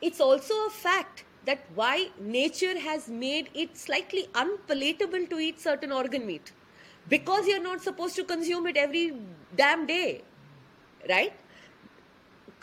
It's 0.00 0.20
also 0.20 0.54
a 0.66 0.70
fact 0.70 1.24
that 1.46 1.60
why 1.74 2.08
nature 2.20 2.78
has 2.78 3.08
made 3.08 3.48
it 3.54 3.76
slightly 3.76 4.28
unpalatable 4.34 5.26
to 5.26 5.38
eat 5.38 5.60
certain 5.60 5.92
organ 5.92 6.26
meat. 6.26 6.52
Because 7.08 7.46
you're 7.46 7.62
not 7.62 7.82
supposed 7.82 8.16
to 8.16 8.24
consume 8.24 8.66
it 8.66 8.76
every 8.76 9.14
damn 9.56 9.86
day. 9.86 10.22
Right? 11.08 11.32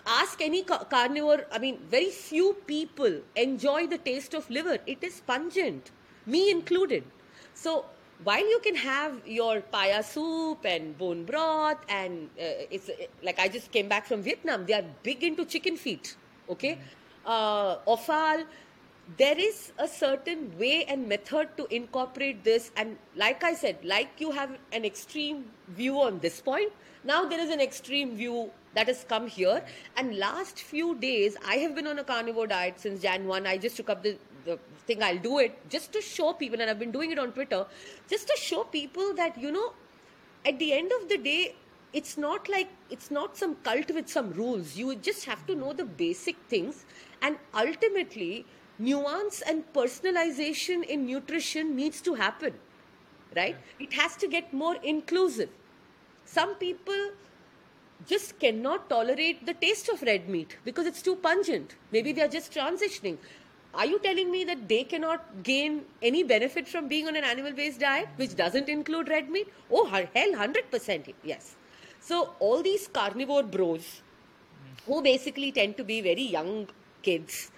ask 0.08 0.42
any 0.42 0.64
carnivore 0.64 1.46
i 1.52 1.60
mean 1.60 1.78
very 1.90 2.10
few 2.10 2.54
people 2.66 3.20
enjoy 3.36 3.86
the 3.88 3.98
taste 3.98 4.34
of 4.34 4.50
liver 4.50 4.78
it 4.86 5.04
is 5.04 5.22
pungent 5.28 5.92
me 6.26 6.50
included 6.50 7.04
so 7.54 7.86
while 8.24 8.50
you 8.50 8.60
can 8.64 8.76
have 8.76 9.16
your 9.26 9.62
paya 9.74 10.04
soup 10.04 10.66
and 10.66 10.98
bone 10.98 11.24
broth 11.26 11.78
and 11.90 12.30
uh, 12.40 12.76
it's 12.76 12.90
uh, 12.90 12.94
like 13.22 13.40
i 13.40 13.48
just 13.48 13.72
came 13.72 13.90
back 13.90 14.06
from 14.06 14.22
vietnam 14.22 14.66
they 14.66 14.74
are 14.74 14.86
big 15.04 15.24
into 15.24 15.46
chicken 15.46 15.76
feet 15.76 16.16
okay 16.50 16.80
uh, 17.28 17.78
offal 17.86 18.46
there 19.16 19.38
is 19.38 19.72
a 19.80 19.88
certain 19.88 20.52
way 20.60 20.84
and 20.86 21.08
method 21.08 21.48
to 21.56 21.66
incorporate 21.74 22.44
this. 22.44 22.72
And 22.76 22.98
like 23.16 23.44
i 23.44 23.54
said 23.54 23.78
like 23.84 24.10
you 24.20 24.32
have 24.32 24.58
an 24.74 24.84
extreme 24.84 25.46
view 25.70 26.02
on 26.02 26.20
this 26.20 26.42
point 26.42 26.72
now 27.06 27.24
there 27.26 27.40
is 27.40 27.50
an 27.50 27.62
extreme 27.62 28.16
view 28.18 28.52
that 28.74 28.88
has 28.88 29.06
come 29.08 29.28
here. 29.28 29.64
And 29.96 30.18
last 30.18 30.60
few 30.60 30.96
days 30.96 31.38
i 31.48 31.56
have 31.56 31.76
been 31.76 31.88
on 31.88 32.00
a 32.00 32.04
carnivore 32.04 32.48
diet 32.48 32.80
since 32.80 33.02
jan 33.02 33.28
1 33.28 33.48
i 33.48 33.58
just 33.58 33.78
took 33.78 33.90
up 33.90 34.04
the, 34.04 34.18
the 34.46 34.60
thing. 34.86 35.04
I'll 35.04 35.18
do 35.18 35.40
it 35.40 35.70
just 35.70 35.94
to 35.94 36.02
show 36.02 36.34
people 36.34 36.60
and 36.60 36.70
i've 36.70 36.80
been 36.80 36.92
doing 36.92 37.12
it 37.12 37.20
on 37.20 37.32
twitter 37.32 37.66
just 38.10 38.28
to 38.28 38.38
show 38.38 38.64
people 38.64 39.14
that 39.16 39.38
you 39.38 39.52
know 39.52 39.72
at 40.46 40.60
the 40.60 40.74
end 40.74 40.92
of 41.02 41.10
the 41.10 41.18
day 41.18 41.56
it's 41.94 42.18
not 42.18 42.50
like 42.50 42.70
it's 42.90 43.10
not 43.10 43.38
some 43.38 43.56
cult 43.64 43.90
with 43.92 44.10
some 44.10 44.32
rules. 44.34 44.76
You 44.76 44.96
just 44.96 45.26
have 45.26 45.46
to 45.48 45.56
know 45.56 45.74
the 45.74 45.86
basic 45.86 46.36
things 46.50 46.86
and 47.22 47.38
ultimately 47.54 48.46
nuance 48.80 49.42
and 49.42 49.64
personalization 49.74 50.84
in 50.84 51.06
nutrition 51.06 51.76
needs 51.76 52.02
to 52.02 52.14
happen 52.14 52.54
right? 53.36 53.56
It 53.80 53.94
has 53.94 54.16
to 54.18 54.28
get 54.28 54.54
more 54.54 54.76
inclusive. 54.84 55.50
Some 56.26 56.56
people 56.56 57.12
just 58.08 58.40
cannot 58.40 58.90
tolerate 58.90 59.46
the 59.46 59.54
taste 59.54 59.90
of 59.90 60.02
red 60.02 60.30
meat 60.30 60.58
because 60.64 60.86
it's 60.86 61.02
too 61.02 61.16
pungent. 61.16 61.76
Maybe 61.92 62.12
they 62.12 62.22
are 62.22 62.28
just 62.28 62.54
transitioning. 62.54 63.18
Are 63.74 63.86
you 63.86 64.00
telling 64.00 64.32
me 64.32 64.44
that 64.46 64.68
they 64.68 64.84
cannot 64.84 65.44
gain 65.44 65.84
any 66.02 66.24
benefit 66.24 66.68
from 66.68 66.88
being 66.88 67.08
on 67.08 67.16
an 67.16 67.24
animal 67.24 67.52
based 67.52 67.80
diet 67.80 68.08
which 68.16 68.36
doesn't 68.36 68.70
include 68.70 69.10
red 69.10 69.30
meat? 69.30 69.48
Oh 69.70 69.86
hell 69.86 70.08
100% 70.16 71.14
yes. 71.24 71.56
So 72.00 72.34
all 72.40 72.64
these 72.64 72.88
carnivore 72.88 73.44
bros 73.44 74.02
who 74.86 75.02
basically 75.02 75.52
tend 75.52 75.76
to 75.78 75.84
be 75.84 76.02
very 76.02 76.22
young 76.22 76.68
kids. 77.08 77.52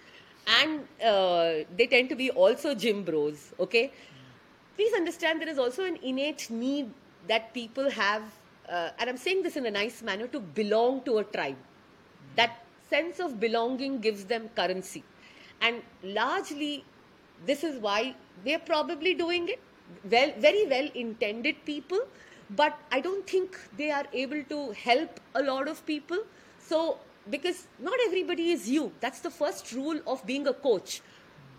And 0.60 0.88
uh, 1.14 1.66
they 1.78 1.88
tend 1.88 2.10
to 2.10 2.16
be 2.16 2.32
also 2.32 2.74
gym 2.74 3.04
bros 3.04 3.52
okay? 3.60 3.92
Please 4.76 4.94
understand 4.94 5.42
there 5.42 5.50
is 5.50 5.60
also 5.60 5.84
an 5.84 5.98
innate 6.02 6.50
need 6.50 6.90
that 7.28 7.54
people 7.54 7.90
have 7.90 8.24
uh, 8.70 8.90
and 9.00 9.10
i'm 9.10 9.18
saying 9.18 9.42
this 9.44 9.56
in 9.60 9.66
a 9.66 9.72
nice 9.72 10.02
manner 10.10 10.28
to 10.28 10.40
belong 10.40 11.02
to 11.08 11.18
a 11.20 11.24
tribe. 11.24 11.58
That 12.36 12.64
sense 12.90 13.20
of 13.20 13.40
belonging 13.40 14.00
gives 14.00 14.26
them 14.26 14.50
currency. 14.56 15.04
And 15.62 15.82
largely 16.04 16.86
this 17.46 17.64
is 17.64 17.80
why 17.80 18.16
they're 18.44 18.66
probably 18.74 19.14
doing 19.14 19.50
it. 19.50 19.60
Well, 20.12 20.32
very 20.38 20.66
well 20.68 20.88
intended 20.94 21.64
people, 21.66 22.00
but 22.50 22.78
I 22.92 23.00
don't 23.00 23.26
think 23.28 23.60
they 23.78 23.92
are 23.92 24.06
able 24.14 24.44
to 24.50 24.72
help 24.72 25.20
a 25.36 25.42
lot 25.42 25.68
of 25.68 25.86
people. 25.86 26.20
So, 26.60 27.00
because 27.30 27.68
not 27.80 27.98
everybody 28.06 28.52
is 28.52 28.70
you. 28.70 28.92
That's 29.00 29.20
the 29.20 29.30
first 29.30 29.72
rule 29.74 30.00
of 30.08 30.26
being 30.26 30.48
a 30.48 30.54
coach. 30.54 31.02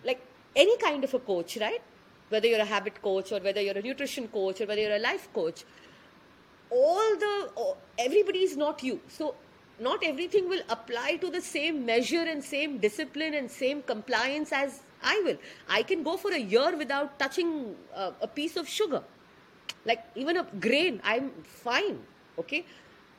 Like 0.04 0.20
any 0.56 0.76
kind 0.78 1.04
of 1.04 1.14
a 1.14 1.18
coach, 1.18 1.56
right? 1.60 1.82
Whether 2.28 2.48
you're 2.48 2.60
a 2.60 2.64
habit 2.64 3.02
coach 3.02 3.32
or 3.32 3.40
whether 3.40 3.60
you're 3.60 3.78
a 3.78 3.82
nutrition 3.82 4.28
coach 4.28 4.60
or 4.60 4.66
whether 4.66 4.80
you're 4.80 4.96
a 4.96 4.98
life 5.00 5.28
coach, 5.32 5.64
all 6.70 7.16
the 7.16 7.74
everybody 7.98 8.40
is 8.40 8.56
not 8.56 8.82
you. 8.82 9.00
So 9.08 9.34
not 9.80 10.04
everything 10.04 10.48
will 10.48 10.62
apply 10.68 11.16
to 11.16 11.30
the 11.30 11.40
same 11.40 11.84
measure 11.86 12.22
and 12.22 12.44
same 12.44 12.78
discipline 12.78 13.34
and 13.34 13.50
same 13.50 13.82
compliance 13.82 14.52
as 14.52 14.80
I 15.02 15.20
will. 15.24 15.38
I 15.68 15.82
can 15.82 16.02
go 16.02 16.16
for 16.16 16.32
a 16.32 16.38
year 16.38 16.76
without 16.76 17.18
touching 17.18 17.74
uh, 17.94 18.12
a 18.20 18.28
piece 18.28 18.56
of 18.56 18.68
sugar. 18.68 19.02
Like 19.84 20.04
even 20.14 20.36
a 20.36 20.46
grain, 20.60 21.00
I'm 21.02 21.30
fine. 21.42 21.98
Okay. 22.38 22.66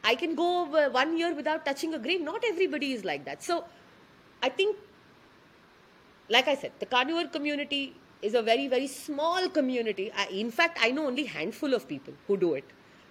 I 0.04 0.16
can 0.16 0.36
go 0.36 0.66
one 0.90 1.18
year 1.18 1.34
without 1.34 1.66
touching 1.66 1.94
a 1.94 2.00
grain. 2.00 2.24
Not 2.26 2.44
everybody 2.48 2.94
is 2.94 3.06
like 3.06 3.26
that. 3.26 3.44
So 3.44 3.66
I 4.42 4.50
think, 4.50 4.78
like 6.30 6.48
I 6.48 6.56
said, 6.56 6.72
the 6.80 6.86
carnivore 6.86 7.28
community 7.28 7.96
is 8.22 8.34
a 8.34 8.42
very, 8.42 8.68
very 8.68 8.88
small 8.88 9.50
community. 9.50 10.12
I, 10.16 10.28
in 10.28 10.52
fact, 10.52 10.78
I 10.82 10.92
know 10.92 11.08
only 11.08 11.26
handful 11.26 11.74
of 11.74 11.88
people 11.88 12.14
who 12.28 12.38
do 12.38 12.54
it 12.56 12.64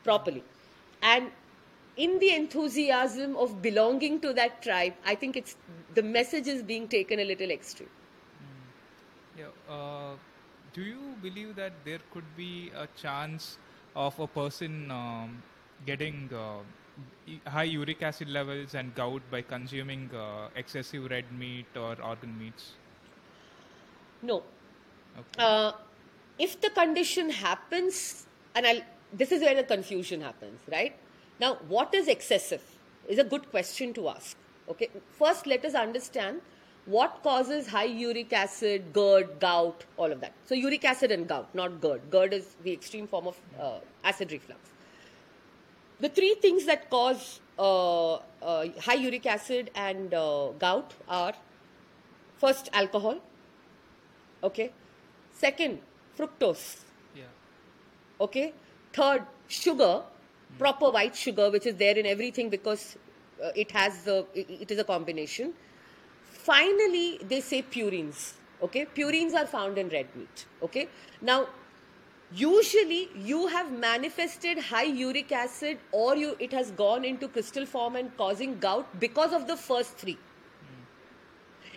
properly. 0.04 0.42
And 1.02 1.30
in 1.96 2.18
the 2.18 2.34
enthusiasm 2.34 3.36
of 3.36 3.60
belonging 3.62 4.20
to 4.20 4.32
that 4.32 4.62
tribe, 4.62 4.94
I 5.04 5.14
think 5.14 5.36
it's 5.36 5.56
the 5.94 6.02
message 6.02 6.46
is 6.46 6.62
being 6.62 6.88
taken 6.88 7.20
a 7.20 7.24
little 7.24 7.50
extreme. 7.50 7.88
Yeah. 9.38 9.46
Uh, 9.68 10.14
do 10.72 10.82
you 10.82 11.14
believe 11.22 11.56
that 11.56 11.72
there 11.84 11.98
could 12.12 12.24
be 12.36 12.70
a 12.76 12.86
chance 12.96 13.58
of 13.96 14.18
a 14.20 14.26
person 14.26 14.90
um, 14.90 15.42
getting 15.86 16.30
uh, 16.32 16.58
high 17.46 17.64
uric 17.64 18.02
acid 18.02 18.28
levels 18.28 18.74
and 18.74 18.94
gout 18.94 19.22
by 19.30 19.42
consuming 19.42 20.10
uh, 20.14 20.48
excessive 20.56 21.10
red 21.10 21.30
meat 21.32 21.66
or 21.76 21.96
organ 22.02 22.38
meats? 22.38 22.72
No. 24.22 24.42
Okay. 25.18 25.38
Uh, 25.38 25.72
if 26.38 26.60
the 26.60 26.70
condition 26.70 27.30
happens, 27.30 28.26
and 28.54 28.66
I'll, 28.66 28.80
this 29.12 29.32
is 29.32 29.40
where 29.42 29.54
the 29.54 29.62
confusion 29.62 30.20
happens, 30.20 30.60
right? 30.70 30.96
Now, 31.40 31.56
what 31.68 31.94
is 31.94 32.08
excessive 32.08 32.62
is 33.08 33.18
a 33.18 33.24
good 33.24 33.50
question 33.50 33.92
to 33.94 34.08
ask. 34.08 34.36
Okay, 34.68 34.88
first 35.18 35.46
let 35.46 35.64
us 35.64 35.74
understand 35.74 36.40
what 36.86 37.22
causes 37.22 37.66
high 37.66 37.84
uric 37.84 38.32
acid, 38.32 38.92
GERD, 38.92 39.40
gout, 39.40 39.84
all 39.96 40.10
of 40.10 40.20
that. 40.20 40.32
So, 40.46 40.54
uric 40.54 40.84
acid 40.84 41.10
and 41.10 41.28
gout, 41.28 41.54
not 41.54 41.80
GERD. 41.80 42.10
GERD 42.10 42.32
is 42.34 42.56
the 42.62 42.72
extreme 42.72 43.06
form 43.06 43.26
of 43.26 43.36
uh, 43.60 43.78
acid 44.04 44.32
reflux. 44.32 44.60
The 46.00 46.08
three 46.08 46.34
things 46.34 46.64
that 46.66 46.88
cause 46.90 47.40
uh, 47.58 48.14
uh, 48.14 48.66
high 48.80 48.94
uric 48.94 49.26
acid 49.26 49.70
and 49.74 50.14
uh, 50.14 50.48
gout 50.58 50.94
are 51.08 51.34
first, 52.38 52.70
alcohol, 52.72 53.18
okay, 54.42 54.72
second, 55.32 55.78
fructose, 56.18 56.84
yeah. 57.14 57.24
okay? 58.20 58.52
Third 58.92 59.26
sugar 59.46 60.02
proper 60.58 60.90
white 60.90 61.16
sugar 61.16 61.50
which 61.50 61.66
is 61.66 61.76
there 61.76 61.96
in 61.96 62.06
everything 62.06 62.48
because 62.48 62.96
uh, 63.42 63.50
it 63.54 63.70
has 63.70 64.02
the 64.04 64.26
it, 64.34 64.50
it 64.62 64.70
is 64.70 64.78
a 64.78 64.84
combination. 64.84 65.52
Finally 66.24 67.20
they 67.28 67.40
say 67.40 67.62
purines 67.62 68.34
okay? 68.62 68.86
Purines 68.96 69.34
are 69.34 69.46
found 69.46 69.78
in 69.78 69.88
red 69.88 70.06
meat 70.16 70.46
okay? 70.62 70.88
Now 71.20 71.46
usually 72.32 73.08
you 73.16 73.48
have 73.48 73.72
manifested 73.72 74.58
high 74.58 74.84
uric 74.84 75.32
acid 75.32 75.78
or 75.90 76.16
you 76.16 76.36
it 76.38 76.52
has 76.52 76.70
gone 76.72 77.04
into 77.04 77.28
crystal 77.28 77.66
form 77.66 77.96
and 77.96 78.16
causing 78.16 78.58
gout 78.58 79.00
because 79.00 79.32
of 79.32 79.46
the 79.46 79.56
first 79.56 79.96
three. 79.96 80.18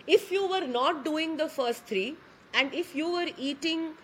If 0.06 0.30
you 0.30 0.46
were 0.46 0.66
not 0.66 1.04
doing 1.04 1.36
the 1.36 1.48
first 1.48 1.86
three 1.86 2.16
and 2.52 2.72
if 2.72 2.94
you 2.94 3.10
were 3.10 3.28
eating 3.36 3.94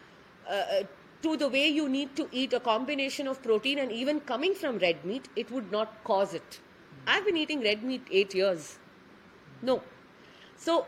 uh, 0.48 0.52
uh, 0.52 0.82
to 1.22 1.36
the 1.36 1.48
way 1.48 1.68
you 1.68 1.88
need 1.88 2.16
to 2.16 2.28
eat 2.32 2.52
a 2.52 2.60
combination 2.60 3.28
of 3.28 3.42
protein 3.42 3.78
and 3.78 3.92
even 3.92 4.20
coming 4.20 4.54
from 4.54 4.78
red 4.78 5.04
meat 5.04 5.28
it 5.36 5.50
would 5.50 5.70
not 5.70 6.02
cause 6.04 6.34
it. 6.34 6.60
I've 7.06 7.24
been 7.24 7.36
eating 7.36 7.62
red 7.62 7.84
meat 7.84 8.02
8 8.10 8.34
years. 8.34 8.78
No. 9.62 9.82
So 10.56 10.86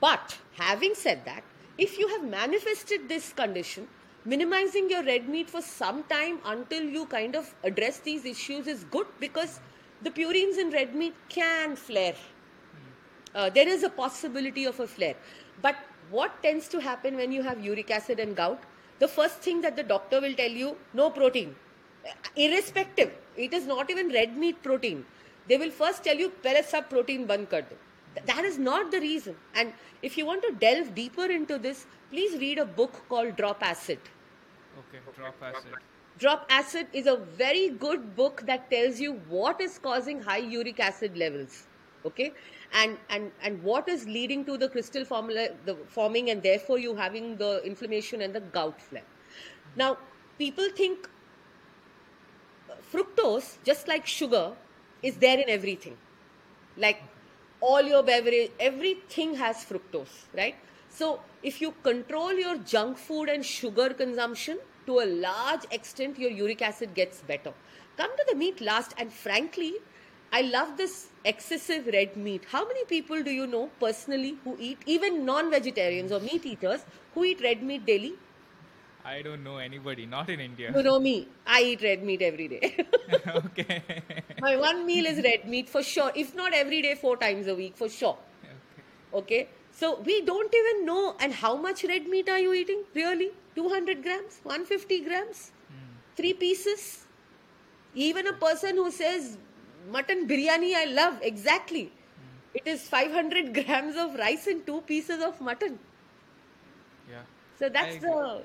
but 0.00 0.38
having 0.58 0.94
said 0.94 1.24
that 1.24 1.42
if 1.76 1.98
you 1.98 2.06
have 2.08 2.24
manifested 2.24 3.08
this 3.08 3.32
condition 3.32 3.88
minimizing 4.24 4.88
your 4.88 5.02
red 5.04 5.28
meat 5.28 5.50
for 5.50 5.60
some 5.60 6.04
time 6.04 6.38
until 6.44 6.82
you 6.82 7.06
kind 7.06 7.34
of 7.34 7.54
address 7.64 7.98
these 7.98 8.24
issues 8.24 8.66
is 8.66 8.84
good 8.84 9.06
because 9.20 9.60
the 10.02 10.10
purines 10.10 10.58
in 10.58 10.70
red 10.70 10.94
meat 10.94 11.14
can 11.28 11.76
flare 11.76 12.14
uh, 13.34 13.48
there 13.50 13.68
is 13.68 13.82
a 13.82 13.88
possibility 13.88 14.64
of 14.64 14.78
a 14.80 14.86
flare. 14.86 15.14
But 15.60 15.76
what 16.10 16.42
tends 16.42 16.68
to 16.68 16.80
happen 16.80 17.16
when 17.16 17.32
you 17.32 17.42
have 17.42 17.64
uric 17.64 17.90
acid 17.90 18.20
and 18.20 18.36
gout? 18.36 18.62
The 18.98 19.08
first 19.08 19.40
thing 19.40 19.60
that 19.62 19.76
the 19.76 19.82
doctor 19.82 20.20
will 20.20 20.34
tell 20.34 20.50
you 20.50 20.76
no 20.92 21.10
protein. 21.10 21.54
Irrespective, 22.36 23.12
it 23.36 23.54
is 23.54 23.66
not 23.66 23.90
even 23.90 24.08
red 24.10 24.36
meat 24.36 24.62
protein. 24.62 25.04
They 25.48 25.56
will 25.56 25.70
first 25.70 26.04
tell 26.04 26.16
you 26.16 26.30
pere 26.30 26.62
sab 26.62 26.90
protein 26.90 27.26
ban 27.26 27.46
kar 27.46 27.62
do. 27.62 27.76
Th- 28.14 28.26
That 28.26 28.44
is 28.44 28.58
not 28.58 28.90
the 28.90 29.00
reason. 29.00 29.36
And 29.54 29.72
if 30.02 30.16
you 30.18 30.26
want 30.26 30.42
to 30.42 30.52
delve 30.52 30.94
deeper 30.94 31.26
into 31.26 31.58
this, 31.58 31.86
please 32.10 32.38
read 32.40 32.58
a 32.58 32.64
book 32.64 33.04
called 33.08 33.36
Drop 33.36 33.62
Acid. 33.62 33.98
Okay. 34.78 34.98
Drop 35.16 35.36
acid. 35.42 35.72
Drop 36.18 36.46
Acid 36.50 36.86
is 36.92 37.06
a 37.06 37.16
very 37.16 37.70
good 37.70 38.14
book 38.16 38.42
that 38.46 38.70
tells 38.70 39.00
you 39.00 39.14
what 39.28 39.60
is 39.60 39.78
causing 39.78 40.20
high 40.20 40.38
uric 40.38 40.80
acid 40.80 41.16
levels. 41.16 41.66
Okay, 42.04 42.32
and 42.72 42.98
and 43.10 43.30
and 43.42 43.62
what 43.62 43.88
is 43.88 44.06
leading 44.06 44.44
to 44.46 44.56
the 44.58 44.68
crystal 44.68 45.04
formula, 45.04 45.48
the 45.64 45.76
forming, 45.86 46.30
and 46.30 46.42
therefore 46.42 46.78
you 46.78 46.94
having 46.96 47.36
the 47.36 47.62
inflammation 47.64 48.22
and 48.22 48.34
the 48.34 48.40
gout 48.40 48.80
flare. 48.80 49.04
Now, 49.76 49.98
people 50.38 50.68
think 50.76 51.08
uh, 52.70 52.74
fructose, 52.92 53.58
just 53.64 53.88
like 53.88 54.06
sugar, 54.06 54.52
is 55.02 55.16
there 55.16 55.38
in 55.38 55.48
everything. 55.48 55.96
Like 56.76 57.02
all 57.62 57.82
your 57.82 58.02
beverage, 58.02 58.50
everything 58.60 59.34
has 59.36 59.64
fructose, 59.64 60.26
right? 60.36 60.56
So 60.90 61.20
if 61.42 61.60
you 61.60 61.74
control 61.82 62.32
your 62.34 62.58
junk 62.58 62.98
food 62.98 63.28
and 63.28 63.46
sugar 63.46 63.90
consumption 63.90 64.58
to 64.86 64.98
a 65.00 65.06
large 65.06 65.64
extent, 65.70 66.18
your 66.18 66.30
uric 66.30 66.60
acid 66.60 66.94
gets 66.94 67.22
better. 67.22 67.52
Come 67.96 68.10
to 68.16 68.24
the 68.28 68.36
meat 68.36 68.60
last, 68.60 68.94
and 68.98 69.12
frankly, 69.12 69.74
I 70.32 70.42
love 70.42 70.76
this 70.76 71.08
excessive 71.24 71.86
red 71.92 72.16
meat. 72.16 72.44
How 72.50 72.66
many 72.66 72.84
people 72.86 73.22
do 73.22 73.30
you 73.30 73.46
know 73.46 73.70
personally 73.78 74.36
who 74.44 74.56
eat, 74.58 74.78
even 74.86 75.24
non 75.24 75.50
vegetarians 75.50 76.10
or 76.10 76.20
meat 76.20 76.44
eaters, 76.44 76.84
who 77.14 77.24
eat 77.24 77.42
red 77.42 77.62
meat 77.62 77.86
daily? 77.86 78.14
I 79.04 79.20
don't 79.22 79.42
know 79.42 79.56
anybody, 79.56 80.06
not 80.06 80.30
in 80.30 80.40
India. 80.40 80.72
You 80.74 80.82
know 80.82 80.98
me, 81.00 81.28
I 81.46 81.62
eat 81.62 81.82
red 81.82 82.02
meat 82.04 82.22
every 82.22 82.48
day. 82.48 82.86
okay. 83.28 83.82
My 84.40 84.56
one 84.56 84.86
meal 84.86 85.06
is 85.06 85.22
red 85.24 85.48
meat 85.48 85.68
for 85.68 85.82
sure, 85.82 86.12
if 86.14 86.34
not 86.34 86.52
every 86.52 86.82
day, 86.82 86.94
four 86.94 87.16
times 87.16 87.48
a 87.48 87.54
week 87.54 87.76
for 87.76 87.88
sure. 87.88 88.16
okay. 88.44 89.22
Okay, 89.22 89.48
so 89.72 90.00
we 90.00 90.20
don't 90.22 90.54
even 90.54 90.86
know. 90.86 91.16
And 91.18 91.32
how 91.32 91.56
much 91.56 91.84
red 91.84 92.06
meat 92.06 92.28
are 92.28 92.38
you 92.38 92.54
eating? 92.54 92.84
Really? 92.94 93.30
200 93.56 94.02
grams? 94.02 94.40
150 94.44 95.00
grams? 95.00 95.50
Hmm. 95.68 95.96
Three 96.16 96.34
pieces? 96.34 97.06
Even 97.94 98.26
a 98.28 98.32
person 98.32 98.76
who 98.76 98.90
says 98.90 99.36
mutton 99.90 100.28
biryani 100.28 100.74
I 100.74 100.84
love, 100.84 101.18
exactly. 101.22 101.84
Hmm. 101.84 102.54
It 102.54 102.66
is 102.66 102.82
500 102.82 103.52
grams 103.66 103.96
of 103.96 104.14
rice 104.14 104.46
and 104.46 104.64
two 104.64 104.80
pieces 104.82 105.22
of 105.22 105.40
mutton. 105.40 105.78
Yeah. 107.10 107.22
So 107.58 107.68
that's 107.68 107.96
the. 107.96 108.42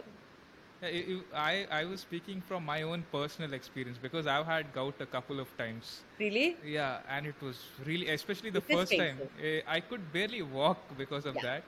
Yeah, 0.82 0.90
you- 0.90 1.06
you- 1.12 1.26
I, 1.34 1.66
I 1.72 1.86
was 1.86 2.02
speaking 2.02 2.42
from 2.42 2.66
my 2.66 2.82
own 2.84 3.04
personal 3.12 3.54
experience 3.54 3.98
because 3.98 4.28
I've 4.28 4.46
had 4.46 4.74
gout 4.74 5.02
a 5.02 5.06
couple 5.06 5.40
of 5.40 5.56
times. 5.58 6.04
Really? 6.20 6.58
Yeah, 6.64 7.02
and 7.08 7.26
it 7.28 7.42
was 7.42 7.60
really, 7.86 8.10
especially 8.10 8.50
the 8.50 8.62
It 8.68 8.76
first 8.76 8.98
time, 8.98 9.22
eh, 9.42 9.62
I 9.68 9.80
could 9.82 10.12
barely 10.12 10.42
walk 10.42 10.98
because 10.98 11.26
of 11.26 11.36
Yeah. 11.36 11.42
that. 11.42 11.64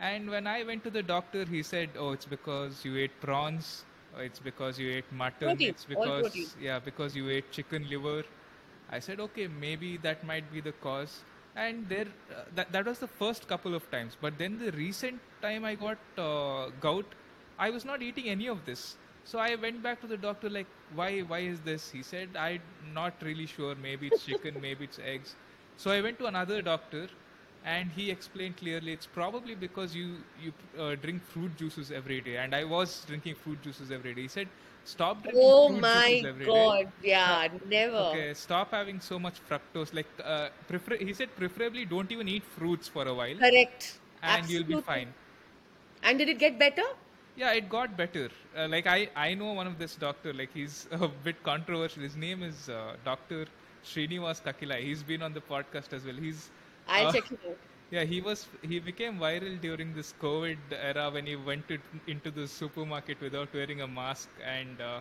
And 0.00 0.30
when 0.30 0.46
I 0.46 0.62
went 0.64 0.84
to 0.84 0.90
the 0.90 1.02
doctor, 1.02 1.44
he 1.44 1.62
said, 1.62 1.90
"Oh, 1.96 2.10
it's 2.12 2.26
because 2.34 2.84
you 2.84 2.96
ate 3.04 3.20
prawns. 3.20 3.84
It's 4.28 4.40
because 4.48 4.78
you 4.78 4.90
ate 4.98 5.10
mutton. 5.12 5.60
Protein, 5.60 5.74
It's 5.74 5.84
because 5.84 6.56
yeah, 6.60 6.78
because 6.90 7.16
you 7.16 7.28
ate 7.38 7.50
chicken 7.58 7.88
liver." 7.94 8.22
I 8.88 8.98
said, 9.00 9.20
"Okay, 9.20 9.46
maybe 9.48 9.96
that 10.08 10.24
might 10.32 10.50
be 10.52 10.60
the 10.60 10.72
cause." 10.86 11.24
And 11.54 11.88
there, 11.88 12.06
uh, 12.34 12.44
that 12.54 12.72
that 12.72 12.86
was 12.92 12.98
the 12.98 13.08
first 13.22 13.48
couple 13.54 13.74
of 13.80 13.88
times. 13.90 14.16
But 14.26 14.38
then 14.38 14.58
the 14.58 14.72
recent 14.72 15.20
time 15.42 15.64
I 15.64 15.74
got 15.74 15.98
uh, 16.26 16.70
gout, 16.86 17.14
I 17.66 17.70
was 17.70 17.84
not 17.84 18.02
eating 18.02 18.28
any 18.34 18.48
of 18.48 18.64
this. 18.64 18.84
So 19.24 19.38
I 19.38 19.54
went 19.56 19.82
back 19.82 20.00
to 20.02 20.06
the 20.12 20.16
doctor 20.26 20.50
like, 20.58 20.66
why 21.00 21.10
why 21.32 21.40
is 21.54 21.60
this? 21.70 21.90
He 21.96 22.02
said, 22.12 22.36
I'm 22.46 22.62
not 23.00 23.22
really 23.30 23.46
sure. 23.56 23.74
Maybe 23.88 24.08
it's 24.12 24.24
chicken, 24.30 24.60
maybe 24.68 24.84
it's 24.90 24.98
eggs. 25.14 25.36
So 25.76 25.90
I 25.90 26.00
went 26.08 26.18
to 26.24 26.26
another 26.32 26.62
doctor, 26.70 27.08
and 27.64 27.90
he 27.98 28.10
explained 28.10 28.56
clearly 28.56 28.92
it's 28.92 29.06
probably 29.18 29.54
because 29.54 29.94
you 29.94 30.08
you 30.44 30.52
uh, 30.78 30.94
drink 31.04 31.22
fruit 31.34 31.56
juices 31.62 31.92
every 32.00 32.20
day 32.28 32.36
and 32.44 32.54
i 32.60 32.64
was 32.72 32.94
drinking 33.10 33.36
fruit 33.42 33.62
juices 33.66 33.92
every 33.98 34.14
day 34.18 34.22
he 34.22 34.28
said 34.36 34.48
stop 34.94 35.22
drinking 35.22 35.52
Oh 35.52 35.68
fruit 35.68 35.80
my 35.80 36.08
juices 36.08 36.24
every 36.24 36.50
day 36.56 36.66
God. 36.72 36.92
Yeah, 37.02 37.48
never. 37.66 37.96
okay 38.06 38.34
stop 38.34 38.70
having 38.72 39.00
so 39.00 39.18
much 39.18 39.40
fructose 39.48 39.94
like 39.94 40.08
uh, 40.24 40.48
prefer- 40.68 40.96
he 41.08 41.12
said 41.12 41.34
preferably 41.36 41.84
don't 41.84 42.10
even 42.10 42.28
eat 42.28 42.44
fruits 42.58 42.88
for 42.88 43.06
a 43.06 43.14
while 43.14 43.38
Correct. 43.38 43.98
and 44.22 44.48
you'll 44.50 44.70
be 44.74 44.76
fine 44.76 45.14
And 46.02 46.18
did 46.18 46.28
it 46.28 46.38
get 46.38 46.58
better? 46.58 46.82
Yeah 47.36 47.52
it 47.52 47.68
got 47.68 47.96
better 47.96 48.28
uh, 48.56 48.68
like 48.68 48.86
i 48.86 49.08
i 49.16 49.34
know 49.34 49.52
one 49.58 49.66
of 49.66 49.78
this 49.78 49.94
doctor 49.96 50.32
like 50.40 50.52
he's 50.52 50.86
a 51.06 51.08
bit 51.26 51.42
controversial 51.42 52.02
his 52.02 52.16
name 52.16 52.42
is 52.48 52.68
uh, 52.78 52.96
dr 53.08 53.40
srinivas 53.90 54.40
kakkilaya 54.46 54.82
he's 54.88 55.02
been 55.12 55.22
on 55.28 55.32
the 55.38 55.44
podcast 55.52 55.92
as 55.98 56.04
well 56.08 56.20
he's 56.26 56.42
I'll 56.88 57.08
uh, 57.08 57.12
check 57.16 57.30
it 57.36 57.40
out. 57.50 57.56
yeah 57.96 58.04
he 58.12 58.20
was 58.28 58.40
he 58.72 58.78
became 58.90 59.18
viral 59.24 59.56
during 59.66 59.94
this 59.98 60.10
covid 60.26 60.76
era 60.90 61.06
when 61.16 61.26
he 61.32 61.36
went 61.50 61.66
to, 61.68 61.78
into 62.14 62.30
the 62.38 62.46
supermarket 62.58 63.20
without 63.28 63.52
wearing 63.60 63.80
a 63.82 63.88
mask 64.00 64.28
and 64.56 64.80
uh, 64.90 65.00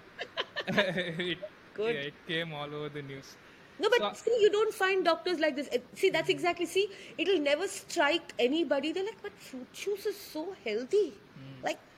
it, 0.67 1.38
yeah, 1.77 2.07
it 2.11 2.13
came 2.27 2.53
all 2.53 2.73
over 2.79 2.89
the 2.99 3.01
news 3.13 3.36
No, 3.84 3.89
but 3.91 4.03
So- 4.03 4.13
see, 4.23 4.36
you 4.41 4.49
don't 4.53 4.73
find 4.77 5.05
doctors 5.05 5.39
like 5.43 5.55
this. 5.59 5.69
See, 5.99 6.09
that's 6.15 6.29
exactly. 6.34 6.65
See, 6.73 6.84
it'll 7.23 7.39
never 7.45 7.67
strike 7.67 8.34
anybody. 8.45 8.91
They're 8.97 9.07
like, 9.07 9.21
but 9.27 9.34
fruit 9.45 9.71
juice 9.79 10.05
is 10.11 10.17
so 10.25 10.43
healthy. 10.65 11.05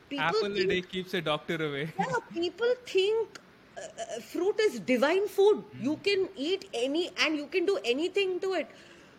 People 0.10 0.26
apple 0.26 0.58
a 0.58 0.66
day 0.66 0.82
keeps 0.82 1.14
a 1.14 1.22
doctor 1.22 1.56
away 1.68 1.92
yeah, 2.00 2.16
people 2.34 2.74
think 2.86 3.40
uh, 3.78 3.82
uh, 3.82 4.20
fruit 4.22 4.60
is 4.60 4.80
divine 4.80 5.28
food. 5.28 5.64
You 5.82 6.00
can 6.04 6.30
eat 6.36 6.70
any 6.74 7.10
and 7.26 7.36
you 7.36 7.48
can 7.48 7.66
do 7.66 7.80
anything 7.84 8.40
to 8.42 8.54
it. 8.54 8.70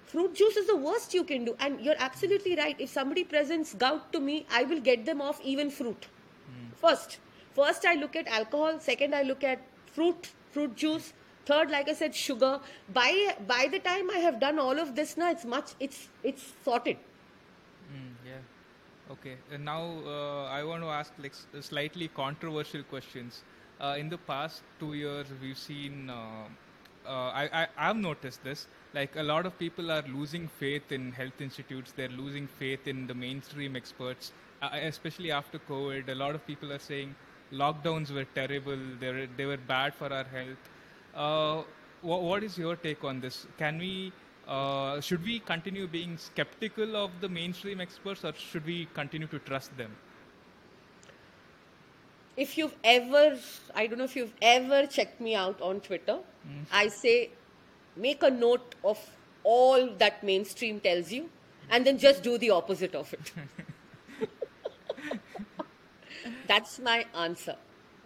Fruit 0.07 0.35
juice 0.35 0.57
is 0.57 0.67
the 0.69 0.77
worst 0.77 1.13
you 1.13 1.25
can 1.25 1.45
do, 1.45 1.57
and 1.59 1.81
you're 1.81 1.97
absolutely 1.99 2.55
right. 2.55 2.77
If 2.79 2.91
somebody 2.91 3.25
presents 3.25 3.75
gout 3.75 4.13
to 4.13 4.21
me, 4.21 4.47
I 4.51 4.63
will 4.63 4.81
get 4.81 5.05
them 5.07 5.21
off 5.21 5.41
even 5.43 5.71
fruit. 5.71 6.07
First, 6.77 7.19
first 7.55 7.85
I 7.85 7.95
look 7.95 8.15
at 8.15 8.29
alcohol. 8.29 8.79
Second, 8.79 9.15
I 9.15 9.23
look 9.23 9.43
at 9.43 9.61
fruit, 9.93 10.31
fruit 10.53 10.77
juice. 10.77 11.13
Third, 11.47 11.71
like 11.71 11.89
I 11.89 11.95
said, 11.95 12.15
sugar. 12.15 12.61
By 12.93 13.35
by 13.49 13.69
the 13.71 13.81
time 13.81 14.11
I 14.11 14.19
have 14.19 14.39
done 14.39 14.59
all 14.59 14.79
of 14.79 14.95
this, 14.95 15.17
now 15.17 15.31
it's 15.31 15.45
much. 15.45 15.73
It's 15.81 16.09
it's 16.23 16.53
sorted. 16.65 16.99
Okay. 19.11 19.37
And 19.53 19.65
now 19.65 19.83
uh, 20.07 20.45
I 20.45 20.65
want 20.65 20.83
to 20.83 20.89
ask 20.89 21.13
like 21.19 21.35
slightly 21.61 22.09
controversial 22.09 22.83
questions. 22.83 23.43
Uh, 23.81 23.97
in 23.99 24.09
the 24.09 24.19
past 24.19 24.63
two 24.79 24.95
years, 24.95 25.27
we've 25.43 25.59
seen. 25.59 26.11
Uh, 26.11 26.47
uh, 27.07 27.31
I, 27.43 27.49
I 27.53 27.67
I've 27.77 27.97
noticed 27.97 28.43
this. 28.45 28.67
Like 28.95 29.17
a 29.17 29.23
lot 29.23 29.45
of 29.45 29.59
people 29.59 29.91
are 29.91 30.03
losing 30.09 30.49
faith 30.49 30.91
in 30.91 31.13
health 31.13 31.41
institutes. 31.41 31.93
They're 31.93 32.09
losing 32.09 32.47
faith 32.47 32.87
in 32.87 33.07
the 33.07 33.15
mainstream 33.15 33.77
experts, 33.77 34.33
uh, 34.63 34.71
especially 34.73 35.31
after 35.31 35.59
COVID. 35.59 36.09
A 36.09 36.15
lot 36.15 36.35
of 36.35 36.47
people 36.47 36.73
are 36.73 36.79
saying 36.79 37.15
lockdowns 37.53 38.11
were 38.11 38.25
terrible. 38.35 38.79
They 39.01 39.13
were, 39.13 39.29
they 39.37 39.45
were 39.45 39.59
bad 39.59 39.95
for 39.95 40.13
our 40.13 40.25
health. 40.25 40.71
Uh, 41.15 41.63
wha 42.03 42.17
what 42.19 42.43
is 42.43 42.57
your 42.57 42.77
take 42.77 43.05
on 43.05 43.21
this? 43.21 43.47
Can 43.59 43.79
we, 43.79 44.13
uh, 44.49 45.01
should 45.01 45.25
we 45.25 45.39
continue 45.41 45.87
being 45.87 46.17
skeptical 46.19 46.97
of 46.97 47.11
the 47.21 47.29
mainstream 47.29 47.81
experts, 47.81 48.25
or 48.25 48.33
should 48.35 48.65
we 48.67 48.89
continue 48.95 49.27
to 49.29 49.39
trust 49.41 49.77
them? 49.77 49.91
if 52.37 52.59
you've 52.59 52.75
ever 52.83 53.39
i 53.77 53.87
don't 53.87 53.99
know 53.99 54.05
if 54.05 54.17
you've 54.17 54.35
ever 54.43 54.87
checked 54.87 55.21
me 55.21 55.37
out 55.37 55.61
on 55.61 55.81
twitter 55.81 56.19
i 56.73 56.89
say 56.89 57.31
make 57.97 58.25
a 58.25 58.31
note 58.31 58.75
of 58.83 58.99
all 59.45 59.89
that 59.99 60.25
mainstream 60.25 60.81
tells 60.81 61.13
you 61.13 61.31
and 61.71 61.87
then 61.87 61.97
just 61.97 62.25
do 62.25 62.37
the 62.39 62.51
opposite 62.51 62.95
of 62.97 63.13
it 63.13 63.33
that's 66.49 66.81
my 66.81 67.07
answer 67.15 67.55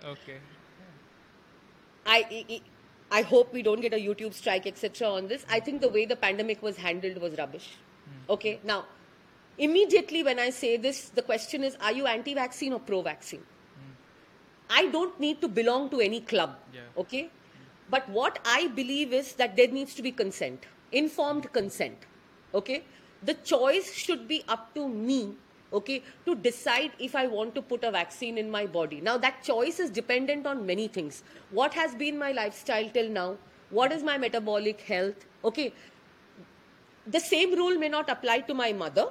Okay. 0.05 0.36
I, 2.07 2.45
I 2.49 2.61
I 3.11 3.22
hope 3.22 3.52
we 3.52 3.62
don't 3.62 3.80
get 3.80 3.94
a 3.94 3.96
YouTube 3.96 4.34
strike, 4.34 4.66
etc. 4.66 5.09
on 5.09 5.28
this. 5.28 5.44
I 5.50 5.61
think 5.61 5.80
the 5.80 5.88
way 5.88 6.04
the 6.04 6.16
pandemic 6.16 6.62
was 6.62 6.76
handled 6.76 7.18
was 7.18 7.36
rubbish. 7.38 7.68
Hmm. 8.04 8.32
Okay, 8.32 8.61
now, 8.64 8.84
immediately 9.56 10.22
when 10.22 10.38
I 10.38 10.50
say 10.50 10.76
this, 10.76 11.09
the 11.09 11.22
question 11.22 11.64
is 11.64 11.76
are 11.80 11.92
you 11.92 12.06
anti 12.06 12.34
vaccine 12.34 12.72
or 12.72 12.80
pro 12.80 13.02
vaccine? 13.02 13.40
Hmm. 13.40 13.92
I 14.70 14.86
don't 14.86 15.18
need 15.18 15.40
to 15.40 15.48
belong 15.48 15.90
to 15.90 16.00
any 16.00 16.20
club. 16.20 16.56
Yeah. 16.72 16.80
Okay, 16.98 17.30
but 17.90 18.09
what 18.11 18.38
I 18.44 18.68
believe 18.68 19.12
is 19.12 19.34
that 19.34 19.56
there 19.56 19.68
needs 19.68 19.94
to 19.94 20.02
be 20.02 20.12
consent, 20.12 20.66
informed 20.92 21.52
consent. 21.52 22.06
Okay, 22.54 22.82
the 23.22 23.34
choice 23.34 23.94
should 23.94 24.28
be 24.28 24.44
up 24.48 24.74
to 24.74 24.88
me. 24.88 25.34
Okay, 25.72 26.02
to 26.24 26.34
decide 26.34 26.92
if 26.98 27.14
I 27.14 27.26
want 27.26 27.54
to 27.54 27.60
put 27.60 27.84
a 27.84 27.90
vaccine 27.90 28.38
in 28.38 28.50
my 28.50 28.64
body. 28.64 29.02
Now, 29.02 29.18
that 29.18 29.42
choice 29.42 29.78
is 29.78 29.90
dependent 29.90 30.46
on 30.46 30.64
many 30.64 30.88
things. 30.88 31.22
What 31.50 31.74
has 31.74 31.94
been 31.94 32.18
my 32.18 32.32
lifestyle 32.32 32.88
till 32.88 33.10
now? 33.10 33.36
What 33.70 33.92
is 33.92 34.02
my 34.02 34.16
metabolic 34.16 34.80
health? 34.80 35.26
Okay, 35.44 35.74
the 37.06 37.20
same 37.20 37.54
rule 37.54 37.78
may 37.78 37.88
not 37.88 38.08
apply 38.08 38.40
to 38.40 38.54
my 38.54 38.72
mother, 38.72 39.08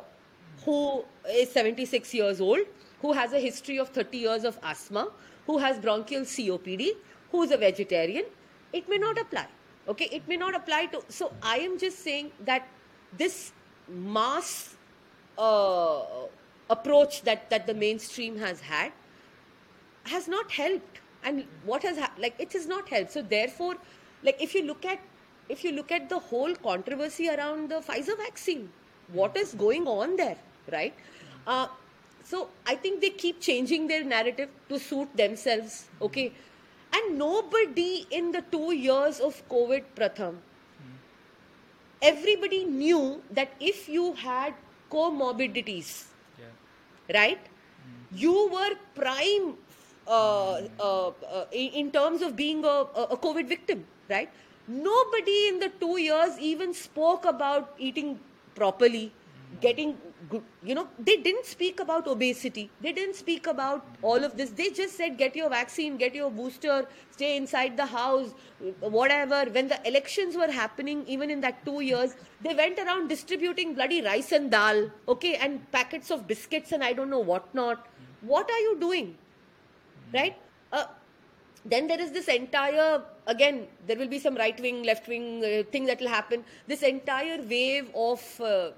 who 0.65 1.03
is 1.29 1.51
76 1.51 2.13
years 2.13 2.41
old, 2.41 2.61
who 3.01 3.13
has 3.13 3.33
a 3.33 3.39
history 3.39 3.77
of 3.77 3.89
30 3.89 4.17
years 4.17 4.43
of 4.43 4.57
asthma, 4.63 5.11
who 5.45 5.57
has 5.59 5.77
bronchial 5.77 6.23
COPD, 6.23 6.89
who 7.31 7.43
is 7.43 7.51
a 7.51 7.57
vegetarian. 7.57 8.25
It 8.73 8.89
may 8.89 8.97
not 8.97 9.19
apply. 9.19 9.47
Okay, 9.87 10.09
it 10.11 10.27
may 10.27 10.37
not 10.37 10.55
apply 10.55 10.87
to. 10.87 11.01
So 11.07 11.31
I 11.41 11.59
am 11.59 11.77
just 11.79 11.99
saying 11.99 12.31
that 12.45 12.67
this 13.17 13.53
mass 13.87 14.75
uh, 15.37 16.01
approach 16.69 17.21
that 17.23 17.49
that 17.49 17.67
the 17.67 17.73
mainstream 17.73 18.37
has 18.37 18.61
had 18.61 18.91
has 20.05 20.27
not 20.27 20.51
helped. 20.51 21.01
And 21.23 21.45
what 21.65 21.83
has 21.83 21.97
hap 21.97 22.17
like 22.17 22.35
it 22.39 22.53
has 22.53 22.67
not 22.67 22.89
helped. 22.89 23.11
So 23.11 23.21
therefore 23.21 23.75
like 24.23 24.41
if 24.41 24.53
you 24.55 24.63
look 24.63 24.85
at 24.85 24.99
if 25.49 25.63
you 25.63 25.71
look 25.71 25.91
at 25.91 26.09
the 26.09 26.19
whole 26.19 26.55
controversy 26.55 27.29
around 27.29 27.69
the 27.69 27.75
pfizer 27.75 28.17
vaccine 28.17 28.69
what 29.13 29.37
is 29.37 29.53
going 29.53 29.87
on 29.87 30.15
there 30.17 30.37
right? 30.71 30.93
Uh, 31.45 31.67
so 32.23 32.49
i 32.65 32.75
think 32.75 32.99
they 33.01 33.09
keep 33.09 33.39
changing 33.39 33.87
their 33.87 34.03
narrative 34.03 34.49
to 34.69 34.79
suit 34.79 35.15
themselves 35.15 35.85
okay? 36.01 36.33
And 36.93 37.17
nobody 37.17 38.07
in 38.11 38.31
the 38.31 38.41
two 38.51 38.73
years 38.73 39.19
of 39.19 39.41
covid 39.49 39.83
pratham 39.95 40.37
everybody 42.01 42.63
knew 42.65 43.21
that 43.31 43.49
if 43.59 43.87
you 43.89 44.13
had 44.13 44.53
comorbidities 44.91 46.05
Right? 47.13 47.39
You 48.11 48.49
were 48.49 48.75
prime 48.95 49.55
uh, 50.07 50.61
uh, 50.79 51.07
uh, 51.09 51.45
in, 51.51 51.91
terms 51.91 52.21
of 52.21 52.35
being 52.35 52.63
a, 52.63 52.85
a 52.95 53.17
COVID 53.17 53.47
victim, 53.47 53.85
right? 54.09 54.29
Nobody 54.67 55.49
in 55.49 55.59
the 55.59 55.69
two 55.81 55.99
years 55.99 56.39
even 56.39 56.73
spoke 56.73 57.25
about 57.25 57.73
eating 57.77 58.17
properly, 58.55 59.11
getting 59.59 59.91
good. 59.91 60.06
You 60.63 60.73
know, 60.73 60.87
they 60.97 61.17
didn't 61.17 61.45
speak 61.45 61.79
about 61.79 62.07
obesity. 62.07 62.71
They 62.81 62.91
didn't 62.91 63.15
speak 63.15 63.45
about 63.45 63.85
all 64.01 64.23
of 64.23 64.35
this. 64.35 64.49
They 64.49 64.71
just 64.71 64.97
said, 64.97 65.17
get 65.17 65.35
your 65.35 65.49
vaccine, 65.49 65.95
get 65.95 66.15
your 66.15 66.31
booster, 66.31 66.87
stay 67.11 67.37
inside 67.37 67.77
the 67.77 67.85
house, 67.85 68.33
whatever. 68.79 69.45
When 69.51 69.67
the 69.67 69.87
elections 69.87 70.35
were 70.35 70.51
happening, 70.51 71.05
even 71.07 71.29
in 71.29 71.39
that 71.41 71.63
two 71.65 71.81
years, 71.81 72.15
they 72.41 72.55
went 72.55 72.79
around 72.79 73.09
distributing 73.09 73.75
bloody 73.75 74.01
rice 74.01 74.31
and 74.31 74.49
dal, 74.49 74.89
okay, 75.07 75.35
and 75.35 75.71
packets 75.71 76.09
of 76.09 76.27
biscuits 76.27 76.71
and 76.71 76.83
I 76.83 76.93
don't 76.93 77.11
know 77.11 77.19
what 77.19 77.53
not. 77.53 77.87
What 78.21 78.49
are 78.49 78.59
you 78.59 78.77
doing? 78.79 79.15
Right? 80.11 80.35
Uh, 80.71 80.85
then 81.63 81.87
there 81.87 81.99
is 81.99 82.11
this 82.11 82.27
entire 82.27 83.01
again 83.27 83.67
there 83.85 83.97
will 83.97 84.07
be 84.07 84.19
some 84.19 84.35
right 84.35 84.59
wing 84.59 84.83
left 84.83 85.07
wing 85.07 85.43
uh, 85.43 85.63
thing 85.71 85.85
that 85.85 85.99
will 85.99 86.07
happen 86.07 86.43
this 86.67 86.81
entire 86.81 87.41
wave 87.41 87.89
of 87.93 88.21
uh, 88.41 88.69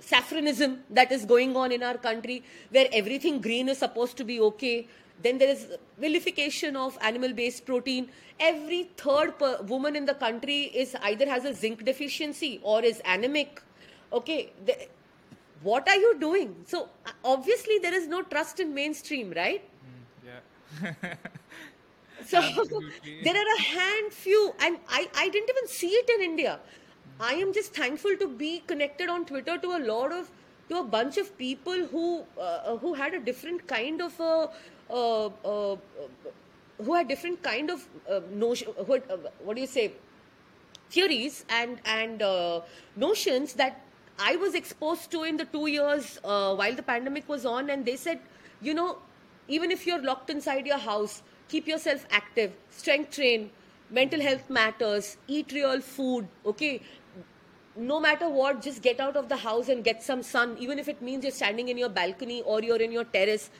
saffronism 0.00 0.78
that 0.90 1.10
is 1.12 1.24
going 1.24 1.56
on 1.56 1.72
in 1.72 1.82
our 1.82 1.96
country 1.96 2.42
where 2.70 2.88
everything 2.92 3.40
green 3.40 3.68
is 3.68 3.78
supposed 3.78 4.16
to 4.16 4.24
be 4.24 4.40
okay. 4.40 4.86
Then 5.22 5.38
there 5.38 5.48
is 5.48 5.68
vilification 5.98 6.76
of 6.76 6.98
animal 7.00 7.32
based 7.32 7.64
protein. 7.64 8.08
Every 8.40 8.90
third 8.96 9.38
per- 9.38 9.62
woman 9.62 9.96
in 9.96 10.04
the 10.04 10.14
country 10.14 10.62
is 10.82 10.96
either 11.02 11.26
has 11.26 11.44
a 11.44 11.54
zinc 11.54 11.84
deficiency 11.84 12.60
or 12.62 12.82
is 12.82 13.00
anemic. 13.04 13.62
Okay 14.12 14.52
the, 14.64 14.76
what 15.62 15.88
are 15.88 15.96
you 15.96 16.18
doing? 16.20 16.54
So 16.66 16.88
obviously 17.24 17.78
there 17.78 17.94
is 17.94 18.06
no 18.06 18.22
trust 18.22 18.60
in 18.60 18.74
mainstream 18.74 19.32
right? 19.34 19.62
Mm, 19.86 20.90
yeah. 20.92 21.14
so 22.26 22.40
there 23.22 23.34
are 23.34 23.56
a 23.56 23.60
hand 23.60 24.12
few, 24.12 24.54
and 24.60 24.78
I, 24.88 25.08
I 25.16 25.28
didn't 25.28 25.50
even 25.50 25.68
see 25.68 25.88
it 25.88 26.08
in 26.10 26.22
India. 26.22 26.60
I 27.20 27.34
am 27.34 27.52
just 27.52 27.74
thankful 27.74 28.16
to 28.16 28.28
be 28.28 28.62
connected 28.66 29.08
on 29.08 29.24
Twitter 29.24 29.58
to 29.58 29.68
a 29.76 29.80
lot 29.80 30.12
of 30.12 30.30
to 30.68 30.78
a 30.78 30.84
bunch 30.84 31.16
of 31.18 31.36
people 31.38 31.86
who 31.86 32.24
uh, 32.40 32.76
who 32.78 32.94
had 32.94 33.14
a 33.14 33.20
different 33.20 33.66
kind 33.66 34.00
of 34.00 34.18
a 34.20 34.48
uh, 34.90 35.26
uh, 35.26 35.76
who 36.82 36.94
had 36.94 37.08
different 37.08 37.42
kind 37.42 37.70
of 37.70 37.86
uh, 38.10 38.20
notion. 38.32 38.68
Uh, 38.78 39.16
what 39.44 39.54
do 39.54 39.60
you 39.60 39.66
say? 39.66 39.92
theories 40.90 41.44
and 41.48 41.80
and 41.84 42.22
uh, 42.22 42.60
notions 42.96 43.54
that 43.54 43.80
I 44.18 44.36
was 44.36 44.54
exposed 44.54 45.10
to 45.12 45.24
in 45.24 45.36
the 45.36 45.44
two 45.44 45.66
years 45.66 46.18
uh, 46.22 46.54
while 46.54 46.74
the 46.74 46.82
pandemic 46.82 47.28
was 47.28 47.44
on, 47.44 47.70
and 47.70 47.84
they 47.84 47.96
said, 47.96 48.20
you 48.62 48.74
know, 48.74 48.98
even 49.48 49.72
if 49.72 49.86
you're 49.86 50.02
locked 50.02 50.30
inside 50.30 50.66
your 50.66 50.78
house, 50.78 51.22
keep 51.48 51.66
yourself 51.66 52.06
active, 52.10 52.52
strength 52.70 53.16
train, 53.16 53.50
mental 53.90 54.20
health 54.20 54.48
matters, 54.48 55.16
eat 55.26 55.52
real 55.52 55.80
food, 55.80 56.28
okay? 56.46 56.80
No 57.76 57.98
matter 57.98 58.28
what, 58.28 58.62
just 58.62 58.82
get 58.82 59.00
out 59.00 59.16
of 59.16 59.28
the 59.28 59.36
house 59.36 59.68
and 59.68 59.82
get 59.82 60.02
some 60.02 60.22
sun, 60.22 60.56
even 60.58 60.78
if 60.78 60.88
it 60.88 61.02
means 61.02 61.24
you're 61.24 61.32
standing 61.32 61.68
in 61.68 61.76
your 61.76 61.88
balcony 61.88 62.42
or 62.42 62.62
you're 62.62 62.80
in 62.80 62.92
your 62.92 63.04
terrace. 63.04 63.50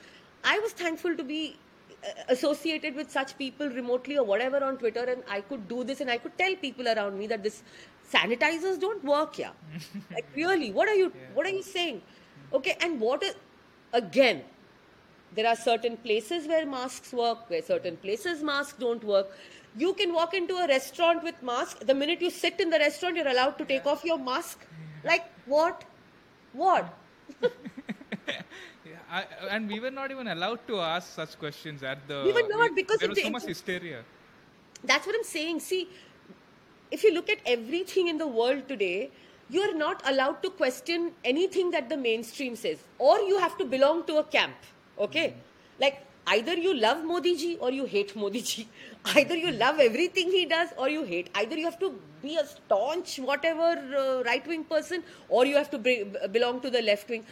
I 0.43 0.59
was 0.59 0.71
thankful 0.71 1.17
to 1.17 1.23
be 1.23 1.57
uh, 2.03 2.09
associated 2.29 2.95
with 2.95 3.11
such 3.11 3.37
people 3.37 3.67
remotely 3.67 4.17
or 4.17 4.23
whatever 4.23 4.63
on 4.63 4.77
Twitter, 4.77 5.03
and 5.03 5.23
I 5.29 5.41
could 5.41 5.67
do 5.67 5.83
this 5.83 6.01
and 6.01 6.09
I 6.09 6.17
could 6.17 6.37
tell 6.37 6.55
people 6.55 6.87
around 6.87 7.19
me 7.19 7.27
that 7.27 7.43
this 7.43 7.63
sanitizers 8.11 8.79
don't 8.79 9.03
work, 9.03 9.37
yeah. 9.37 9.51
like 10.11 10.25
really, 10.35 10.71
what 10.71 10.87
are 10.87 10.95
you 10.95 11.11
what 11.33 11.45
are 11.45 11.55
you 11.57 11.63
saying? 11.63 12.01
Okay, 12.53 12.77
and 12.79 13.01
what 13.01 13.23
is 13.23 13.35
again? 13.91 14.43
There 15.35 15.47
are 15.47 15.55
certain 15.55 15.97
places 15.97 16.47
where 16.47 16.65
masks 16.65 17.11
work, 17.11 17.49
where 17.49 17.61
certain 17.61 17.97
places 17.97 18.41
masks 18.41 18.77
don't 18.79 19.03
work. 19.03 19.31
You 19.77 19.93
can 19.93 20.13
walk 20.13 20.33
into 20.33 20.55
a 20.55 20.67
restaurant 20.67 21.23
with 21.23 21.41
mask. 21.43 21.79
The 21.79 21.93
minute 21.93 22.21
you 22.21 22.29
sit 22.29 22.59
in 22.59 22.69
the 22.69 22.79
restaurant, 22.79 23.17
you're 23.17 23.27
allowed 23.27 23.57
to 23.57 23.65
take 23.65 23.85
off 23.85 24.03
your 24.05 24.17
mask. 24.17 24.65
Like 25.03 25.25
what? 25.45 25.83
What? 26.53 26.93
Yeah, 27.41 27.51
I, 29.11 29.25
and 29.49 29.67
we 29.67 29.79
were 29.79 29.91
not 29.91 30.11
even 30.11 30.27
allowed 30.27 30.65
to 30.67 30.79
ask 30.79 31.13
such 31.13 31.37
questions 31.37 31.83
at 31.83 32.07
the. 32.07 32.23
We 32.25 32.31
were 32.31 32.47
not 32.47 32.75
because 32.75 32.99
there 32.99 33.09
was 33.09 33.21
so 33.21 33.29
much 33.29 33.43
hysteria. 33.43 34.03
That's 34.83 35.05
what 35.05 35.15
I'm 35.15 35.23
saying. 35.23 35.59
See, 35.59 35.89
if 36.91 37.03
you 37.03 37.13
look 37.13 37.29
at 37.29 37.39
everything 37.45 38.07
in 38.07 38.17
the 38.17 38.27
world 38.27 38.67
today, 38.67 39.11
you 39.49 39.61
are 39.61 39.73
not 39.73 40.01
allowed 40.09 40.41
to 40.43 40.49
question 40.49 41.11
anything 41.23 41.71
that 41.71 41.89
the 41.89 41.97
mainstream 41.97 42.55
says, 42.55 42.79
or 42.97 43.19
you 43.19 43.37
have 43.39 43.57
to 43.57 43.65
belong 43.65 44.05
to 44.05 44.17
a 44.17 44.23
camp. 44.23 44.55
Okay? 44.97 45.27
Mm. 45.29 45.81
Like, 45.81 46.05
either 46.27 46.55
you 46.55 46.73
love 46.73 47.03
Modi 47.03 47.35
ji 47.35 47.57
or 47.57 47.71
you 47.71 47.85
hate 47.85 48.15
Modi 48.15 48.41
ji. 48.41 48.67
Either 49.13 49.35
you 49.35 49.51
love 49.51 49.79
everything 49.79 50.31
he 50.31 50.45
does 50.45 50.69
or 50.77 50.89
you 50.89 51.03
hate. 51.03 51.29
Either 51.35 51.55
you 51.55 51.65
have 51.65 51.79
to 51.79 51.93
be 52.21 52.37
a 52.37 52.45
staunch, 52.45 53.17
whatever 53.17 53.69
uh, 53.97 54.23
right 54.23 54.45
wing 54.47 54.63
person, 54.63 55.03
or 55.29 55.45
you 55.45 55.55
have 55.55 55.69
to 55.69 55.77
be, 55.77 56.03
belong 56.31 56.59
to 56.61 56.69
the 56.69 56.81
left 56.81 57.09
wing. 57.09 57.23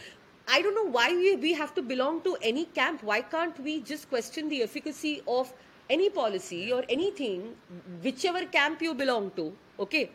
I 0.46 0.62
don't 0.62 0.74
know 0.74 0.90
why 0.90 1.10
we, 1.10 1.36
we 1.36 1.54
have 1.54 1.74
to 1.74 1.82
belong 1.82 2.20
to 2.22 2.36
any 2.42 2.66
camp. 2.66 3.02
Why 3.02 3.22
can't 3.22 3.58
we 3.58 3.80
just 3.80 4.08
question 4.08 4.48
the 4.48 4.62
efficacy 4.62 5.22
of 5.26 5.52
any 5.90 6.10
policy 6.10 6.72
or 6.72 6.84
anything, 6.88 7.56
whichever 8.02 8.44
camp 8.46 8.80
you 8.80 8.94
belong 8.94 9.32
to? 9.36 9.52
Okay, 9.80 10.10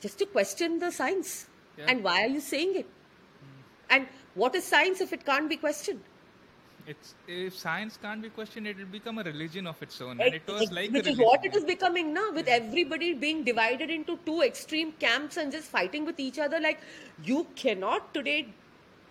just 0.00 0.18
to 0.18 0.26
question 0.26 0.78
the 0.78 0.90
science. 0.90 1.46
Yeah. 1.76 1.86
And 1.88 2.04
why 2.04 2.24
are 2.24 2.28
you 2.28 2.40
saying 2.40 2.76
it? 2.76 2.86
And 3.90 4.06
what 4.34 4.54
is 4.54 4.64
science 4.64 5.00
if 5.00 5.12
it 5.12 5.24
can't 5.24 5.48
be 5.48 5.56
questioned? 5.56 6.00
It's 6.90 7.14
if 7.26 7.54
science 7.54 7.98
can't 8.02 8.22
be 8.22 8.30
questioned, 8.30 8.66
it 8.66 8.78
will 8.78 8.86
become 8.86 9.18
a 9.18 9.22
religion 9.22 9.66
of 9.66 9.80
its 9.82 10.00
own, 10.00 10.20
and 10.22 10.34
it 10.36 10.46
was 10.48 10.72
like 10.72 10.90
which 10.90 11.06
is 11.06 11.18
what 11.18 11.44
it 11.44 11.54
is 11.54 11.64
becoming 11.70 12.14
now, 12.14 12.30
with 12.32 12.48
everybody 12.48 13.12
being 13.12 13.42
divided 13.44 13.90
into 13.90 14.18
two 14.24 14.40
extreme 14.40 14.92
camps 14.92 15.36
and 15.36 15.52
just 15.52 15.66
fighting 15.66 16.06
with 16.06 16.18
each 16.18 16.38
other. 16.38 16.58
Like 16.58 16.78
you 17.22 17.46
cannot 17.56 18.14
today, 18.14 18.48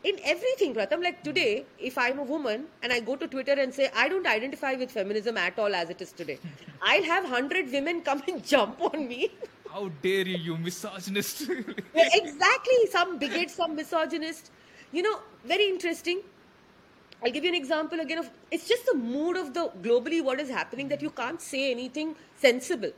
in 0.03 0.17
everything, 0.23 0.73
Pratham. 0.73 1.03
Like 1.03 1.21
today, 1.28 1.65
if 1.78 1.99
I'm 1.99 2.17
a 2.17 2.23
woman 2.23 2.65
and 2.82 2.91
I 2.91 2.99
go 2.99 3.15
to 3.15 3.28
Twitter 3.28 3.57
and 3.65 3.71
say 3.71 3.91
I 3.95 4.07
don't 4.09 4.25
identify 4.25 4.73
with 4.73 4.89
feminism 4.89 5.38
at 5.38 5.59
all 5.59 5.75
as 5.82 5.91
it 5.91 6.01
is 6.01 6.11
today, 6.11 6.39
I'll 6.82 7.03
have 7.03 7.25
hundred 7.25 7.71
women 7.71 8.01
come 8.01 8.23
and 8.28 8.43
jump 8.53 8.82
on 8.82 9.07
me. 9.07 9.30
How 9.69 9.91
dare 10.01 10.28
you, 10.28 10.38
you 10.38 10.57
misogynist! 10.57 11.45
Yeah, 11.93 12.09
exactly, 12.23 12.88
some 12.89 13.19
bigot, 13.19 13.51
some 13.51 13.75
misogynist. 13.75 14.49
You 14.91 15.03
know, 15.03 15.19
very 15.45 15.67
interesting. 15.67 16.21
I'll 17.24 17.32
give 17.32 17.43
you 17.43 17.49
an 17.49 17.55
example 17.55 17.99
again 17.99 18.20
of 18.20 18.30
it's 18.51 18.68
just 18.68 18.86
the 18.86 18.95
mood 18.95 19.38
of 19.38 19.53
the 19.53 19.70
globally 19.82 20.24
what 20.24 20.39
is 20.39 20.49
happening 20.49 20.88
that 20.89 21.01
you 21.01 21.09
can't 21.09 21.41
say 21.41 21.72
anything 21.72 22.15
sensible. 22.36 22.91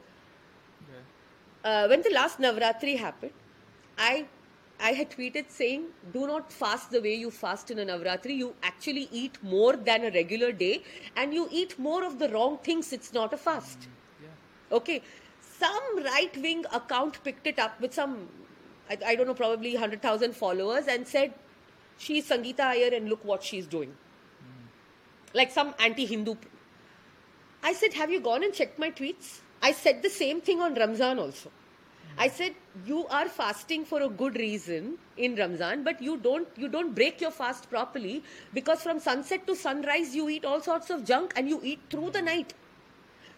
Uh, 1.63 1.87
when 1.87 2.01
the 2.01 2.11
last 2.11 2.39
Navratri 2.39 2.97
happened, 2.97 3.31
I 3.97 4.25
I 4.81 4.91
had 4.93 5.09
tweeted 5.11 5.49
saying, 5.49 5.87
"Do 6.13 6.25
not 6.27 6.51
fast 6.51 6.91
the 6.91 7.01
way 7.01 7.15
you 7.15 7.31
fast 7.31 7.71
in 7.71 7.79
a 7.79 7.85
Navratri. 7.85 8.35
You 8.41 8.53
actually 8.63 9.07
eat 9.11 9.39
more 9.43 9.73
than 9.75 10.05
a 10.05 10.11
regular 10.11 10.51
day, 10.51 10.83
and 11.15 11.33
you 11.33 11.47
eat 11.51 11.77
more 11.77 12.03
of 12.05 12.19
the 12.19 12.29
wrong 12.29 12.59
things. 12.69 12.93
It's 12.93 13.13
not 13.13 13.33
a 13.33 13.37
fast." 13.37 13.89
Okay, 14.71 15.01
some 15.59 16.03
right 16.03 16.35
wing 16.37 16.65
account 16.71 17.23
picked 17.23 17.47
it 17.47 17.59
up 17.59 17.79
with 17.81 17.93
some, 17.93 18.29
I, 18.89 18.97
I 19.05 19.15
don't 19.15 19.27
know, 19.27 19.33
probably 19.33 19.73
100,000 19.73 20.35
followers 20.35 20.87
and 20.87 21.07
said, 21.07 21.33
She's 21.97 22.29
Sangeetha 22.29 22.75
Aiyer 22.75 22.95
and 22.95 23.09
look 23.09 23.25
what 23.25 23.43
she's 23.43 23.67
doing. 23.67 23.93
Like 25.33 25.51
some 25.51 25.75
anti 25.79 26.05
Hindu. 26.05 26.35
I 27.63 27.73
said, 27.73 27.93
Have 27.93 28.11
you 28.11 28.19
gone 28.19 28.43
and 28.43 28.53
checked 28.53 28.79
my 28.79 28.91
tweets? 28.91 29.39
I 29.61 29.71
said 29.71 30.01
the 30.01 30.09
same 30.09 30.41
thing 30.41 30.61
on 30.61 30.75
Ramzan 30.75 31.19
also. 31.19 31.51
I 32.17 32.27
said 32.27 32.53
you 32.85 33.07
are 33.07 33.29
fasting 33.29 33.85
for 33.85 34.01
a 34.01 34.09
good 34.09 34.35
reason 34.35 34.97
in 35.17 35.35
Ramzan, 35.35 35.83
but 35.83 36.01
you 36.01 36.17
don't 36.17 36.47
you 36.57 36.67
don't 36.67 36.93
break 36.93 37.21
your 37.21 37.31
fast 37.31 37.69
properly 37.69 38.23
because 38.53 38.81
from 38.83 38.99
sunset 38.99 39.45
to 39.47 39.55
sunrise 39.55 40.15
you 40.15 40.27
eat 40.29 40.43
all 40.43 40.61
sorts 40.61 40.89
of 40.89 41.05
junk 41.05 41.33
and 41.37 41.47
you 41.47 41.61
eat 41.63 41.79
through 41.89 42.09
the 42.11 42.21
night. 42.21 42.53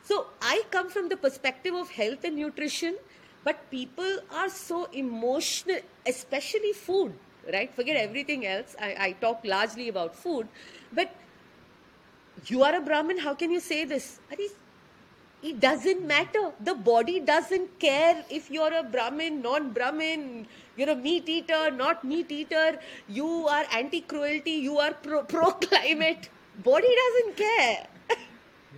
So 0.04 0.28
I 0.42 0.64
come 0.72 0.90
from 0.90 1.10
the 1.10 1.18
perspective 1.18 1.76
of 1.76 1.92
health 1.92 2.24
and 2.24 2.36
nutrition, 2.36 2.98
but 3.44 3.70
people 3.70 4.18
are 4.32 4.50
so 4.50 4.86
emotional, 4.92 5.80
especially 6.08 6.74
food, 6.74 7.14
right? 7.54 7.74
Forget 7.76 7.98
everything 7.98 8.48
else. 8.48 8.76
I, 8.80 8.96
I 9.00 9.12
talk 9.14 9.42
largely 9.46 9.90
about 9.90 10.16
food, 10.16 10.48
but 10.92 11.14
you 12.48 12.64
are 12.64 12.76
a 12.76 12.82
Brahmin, 12.82 13.18
how 13.20 13.34
can 13.36 13.52
you 13.52 13.60
say 13.60 13.86
this? 13.86 14.20
It 15.44 15.60
doesn't 15.60 16.06
matter. 16.06 16.52
The 16.60 16.76
body 16.76 17.20
doesn't 17.20 17.80
care 17.80 18.24
if 18.30 18.52
you're 18.52 18.74
a 18.74 18.84
Brahmin, 18.84 19.42
non 19.42 19.72
Brahmin, 19.72 20.48
you're 20.78 20.90
a 20.92 20.96
meat 20.96 21.28
eater, 21.28 21.72
not 21.72 22.04
meat 22.04 22.32
eater, 22.32 22.80
you 23.08 23.48
are 23.48 23.66
anti 23.74 24.02
cruelty, 24.02 24.52
you 24.52 24.78
are 24.78 24.94
pro 24.94 25.24
climate. 25.68 26.30
Body 26.64 26.94
doesn't 27.02 27.38
care. 27.38 27.88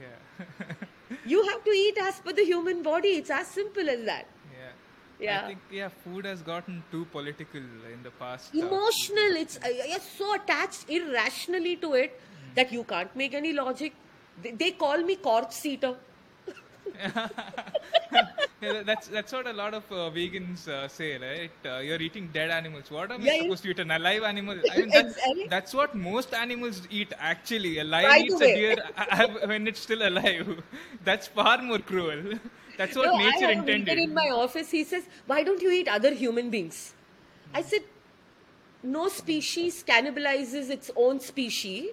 yeah, 0.02 0.46
You 1.26 1.44
have 1.50 1.64
to 1.66 1.72
eat 1.72 1.98
as 1.98 2.20
per 2.22 2.32
the 2.32 2.46
human 2.46 2.82
body. 2.82 3.10
It's 3.10 3.30
as 3.30 3.48
simple 3.48 3.90
as 3.90 4.06
that. 4.06 4.26
yeah. 4.54 4.70
Yeah. 5.20 5.42
I 5.44 5.48
think 5.48 5.60
yeah, 5.70 5.90
food 6.04 6.26
has 6.26 6.42
gotten 6.42 6.82
too 6.92 7.06
political 7.12 7.60
in 7.60 8.04
the 8.04 8.12
past. 8.12 8.56
uh, 8.56 8.60
Emotional. 8.60 9.36
It's 9.44 9.58
uh, 9.58 9.68
you're 9.68 10.00
so 10.00 10.34
attached 10.36 10.90
irrationally 10.90 11.76
to 11.78 11.94
it 11.94 12.20
that 12.56 12.72
you 12.72 12.84
can't 12.84 13.16
make 13.16 13.34
any 13.34 13.54
logic. 13.54 13.94
They, 14.38 14.52
they 14.52 14.72
call 14.72 14.98
me 15.04 15.18
corpse 15.18 15.66
eater. 15.66 15.98
Yeah, 18.62 18.82
that's 18.84 19.08
that's 19.08 19.32
what 19.34 19.46
a 19.46 19.52
lot 19.52 19.74
of 19.74 19.84
uh, 19.92 20.10
vegans 20.18 20.68
uh, 20.70 20.88
say, 20.88 21.18
right? 21.18 21.52
Uh, 21.66 21.80
you're 21.80 22.02
eating 22.02 22.32
dead 22.32 22.50
animals. 22.50 22.90
What 22.90 23.12
am 23.12 23.22
Yeah, 23.22 23.30
I 23.30 23.34
supposed 23.34 23.64
to 23.64 23.70
eat? 23.72 23.80
An 23.80 23.92
alive 23.92 24.24
animal? 24.24 24.64
I 24.70 24.80
mean, 24.80 24.92
that's, 24.94 25.20
Exactly. 25.26 25.46
that's 25.46 25.74
what 25.74 25.94
most 25.96 26.34
animals 26.34 26.88
eat. 26.90 27.12
Actually, 27.20 27.80
a 27.80 27.84
lion 27.84 28.20
eats 28.22 28.40
a 28.40 28.48
deer 28.48 28.78
uh, 28.98 29.28
when 29.46 29.68
it's 29.68 29.82
still 29.82 30.08
alive. 30.08 30.64
That's 31.04 31.28
far 31.28 31.62
more 31.62 31.80
cruel. 31.80 32.40
That's 32.78 32.96
what 32.96 33.14
no, 33.14 33.16
nature 33.16 33.50
I 33.50 33.56
have 33.56 33.68
intended. 33.68 34.00
in 34.00 34.14
my 34.14 34.30
office. 34.34 34.72
He 34.72 34.84
says, 34.84 35.08
"Why 35.26 35.44
don't 35.44 35.62
you 35.62 35.72
eat 35.72 35.88
other 35.88 36.14
human 36.14 36.50
beings?" 36.50 36.96
I 37.54 37.62
said, 37.62 37.82
"No 38.84 39.10
species 39.10 39.84
cannibalizes 39.84 40.70
its 40.70 40.92
own 40.96 41.20
species 41.20 41.88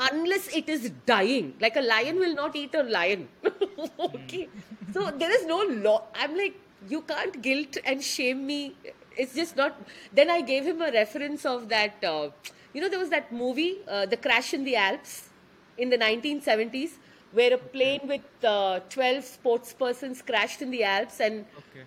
unless 0.00 0.48
it 0.48 0.68
is 0.68 0.90
dying. 1.06 1.54
Like 1.60 1.76
a 1.76 1.80
lion 1.82 2.16
will 2.18 2.34
not 2.34 2.56
eat 2.56 2.74
a 2.74 2.82
lion. 2.82 3.28
okay, 4.00 4.48
so 4.92 5.10
there 5.10 5.30
is 5.30 5.46
no 5.46 5.62
law. 5.86 6.08
I'm 6.14 6.36
like, 6.36 6.54
you 6.88 7.02
can't 7.02 7.40
guilt 7.42 7.76
and 7.84 8.02
shame 8.02 8.46
me. 8.46 8.76
It's 9.16 9.34
just 9.34 9.56
not. 9.56 9.80
Then 10.12 10.30
I 10.30 10.40
gave 10.42 10.64
him 10.64 10.80
a 10.82 10.90
reference 10.92 11.44
of 11.44 11.68
that. 11.68 12.02
Uh, 12.02 12.30
you 12.72 12.80
know, 12.80 12.88
there 12.88 12.98
was 12.98 13.10
that 13.10 13.32
movie, 13.32 13.78
uh, 13.88 14.06
The 14.06 14.16
Crash 14.16 14.54
in 14.54 14.64
the 14.64 14.76
Alps, 14.76 15.30
in 15.76 15.90
the 15.90 15.98
1970s, 15.98 16.90
where 17.32 17.54
a 17.54 17.58
plane 17.58 18.00
with 18.04 18.44
uh, 18.44 18.80
12 18.88 19.24
sports 19.24 19.72
persons 19.74 20.22
crashed 20.22 20.62
in 20.62 20.70
the 20.70 20.84
Alps 20.84 21.20
and 21.20 21.46
Okay. 21.58 21.84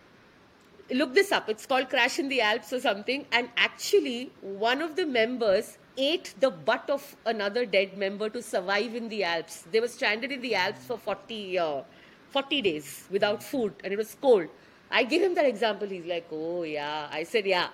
look 0.91 1.13
this 1.13 1.31
up. 1.31 1.49
It's 1.49 1.65
called 1.65 1.89
Crash 1.89 2.19
in 2.19 2.29
the 2.29 2.41
Alps 2.41 2.73
or 2.73 2.79
something. 2.79 3.25
And 3.31 3.49
actually, 3.57 4.31
one 4.41 4.81
of 4.81 4.95
the 4.95 5.05
members 5.05 5.77
ate 5.97 6.33
the 6.39 6.49
butt 6.49 6.89
of 6.89 7.15
another 7.25 7.65
dead 7.65 7.97
member 7.97 8.29
to 8.29 8.41
survive 8.41 8.95
in 8.95 9.09
the 9.09 9.23
Alps. 9.23 9.63
They 9.71 9.79
were 9.79 9.87
stranded 9.87 10.31
in 10.31 10.41
the 10.41 10.55
Alps 10.55 10.85
for 10.85 10.97
40, 10.97 11.59
uh, 11.59 11.81
40 12.29 12.61
days 12.61 13.07
without 13.11 13.43
food 13.43 13.73
and 13.83 13.93
it 13.93 13.97
was 13.97 14.15
cold. 14.21 14.47
I 14.91 15.03
gave 15.03 15.21
him 15.21 15.33
that 15.35 15.45
example. 15.45 15.87
He's 15.87 16.05
like, 16.05 16.27
oh, 16.31 16.63
yeah. 16.63 17.07
I 17.11 17.23
said, 17.23 17.45
yeah. 17.45 17.69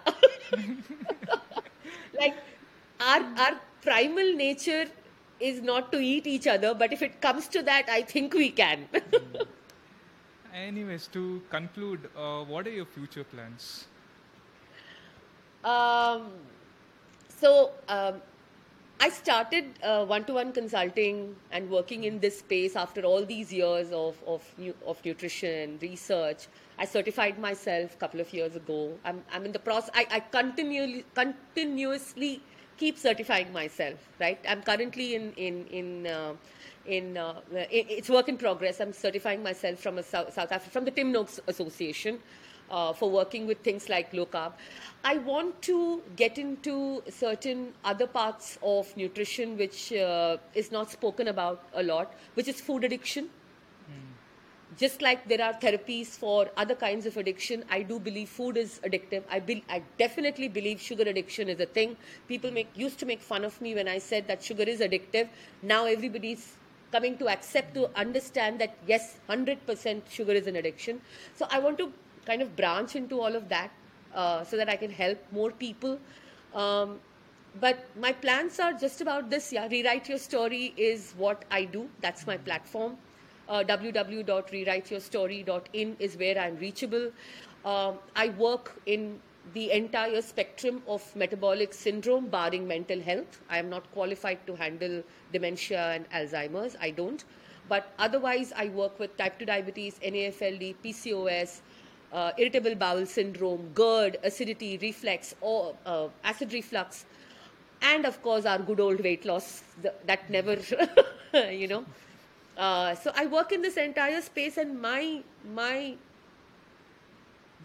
like, 2.19 2.35
our, 2.99 3.21
our 3.37 3.59
primal 3.81 4.33
nature 4.35 4.85
is 5.39 5.61
not 5.61 5.91
to 5.91 5.99
eat 5.99 6.27
each 6.27 6.47
other, 6.47 6.73
but 6.73 6.93
if 6.93 7.01
it 7.01 7.21
comes 7.21 7.47
to 7.49 7.61
that, 7.63 7.89
I 7.89 8.01
think 8.03 8.33
we 8.33 8.49
can. 8.49 8.87
Anyways, 10.53 11.07
to 11.07 11.41
conclude, 11.49 12.09
uh, 12.17 12.43
what 12.43 12.67
are 12.67 12.71
your 12.71 12.85
future 12.85 13.23
plans? 13.23 13.87
Um, 15.63 16.31
so 17.39 17.71
um, 17.87 18.21
I 18.99 19.09
started 19.09 19.65
uh, 19.81 20.05
one-to-one 20.05 20.51
consulting 20.51 21.35
and 21.51 21.69
working 21.69 22.03
in 22.03 22.19
this 22.19 22.39
space 22.39 22.75
after 22.75 23.01
all 23.03 23.23
these 23.25 23.51
years 23.53 23.91
of 23.91 24.17
of, 24.27 24.43
of 24.85 25.03
nutrition 25.05 25.79
research. 25.81 26.47
I 26.77 26.85
certified 26.85 27.39
myself 27.39 27.93
a 27.93 27.97
couple 27.97 28.19
of 28.19 28.33
years 28.33 28.55
ago. 28.55 28.97
I'm, 29.05 29.23
I'm 29.33 29.45
in 29.45 29.51
the 29.53 29.59
process. 29.59 29.89
I, 29.93 30.05
I 30.11 30.19
continually 30.19 31.05
continuously 31.15 32.41
keep 32.77 32.97
certifying 32.97 33.51
myself. 33.53 33.99
Right. 34.19 34.39
I'm 34.47 34.61
currently 34.63 35.15
in 35.15 35.33
in 35.33 35.65
in. 35.67 36.07
Uh, 36.07 36.33
in, 36.85 37.17
uh, 37.17 37.39
it- 37.69 37.85
it's 37.89 38.09
work 38.09 38.29
in 38.29 38.37
progress. 38.37 38.79
I'm 38.79 38.93
certifying 38.93 39.43
myself 39.43 39.79
from 39.79 39.99
a 39.99 40.03
South, 40.03 40.33
South 40.33 40.51
Africa 40.51 40.71
from 40.71 40.85
the 40.85 40.91
Tim 40.91 41.11
Noakes 41.11 41.39
Association 41.47 42.17
uh, 42.69 42.93
for 42.93 43.09
working 43.09 43.47
with 43.47 43.59
things 43.59 43.89
like 43.89 44.13
low 44.13 44.25
carb. 44.25 44.53
I 45.03 45.17
want 45.17 45.61
to 45.63 46.01
get 46.15 46.37
into 46.37 47.03
certain 47.09 47.73
other 47.83 48.07
parts 48.07 48.57
of 48.61 48.95
nutrition 48.97 49.57
which 49.57 49.93
uh, 49.93 50.37
is 50.53 50.71
not 50.71 50.91
spoken 50.91 51.27
about 51.29 51.63
a 51.73 51.83
lot, 51.83 52.13
which 52.33 52.47
is 52.47 52.59
food 52.59 52.83
addiction. 52.83 53.29
Just 54.77 55.01
like 55.01 55.27
there 55.27 55.41
are 55.43 55.53
therapies 55.53 56.07
for 56.07 56.49
other 56.55 56.75
kinds 56.75 57.05
of 57.05 57.17
addiction, 57.17 57.65
I 57.69 57.81
do 57.81 57.99
believe 57.99 58.29
food 58.29 58.55
is 58.55 58.79
addictive. 58.85 59.23
I, 59.29 59.39
be, 59.39 59.63
I 59.67 59.81
definitely 59.97 60.47
believe 60.47 60.79
sugar 60.79 61.03
addiction 61.03 61.49
is 61.49 61.59
a 61.59 61.65
thing. 61.65 61.97
People 62.29 62.51
make, 62.51 62.69
used 62.75 62.97
to 62.99 63.05
make 63.05 63.19
fun 63.19 63.43
of 63.43 63.59
me 63.59 63.75
when 63.75 63.89
I 63.89 63.97
said 63.97 64.27
that 64.27 64.41
sugar 64.41 64.63
is 64.63 64.79
addictive. 64.79 65.27
Now 65.61 65.85
everybody's 65.85 66.53
coming 66.91 67.17
to 67.17 67.27
accept, 67.27 67.73
to 67.73 67.89
understand 67.95 68.59
that 68.59 68.77
yes, 68.87 69.17
100% 69.29 70.01
sugar 70.09 70.31
is 70.31 70.47
an 70.47 70.55
addiction. 70.55 71.01
So 71.35 71.47
I 71.51 71.59
want 71.59 71.77
to 71.79 71.91
kind 72.25 72.41
of 72.41 72.55
branch 72.55 72.95
into 72.95 73.21
all 73.21 73.35
of 73.35 73.49
that 73.49 73.69
uh, 74.13 74.43
so 74.43 74.57
that 74.57 74.69
I 74.69 74.75
can 74.75 74.91
help 74.91 75.17
more 75.31 75.51
people. 75.51 75.99
Um, 76.53 76.99
but 77.59 77.87
my 77.99 78.11
plans 78.11 78.59
are 78.59 78.73
just 78.73 79.01
about 79.01 79.27
this. 79.29 79.51
Yeah, 79.51 79.67
rewrite 79.67 80.07
your 80.09 80.19
story 80.19 80.73
is 80.77 81.13
what 81.17 81.45
I 81.51 81.65
do. 81.65 81.89
That's 82.01 82.27
my 82.27 82.37
platform. 82.37 82.97
Uh, 83.47 83.63
www.rewriteyourstory.in 83.63 85.95
is 85.99 86.17
where 86.17 86.37
I'm 86.37 86.57
reachable. 86.57 87.11
Um, 87.65 87.97
I 88.15 88.29
work 88.29 88.79
in 88.85 89.19
the 89.53 89.71
entire 89.71 90.21
spectrum 90.21 90.83
of 90.87 91.15
metabolic 91.15 91.73
syndrome, 91.73 92.27
barring 92.27 92.67
mental 92.67 93.01
health. 93.01 93.41
I 93.49 93.57
am 93.57 93.67
not 93.69 93.91
qualified 93.91 94.45
to 94.45 94.55
handle 94.55 95.01
dementia 95.33 95.93
and 95.93 96.07
Alzheimer's. 96.11 96.75
I 96.79 96.91
don't. 96.91 97.23
But 97.67 97.91
otherwise, 97.97 98.53
I 98.55 98.69
work 98.69 98.99
with 98.99 99.17
type 99.17 99.39
2 99.39 99.45
diabetes, 99.45 99.99
NAFLD, 100.03 100.75
PCOS, 100.83 101.61
uh, 102.13 102.31
irritable 102.37 102.75
bowel 102.75 103.05
syndrome, 103.05 103.71
GERD, 103.73 104.17
acidity, 104.23 104.77
reflux, 104.81 105.35
or 105.41 105.75
uh, 105.85 106.07
acid 106.23 106.53
reflux, 106.53 107.05
and 107.81 108.05
of 108.05 108.21
course 108.21 108.45
our 108.45 108.59
good 108.59 108.79
old 108.79 108.99
weight 109.01 109.25
loss 109.25 109.63
th- 109.81 109.93
that 110.05 110.29
never, 110.29 110.57
you 111.51 111.67
know. 111.67 111.85
Uh, 112.57 112.95
so 112.95 113.11
I 113.15 113.25
work 113.25 113.51
in 113.51 113.61
this 113.61 113.77
entire 113.77 114.21
space, 114.21 114.57
and 114.57 114.81
my 114.81 115.21
my 115.55 115.95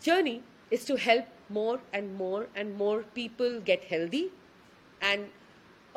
journey 0.00 0.42
is 0.70 0.84
to 0.84 0.96
help 0.96 1.24
more 1.48 1.80
and 1.92 2.14
more 2.16 2.46
and 2.54 2.76
more 2.76 3.04
people 3.14 3.60
get 3.60 3.84
healthy, 3.84 4.30
and 5.00 5.26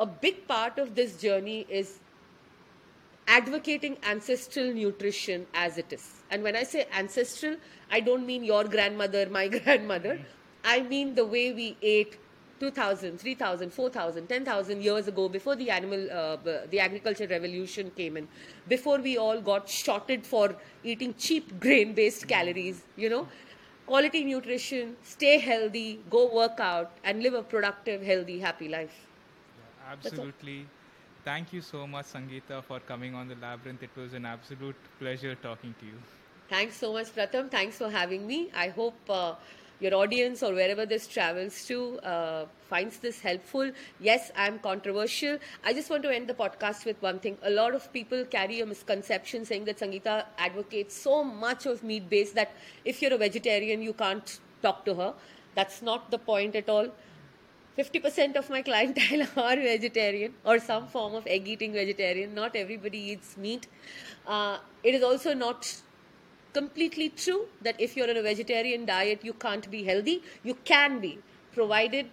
a 0.00 0.06
big 0.06 0.46
part 0.46 0.78
of 0.78 0.94
this 0.94 1.20
journey 1.20 1.66
is 1.68 1.98
advocating 3.28 3.96
ancestral 4.02 4.72
nutrition 4.72 5.46
as 5.54 5.78
it 5.78 5.92
is. 5.92 6.04
And 6.30 6.42
when 6.42 6.56
I 6.56 6.62
say 6.62 6.86
ancestral, 6.92 7.56
I 7.90 8.00
don't 8.00 8.26
mean 8.26 8.42
your 8.42 8.64
grandmother, 8.64 9.28
my 9.30 9.48
grandmother. 9.58 10.18
I 10.64 10.80
mean 10.80 11.14
the 11.14 11.24
way 11.24 11.52
we 11.52 11.76
ate 11.82 12.18
2000, 12.60 13.18
3000, 13.20 13.72
4000, 13.72 14.26
10,000 14.28 14.82
years 14.82 15.06
ago 15.06 15.28
before 15.28 15.54
the 15.54 15.70
animal, 15.70 16.10
uh, 16.10 16.36
the 16.70 16.80
agriculture 16.80 17.26
revolution 17.28 17.92
came 17.96 18.16
in, 18.16 18.26
before 18.66 18.98
we 18.98 19.16
all 19.16 19.40
got 19.40 19.68
shotted 19.68 20.26
for 20.26 20.56
eating 20.82 21.14
cheap 21.14 21.60
grain 21.60 21.94
based 21.94 22.26
calories, 22.26 22.82
you 22.96 23.08
know. 23.08 23.28
Quality 23.86 24.24
nutrition, 24.24 24.96
stay 25.02 25.38
healthy, 25.38 26.00
go 26.10 26.34
work 26.34 26.60
out, 26.60 26.90
and 27.04 27.22
live 27.22 27.34
a 27.34 27.42
productive, 27.42 28.02
healthy, 28.02 28.38
happy 28.38 28.68
life. 28.68 29.06
Yeah, 29.56 29.92
absolutely. 29.92 30.66
Thank 31.28 31.52
you 31.52 31.60
so 31.60 31.86
much, 31.86 32.06
Sangeetha, 32.06 32.64
for 32.64 32.80
coming 32.80 33.14
on 33.14 33.28
the 33.28 33.34
Labyrinth. 33.34 33.82
It 33.82 33.94
was 33.94 34.14
an 34.14 34.24
absolute 34.24 34.76
pleasure 34.98 35.34
talking 35.34 35.74
to 35.78 35.84
you. 35.84 35.98
Thanks 36.48 36.76
so 36.76 36.94
much, 36.94 37.08
Pratham. 37.14 37.50
Thanks 37.50 37.76
for 37.76 37.90
having 37.90 38.26
me. 38.26 38.50
I 38.54 38.68
hope 38.68 39.10
uh, 39.10 39.34
your 39.78 39.94
audience 39.94 40.42
or 40.42 40.54
wherever 40.54 40.86
this 40.86 41.06
travels 41.06 41.66
to 41.66 41.98
uh, 41.98 42.46
finds 42.70 42.96
this 43.00 43.20
helpful. 43.20 43.70
Yes, 44.00 44.30
I'm 44.36 44.58
controversial. 44.58 45.36
I 45.62 45.74
just 45.74 45.90
want 45.90 46.02
to 46.04 46.14
end 46.14 46.28
the 46.28 46.32
podcast 46.32 46.86
with 46.86 47.02
one 47.02 47.18
thing. 47.18 47.36
A 47.42 47.50
lot 47.50 47.74
of 47.74 47.92
people 47.92 48.24
carry 48.24 48.62
a 48.62 48.66
misconception 48.66 49.44
saying 49.44 49.66
that 49.66 49.80
Sangeetha 49.80 50.24
advocates 50.38 50.96
so 50.96 51.22
much 51.22 51.66
of 51.66 51.82
meat 51.82 52.08
based 52.08 52.36
that 52.36 52.52
if 52.86 53.02
you're 53.02 53.12
a 53.12 53.18
vegetarian, 53.18 53.82
you 53.82 53.92
can't 53.92 54.40
talk 54.62 54.86
to 54.86 54.94
her. 54.94 55.12
That's 55.54 55.82
not 55.82 56.10
the 56.10 56.18
point 56.18 56.56
at 56.56 56.70
all. 56.70 56.88
50% 57.78 58.36
of 58.36 58.50
my 58.50 58.60
clientele 58.62 59.22
are 59.36 59.56
vegetarian 59.56 60.34
or 60.44 60.58
some 60.58 60.88
form 60.88 61.14
of 61.14 61.26
egg 61.26 61.46
eating 61.46 61.72
vegetarian. 61.72 62.34
Not 62.34 62.56
everybody 62.56 62.98
eats 62.98 63.36
meat. 63.36 63.68
Uh, 64.26 64.58
it 64.82 64.94
is 64.94 65.02
also 65.02 65.32
not 65.32 65.80
completely 66.52 67.08
true 67.10 67.46
that 67.62 67.80
if 67.80 67.96
you're 67.96 68.10
on 68.10 68.16
a 68.16 68.22
vegetarian 68.22 68.84
diet, 68.84 69.20
you 69.22 69.32
can't 69.32 69.70
be 69.70 69.84
healthy. 69.84 70.22
You 70.42 70.54
can 70.64 70.98
be, 70.98 71.18
provided 71.52 72.06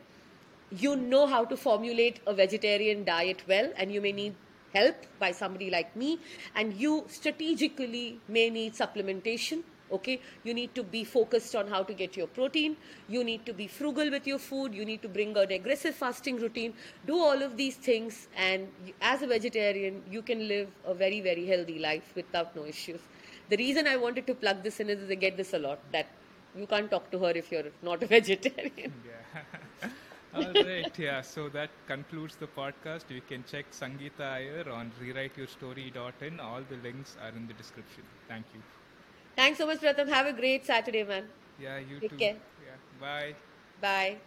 you 0.71 0.95
know 0.95 1.25
how 1.27 1.45
to 1.45 1.57
formulate 1.57 2.19
a 2.27 2.33
vegetarian 2.33 3.03
diet 3.03 3.43
well, 3.47 3.71
and 3.77 3.91
you 3.91 4.01
may 4.01 4.11
need 4.11 4.35
help 4.73 4.95
by 5.19 5.31
somebody 5.31 5.69
like 5.69 5.95
me, 5.95 6.19
and 6.55 6.73
you 6.73 7.05
strategically 7.07 8.19
may 8.27 8.49
need 8.49 8.73
supplementation. 8.73 9.63
Okay, 9.97 10.19
you 10.43 10.53
need 10.53 10.73
to 10.75 10.83
be 10.83 11.03
focused 11.03 11.55
on 11.55 11.67
how 11.67 11.83
to 11.83 11.93
get 11.93 12.17
your 12.17 12.27
protein. 12.27 12.75
You 13.07 13.23
need 13.23 13.45
to 13.45 13.53
be 13.53 13.67
frugal 13.67 14.09
with 14.11 14.27
your 14.27 14.39
food. 14.39 14.73
You 14.73 14.85
need 14.85 15.01
to 15.03 15.09
bring 15.09 15.35
an 15.37 15.51
aggressive 15.51 15.95
fasting 15.95 16.37
routine. 16.37 16.73
Do 17.07 17.19
all 17.19 17.41
of 17.41 17.57
these 17.57 17.75
things, 17.75 18.27
and 18.35 18.67
as 19.01 19.21
a 19.21 19.27
vegetarian, 19.27 20.01
you 20.09 20.21
can 20.21 20.47
live 20.47 20.69
a 20.85 20.93
very, 20.93 21.21
very 21.21 21.45
healthy 21.45 21.79
life 21.79 22.13
without 22.15 22.55
no 22.55 22.65
issues. 22.65 23.01
The 23.49 23.57
reason 23.57 23.87
I 23.87 23.95
wanted 23.97 24.27
to 24.27 24.35
plug 24.35 24.63
this 24.63 24.79
in 24.79 24.89
is 24.89 25.09
I 25.09 25.15
get 25.15 25.37
this 25.37 25.53
a 25.53 25.59
lot 25.59 25.79
that 25.91 26.07
you 26.55 26.65
can't 26.67 26.89
talk 26.89 27.11
to 27.11 27.19
her 27.19 27.31
if 27.31 27.51
you're 27.51 27.71
not 27.83 28.01
a 28.03 28.07
vegetarian. 28.17 28.93
Yeah. 29.05 29.89
All 30.33 30.53
right. 30.53 30.97
Yeah. 30.97 31.21
So 31.21 31.49
that 31.49 31.69
concludes 31.87 32.35
the 32.35 32.47
podcast. 32.47 33.09
You 33.09 33.21
can 33.21 33.43
check 33.45 33.71
Sangeetha 33.71 34.27
Aiyer 34.39 34.71
on 34.71 34.91
rewriteyourstory.in. 35.01 36.39
All 36.39 36.61
the 36.69 36.77
links 36.77 37.17
are 37.21 37.29
in 37.29 37.47
the 37.47 37.53
description. 37.53 38.03
Thank 38.27 38.45
you. 38.53 38.61
Thanks 39.35 39.57
so 39.57 39.65
much, 39.67 39.79
Pratham. 39.79 40.07
Have 40.09 40.27
a 40.27 40.33
great 40.33 40.65
Saturday, 40.65 41.03
man. 41.03 41.27
Yeah. 41.59 41.77
You 41.79 41.99
Take 41.99 42.11
too. 42.11 42.17
care. 42.17 42.35
Yeah. 42.65 42.77
Bye. 42.99 43.35
Bye. 43.81 44.17